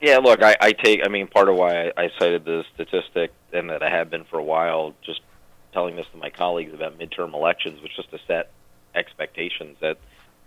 Yeah, 0.00 0.18
look, 0.18 0.42
I, 0.42 0.56
I 0.60 0.72
take. 0.72 1.00
I 1.04 1.08
mean, 1.08 1.26
part 1.26 1.48
of 1.48 1.56
why 1.56 1.88
I, 1.88 2.04
I 2.04 2.10
cited 2.18 2.44
the 2.44 2.64
statistic 2.74 3.32
and 3.52 3.68
that 3.70 3.82
I 3.82 3.90
have 3.90 4.10
been 4.10 4.24
for 4.24 4.38
a 4.38 4.42
while, 4.42 4.94
just 5.04 5.20
telling 5.72 5.96
this 5.96 6.06
to 6.12 6.18
my 6.18 6.30
colleagues 6.30 6.72
about 6.72 6.98
midterm 6.98 7.34
elections, 7.34 7.82
was 7.82 7.90
just 7.94 8.10
to 8.10 8.18
set 8.26 8.50
expectations 8.94 9.76
that 9.80 9.98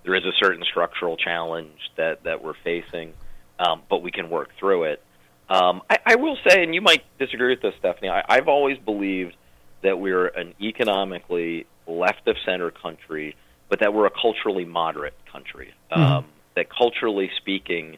there 0.04 0.16
is 0.16 0.26
a 0.26 0.32
certain 0.40 0.64
structural 0.64 1.18
challenge 1.18 1.78
that 1.98 2.24
that 2.24 2.44
we're 2.44 2.56
facing, 2.64 3.14
um, 3.60 3.84
but 3.90 4.02
we 4.02 4.12
can 4.12 4.30
work 4.30 4.50
through 4.60 4.84
it. 4.84 5.04
Um, 5.50 5.82
I, 5.90 6.00
I 6.06 6.16
will 6.16 6.38
say, 6.48 6.64
and 6.64 6.74
you 6.74 6.82
might 6.82 7.04
disagree 7.20 7.50
with 7.50 7.62
this, 7.62 7.76
Stephanie. 7.78 8.10
I, 8.10 8.24
I've 8.28 8.48
always 8.48 8.78
believed 8.80 9.36
that 9.84 10.00
we're 10.00 10.28
an 10.28 10.56
economically 10.62 11.68
left 11.88 12.28
of 12.28 12.36
center 12.46 12.72
country, 12.72 13.36
but 13.70 13.80
that 13.80 13.94
we're 13.94 14.06
a 14.06 14.12
culturally 14.12 14.66
moderate 14.66 15.16
country. 15.32 15.74
Um, 15.92 16.26
that 16.56 16.68
culturally 16.70 17.32
speaking, 17.38 17.98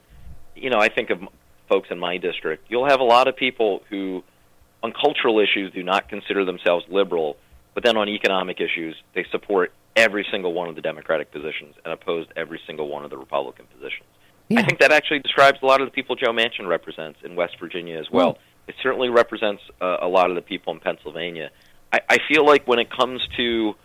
you 0.55 0.69
know, 0.69 0.79
I 0.79 0.89
think 0.89 1.09
of 1.09 1.19
folks 1.67 1.89
in 1.91 1.99
my 1.99 2.17
district, 2.17 2.65
you'll 2.69 2.87
have 2.87 2.99
a 2.99 3.05
lot 3.05 3.27
of 3.27 3.35
people 3.35 3.83
who, 3.89 4.23
on 4.83 4.93
cultural 4.93 5.39
issues, 5.39 5.73
do 5.73 5.83
not 5.83 6.09
consider 6.09 6.45
themselves 6.45 6.85
liberal, 6.89 7.37
but 7.73 7.83
then 7.83 7.97
on 7.97 8.07
economic 8.07 8.59
issues, 8.61 8.95
they 9.13 9.25
support 9.31 9.73
every 9.95 10.25
single 10.31 10.53
one 10.53 10.69
of 10.69 10.75
the 10.75 10.81
Democratic 10.81 11.31
positions 11.31 11.75
and 11.83 11.93
oppose 11.93 12.27
every 12.35 12.59
single 12.67 12.87
one 12.87 13.03
of 13.03 13.09
the 13.09 13.17
Republican 13.17 13.65
positions. 13.73 14.07
I 14.51 14.61
think 14.61 14.79
that 14.79 14.91
actually 14.91 15.19
describes 15.19 15.57
a 15.63 15.65
lot 15.65 15.81
of 15.81 15.87
the 15.87 15.91
people 15.91 16.15
Joe 16.15 16.31
Manchin 16.31 16.67
represents 16.67 17.19
in 17.23 17.35
West 17.35 17.55
Virginia 17.59 17.97
as 17.97 18.11
well. 18.11 18.37
It 18.67 18.75
certainly 18.81 19.09
represents 19.09 19.61
uh, 19.81 19.97
a 20.01 20.07
lot 20.07 20.29
of 20.29 20.35
the 20.35 20.41
people 20.41 20.73
in 20.73 20.79
Pennsylvania. 20.79 21.49
I, 21.95 22.15
I 22.15 22.17
feel 22.27 22.45
like 22.45 22.67
when 22.67 22.79
it 22.79 22.89
comes 22.89 23.21
to 23.37 23.75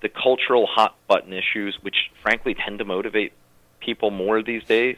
the 0.00 0.08
cultural 0.08 0.66
hot 0.66 0.96
button 1.06 1.32
issues, 1.32 1.78
which 1.82 1.94
frankly 2.22 2.54
tend 2.54 2.80
to 2.80 2.84
motivate 2.84 3.32
people 3.80 4.10
more 4.10 4.42
these 4.42 4.64
days, 4.64 4.96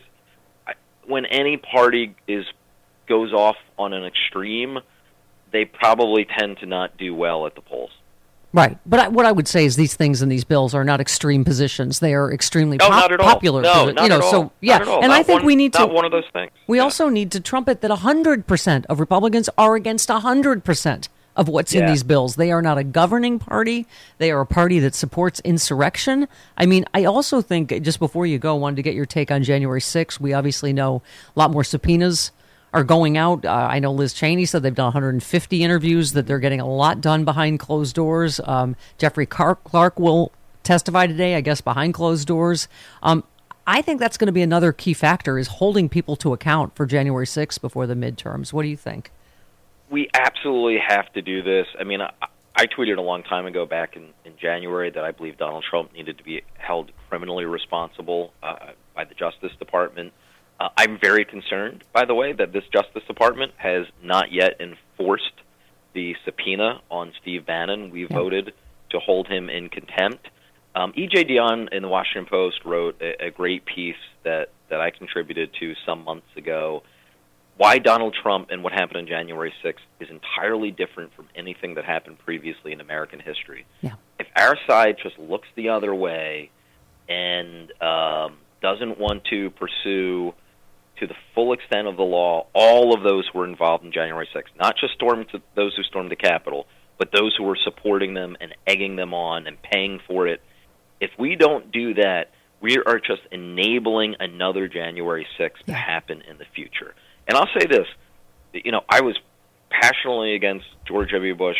I, 0.67 0.73
when 1.07 1.27
any 1.27 1.57
party 1.59 2.15
is 2.27 2.47
goes 3.07 3.33
off 3.35 3.57
on 3.79 3.93
an 3.93 4.05
extreme, 4.05 4.79
they 5.53 5.67
probably 5.67 6.25
tend 6.25 6.59
to 6.59 6.67
not 6.67 6.97
do 6.97 7.15
well 7.15 7.47
at 7.47 7.55
the 7.55 7.61
polls. 7.61 7.91
Right. 8.55 8.79
But 8.87 9.01
I, 9.01 9.09
what 9.09 9.27
I 9.27 9.33
would 9.33 9.49
say 9.49 9.65
is 9.67 9.75
these 9.77 9.95
things 9.95 10.23
and 10.23 10.31
these 10.31 10.45
bills 10.45 10.75
are 10.75 10.85
not 10.85 11.01
extreme 11.01 11.45
positions. 11.45 11.99
They 11.99 12.15
are 12.15 12.33
extremely 12.33 12.77
No, 12.77 12.89
pop- 12.89 12.95
not 13.03 13.13
at 13.13 13.21
all. 13.21 13.27
popular. 13.35 13.63
No, 13.63 13.91
not 13.91 14.05
you 14.05 14.09
know, 14.09 14.17
at 14.19 14.23
all. 14.23 14.31
so 14.31 14.43
Not 14.45 14.53
yeah. 14.61 14.77
at 14.77 14.89
all. 14.89 15.01
And 15.03 15.09
Not 15.09 15.19
I 15.21 15.23
think 15.25 15.41
one- 15.41 15.47
we 15.47 15.57
need 15.57 15.73
to 15.75 15.81
not 15.81 15.93
one 15.93 16.05
of 16.05 16.13
those 16.13 16.25
things. 16.33 16.53
We 16.69 16.79
also 16.79 17.09
need 17.09 17.31
to 17.33 17.41
trumpet 17.41 17.81
that 17.83 17.91
100% 17.91 18.87
of 18.87 19.01
Republicans 19.01 19.51
are 19.59 19.75
against 19.75 20.09
100% 20.09 21.09
of 21.37 21.49
what's 21.49 21.75
in 21.75 21.87
these 21.87 22.03
bills. 22.03 22.37
They 22.37 22.53
are 22.53 22.63
not 22.63 22.79
a 22.79 22.85
governing 22.85 23.39
party. 23.39 23.87
They 24.19 24.31
are 24.31 24.41
a 24.41 24.47
party 24.47 24.79
that 24.81 24.95
supports 24.95 25.41
insurrection. 25.41 26.29
I 26.57 26.67
mean, 26.67 26.85
I 26.95 27.05
also 27.05 27.41
think 27.41 27.71
just 27.83 27.99
before 27.99 28.27
you 28.27 28.39
go, 28.39 28.55
I 28.55 28.59
wanted 28.59 28.77
to 28.77 28.83
get 28.83 28.95
your 28.95 29.07
take 29.07 29.31
on 29.31 29.43
January 29.43 29.81
6th. 29.81 30.21
We 30.21 30.33
obviously 30.33 30.73
know 30.73 31.03
a 31.35 31.39
lot 31.39 31.51
more 31.51 31.65
subpoenas 31.65 32.31
are 32.73 32.85
going 32.85 33.17
out. 33.17 33.45
Uh, 33.45 33.69
I 33.71 33.79
know 33.79 33.93
Liz 33.93 34.13
Cheney 34.13 34.45
said 34.47 34.63
they've 34.63 34.75
done 34.75 34.87
150 34.87 35.63
interviews, 35.63 36.13
that 36.13 36.27
they're 36.27 36.41
getting 36.41 36.61
a 36.61 36.69
lot 36.69 37.01
done 37.01 37.25
behind 37.25 37.61
closed 37.61 37.95
doors. 37.95 38.41
Um, 38.45 38.77
Jeffrey 38.99 39.27
Car- 39.27 39.57
Clark 39.57 39.99
will 39.99 40.33
testify 40.65 41.07
today, 41.07 41.37
I 41.37 41.41
guess, 41.41 41.61
behind 41.61 41.95
closed 41.95 42.27
doors. 42.27 42.67
Um, 43.03 43.23
I 43.67 43.81
think 43.81 44.01
that's 44.01 44.19
going 44.19 44.27
to 44.27 44.33
be 44.33 44.43
another 44.43 44.73
key 44.73 44.93
factor 44.93 45.39
is 45.39 45.47
holding 45.47 45.89
people 45.89 46.17
to 46.17 46.33
account 46.33 46.75
for 46.77 46.85
January 46.85 47.27
6th 47.27 47.61
before 47.61 47.87
the 47.87 47.95
midterms. 47.95 48.53
What 48.53 48.63
do 48.63 48.69
you 48.69 48.77
think? 48.77 49.11
We 49.91 50.09
absolutely 50.15 50.79
have 50.79 51.13
to 51.13 51.23
do 51.23 51.43
this. 51.43 51.67
I 51.79 51.85
mean, 51.85 52.01
I, 52.01 52.11
I 52.57 52.67
tweeted 52.67 52.99
a 52.99 53.03
long 53.03 53.23
time 53.23 53.47
ago, 53.47 53.67
back 53.67 53.97
in, 53.97 54.11
in 54.25 54.37
January, 54.37 54.91
that 54.91 55.05
I 55.05 55.11
believe 55.11 55.39
Donald 55.39 55.65
Trump 55.69 55.93
needed 55.93 56.19
to 56.19 56.25
be 56.25 56.43
held 56.57 56.93
criminally 57.09 57.45
responsible 57.45 58.33
uh, 58.43 58.73
by 58.95 59.05
the 59.05 59.15
Justice 59.15 59.53
Department. 59.59 60.13
Uh, 60.61 60.69
I'm 60.77 60.99
very 60.99 61.25
concerned, 61.25 61.83
by 61.93 62.05
the 62.05 62.15
way, 62.15 62.33
that 62.33 62.53
this 62.53 62.65
Justice 62.73 63.03
Department 63.09 63.53
has 63.57 63.87
not 64.03 64.33
yet 64.33 64.61
enforced 64.61 65.33
the 65.95 66.15
subpoena 66.25 66.81
on 66.91 67.13
Steve 67.21 67.45
Bannon. 67.45 67.91
We 67.91 68.05
voted 68.05 68.53
to 68.91 69.01
hold 69.01 69.27
him 69.27 69.51
in 69.51 69.69
contempt. 69.69 70.29
Um, 70.77 70.93
E.J. 70.97 71.25
Dionne 71.25 71.73
in 71.73 71.83
the 71.83 71.89
Washington 71.89 72.27
Post 72.27 72.65
wrote 72.65 73.01
a, 73.01 73.27
a 73.27 73.31
great 73.31 73.65
piece 73.65 73.97
that, 74.23 74.51
that 74.69 74.81
I 74.81 74.91
contributed 74.91 75.51
to 75.61 75.75
some 75.87 76.05
months 76.05 76.27
ago 76.37 76.83
why 77.57 77.79
Donald 77.79 78.17
Trump 78.21 78.49
and 78.51 78.65
what 78.65 78.73
happened 78.73 78.99
on 78.99 79.07
January 79.07 79.53
6th 79.65 79.75
is 80.01 80.09
entirely 80.11 80.71
different 80.71 81.15
from 81.15 81.29
anything 81.37 81.75
that 81.75 81.85
happened 81.85 82.19
previously 82.19 82.73
in 82.73 82.81
American 82.81 83.21
history. 83.21 83.65
Yeah. 83.81 83.95
If 84.19 84.27
our 84.37 84.57
side 84.67 84.97
just 85.03 85.19
looks 85.19 85.49
the 85.55 85.69
other 85.69 85.95
way 85.95 86.51
and 87.09 87.71
um, 87.81 88.39
doesn't 88.61 88.99
want 88.99 89.25
to 89.27 89.51
pursue 89.51 90.35
to 90.99 91.07
the 91.07 91.15
full 91.35 91.53
extent 91.53 91.87
of 91.87 91.97
the 91.97 92.03
law 92.03 92.47
all 92.55 92.95
of 92.95 93.03
those 93.03 93.29
who 93.33 93.41
were 93.41 93.47
involved 93.47 93.85
in 93.85 93.93
January 93.93 94.29
6th, 94.35 94.43
not 94.59 94.77
just 94.77 94.95
stormed 94.95 95.29
to 95.31 95.41
those 95.55 95.75
who 95.77 95.83
stormed 95.83 96.11
the 96.11 96.17
Capitol, 96.17 96.67
but 96.99 97.11
those 97.13 97.35
who 97.37 97.45
were 97.45 97.59
supporting 97.63 98.15
them 98.15 98.37
and 98.41 98.55
egging 98.67 98.97
them 98.97 99.15
on 99.15 99.47
and 99.47 99.61
paying 99.63 100.01
for 100.07 100.27
it. 100.27 100.41
If 101.01 101.11
we 101.19 101.37
don't 101.37 101.71
do 101.73 101.95
that, 101.95 102.31
we 102.61 102.79
are 102.79 102.99
just 102.99 103.23
enabling 103.31 104.17
another 104.21 104.69
January 104.69 105.27
6th 105.39 105.65
to 105.67 105.75
happen 105.75 106.23
in 106.23 106.39
the 106.39 106.47
future. 106.55 106.95
And 107.27 107.37
I'll 107.37 107.49
say 107.59 107.67
this, 107.67 107.87
you 108.53 108.73
know, 108.73 108.83
I 108.89 109.01
was 109.01 109.19
passionately 109.71 110.35
against 110.35 110.67
George 110.87 111.11
W. 111.11 111.35
Bush 111.35 111.59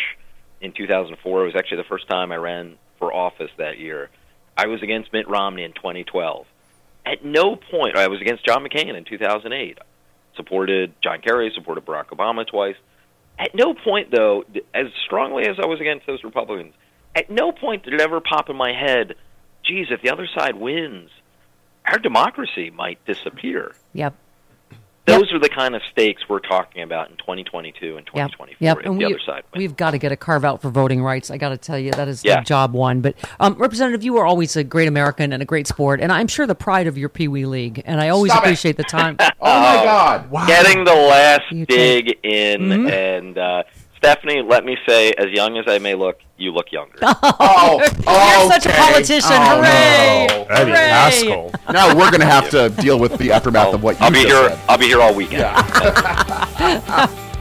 in 0.61 0.71
2004. 0.71 1.41
It 1.41 1.45
was 1.45 1.55
actually 1.55 1.77
the 1.77 1.89
first 1.89 2.07
time 2.07 2.31
I 2.31 2.37
ran 2.37 2.77
for 2.99 3.13
office 3.13 3.51
that 3.57 3.77
year. 3.77 4.09
I 4.57 4.67
was 4.67 4.81
against 4.81 5.11
Mitt 5.11 5.27
Romney 5.27 5.63
in 5.63 5.73
2012. 5.73 6.45
At 7.05 7.23
no 7.23 7.55
point, 7.55 7.97
I 7.97 8.07
was 8.07 8.21
against 8.21 8.45
John 8.45 8.63
McCain 8.63 8.95
in 8.95 9.03
2008. 9.03 9.77
Supported 10.35 10.93
John 11.01 11.21
Kerry, 11.21 11.51
supported 11.53 11.85
Barack 11.85 12.07
Obama 12.07 12.47
twice. 12.47 12.75
At 13.37 13.53
no 13.53 13.73
point, 13.73 14.11
though, 14.11 14.45
as 14.73 14.87
strongly 15.05 15.45
as 15.47 15.57
I 15.61 15.65
was 15.65 15.81
against 15.81 16.07
those 16.07 16.23
Republicans, 16.23 16.73
at 17.15 17.29
no 17.29 17.51
point 17.51 17.83
did 17.83 17.93
it 17.93 18.01
ever 18.01 18.21
pop 18.21 18.49
in 18.49 18.55
my 18.55 18.73
head, 18.73 19.15
geez, 19.63 19.87
if 19.91 20.01
the 20.01 20.09
other 20.09 20.27
side 20.37 20.55
wins, 20.55 21.09
our 21.85 21.97
democracy 21.97 22.69
might 22.69 23.03
disappear. 23.05 23.75
Yep. 23.93 24.15
Those 25.05 25.31
are 25.33 25.39
the 25.39 25.49
kind 25.49 25.75
of 25.75 25.81
stakes 25.91 26.23
we're 26.27 26.39
talking 26.39 26.81
about 26.81 27.11
in 27.11 27.17
2022 27.17 27.97
and 27.97 28.05
2024 28.07 28.57
Yep. 28.59 28.77
if 28.79 28.85
And 28.85 28.95
the 28.95 28.97
we, 28.97 29.05
other 29.05 29.19
side 29.25 29.43
wins. 29.53 29.57
we've 29.57 29.77
got 29.77 29.91
to 29.91 29.97
get 29.99 30.11
a 30.11 30.15
carve 30.17 30.43
out 30.43 30.61
for 30.63 30.69
voting 30.71 31.03
rights. 31.03 31.29
I 31.29 31.37
got 31.37 31.49
to 31.49 31.57
tell 31.57 31.77
you, 31.77 31.91
that 31.91 32.07
is 32.07 32.23
Yeah. 32.25 32.41
job 32.41 32.73
one. 32.73 33.01
But 33.01 33.15
um, 33.39 33.53
Representative, 33.55 34.03
you 34.03 34.17
are 34.17 34.25
always 34.25 34.55
a 34.55 34.63
great 34.63 34.87
American 34.87 35.31
and 35.31 35.43
a 35.43 35.45
great 35.45 35.67
sport, 35.67 36.01
and 36.01 36.11
I'm 36.11 36.27
sure 36.27 36.47
the 36.47 36.55
pride 36.55 36.87
of 36.87 36.97
your 36.97 37.09
Pee 37.09 37.27
Wee 37.27 37.45
League. 37.45 37.83
And 37.85 38.01
I 38.01 38.09
always 38.09 38.31
Stop 38.31 38.43
it. 38.43 38.47
appreciate 38.47 38.77
the 38.77 38.83
time. 38.83 39.17
Oh, 39.47 39.59
my 39.61 39.83
God. 39.83 40.31
Wow. 40.31 40.47
Getting 40.47 40.85
the 40.85 40.93
last 40.95 41.43
dig 41.67 42.17
in. 42.23 42.61
Mhm. 42.61 42.91
And 42.91 43.37
uh, 43.37 43.63
Stephanie, 43.97 44.41
let 44.41 44.63
me 44.65 44.77
say, 44.87 45.11
as 45.17 45.31
young 45.31 45.57
as 45.57 45.65
I 45.67 45.79
may 45.79 45.95
look, 45.95 46.19
you 46.37 46.51
look 46.51 46.71
younger. 46.71 46.97
Oh, 47.01 47.81
oh, 48.07 48.41
You're 48.41 48.51
such 48.51 48.65
a 48.67 48.69
politician. 48.77 49.31
Oh, 49.33 49.57
Hooray! 49.57 50.27
no. 50.29 50.43
Eddie 50.49 50.71
Hooray! 50.71 50.77
Haskell. 50.89 51.51
Now 51.73 51.87
we're 51.95 52.11
going 52.11 52.19
to 52.21 52.25
have 52.27 52.49
to 52.51 52.69
deal 52.81 52.99
with 52.99 53.17
the 53.17 53.31
aftermath 53.31 53.73
of 53.73 53.81
what 53.83 53.99
you 53.99 54.05
I'll 54.05 54.11
be 54.11 54.23
just 54.23 54.27
here. 54.27 54.49
said. 54.49 54.59
I'll 54.69 54.77
be 54.77 54.85
here 54.87 55.01
all 55.01 55.13
weekend. 55.15 55.43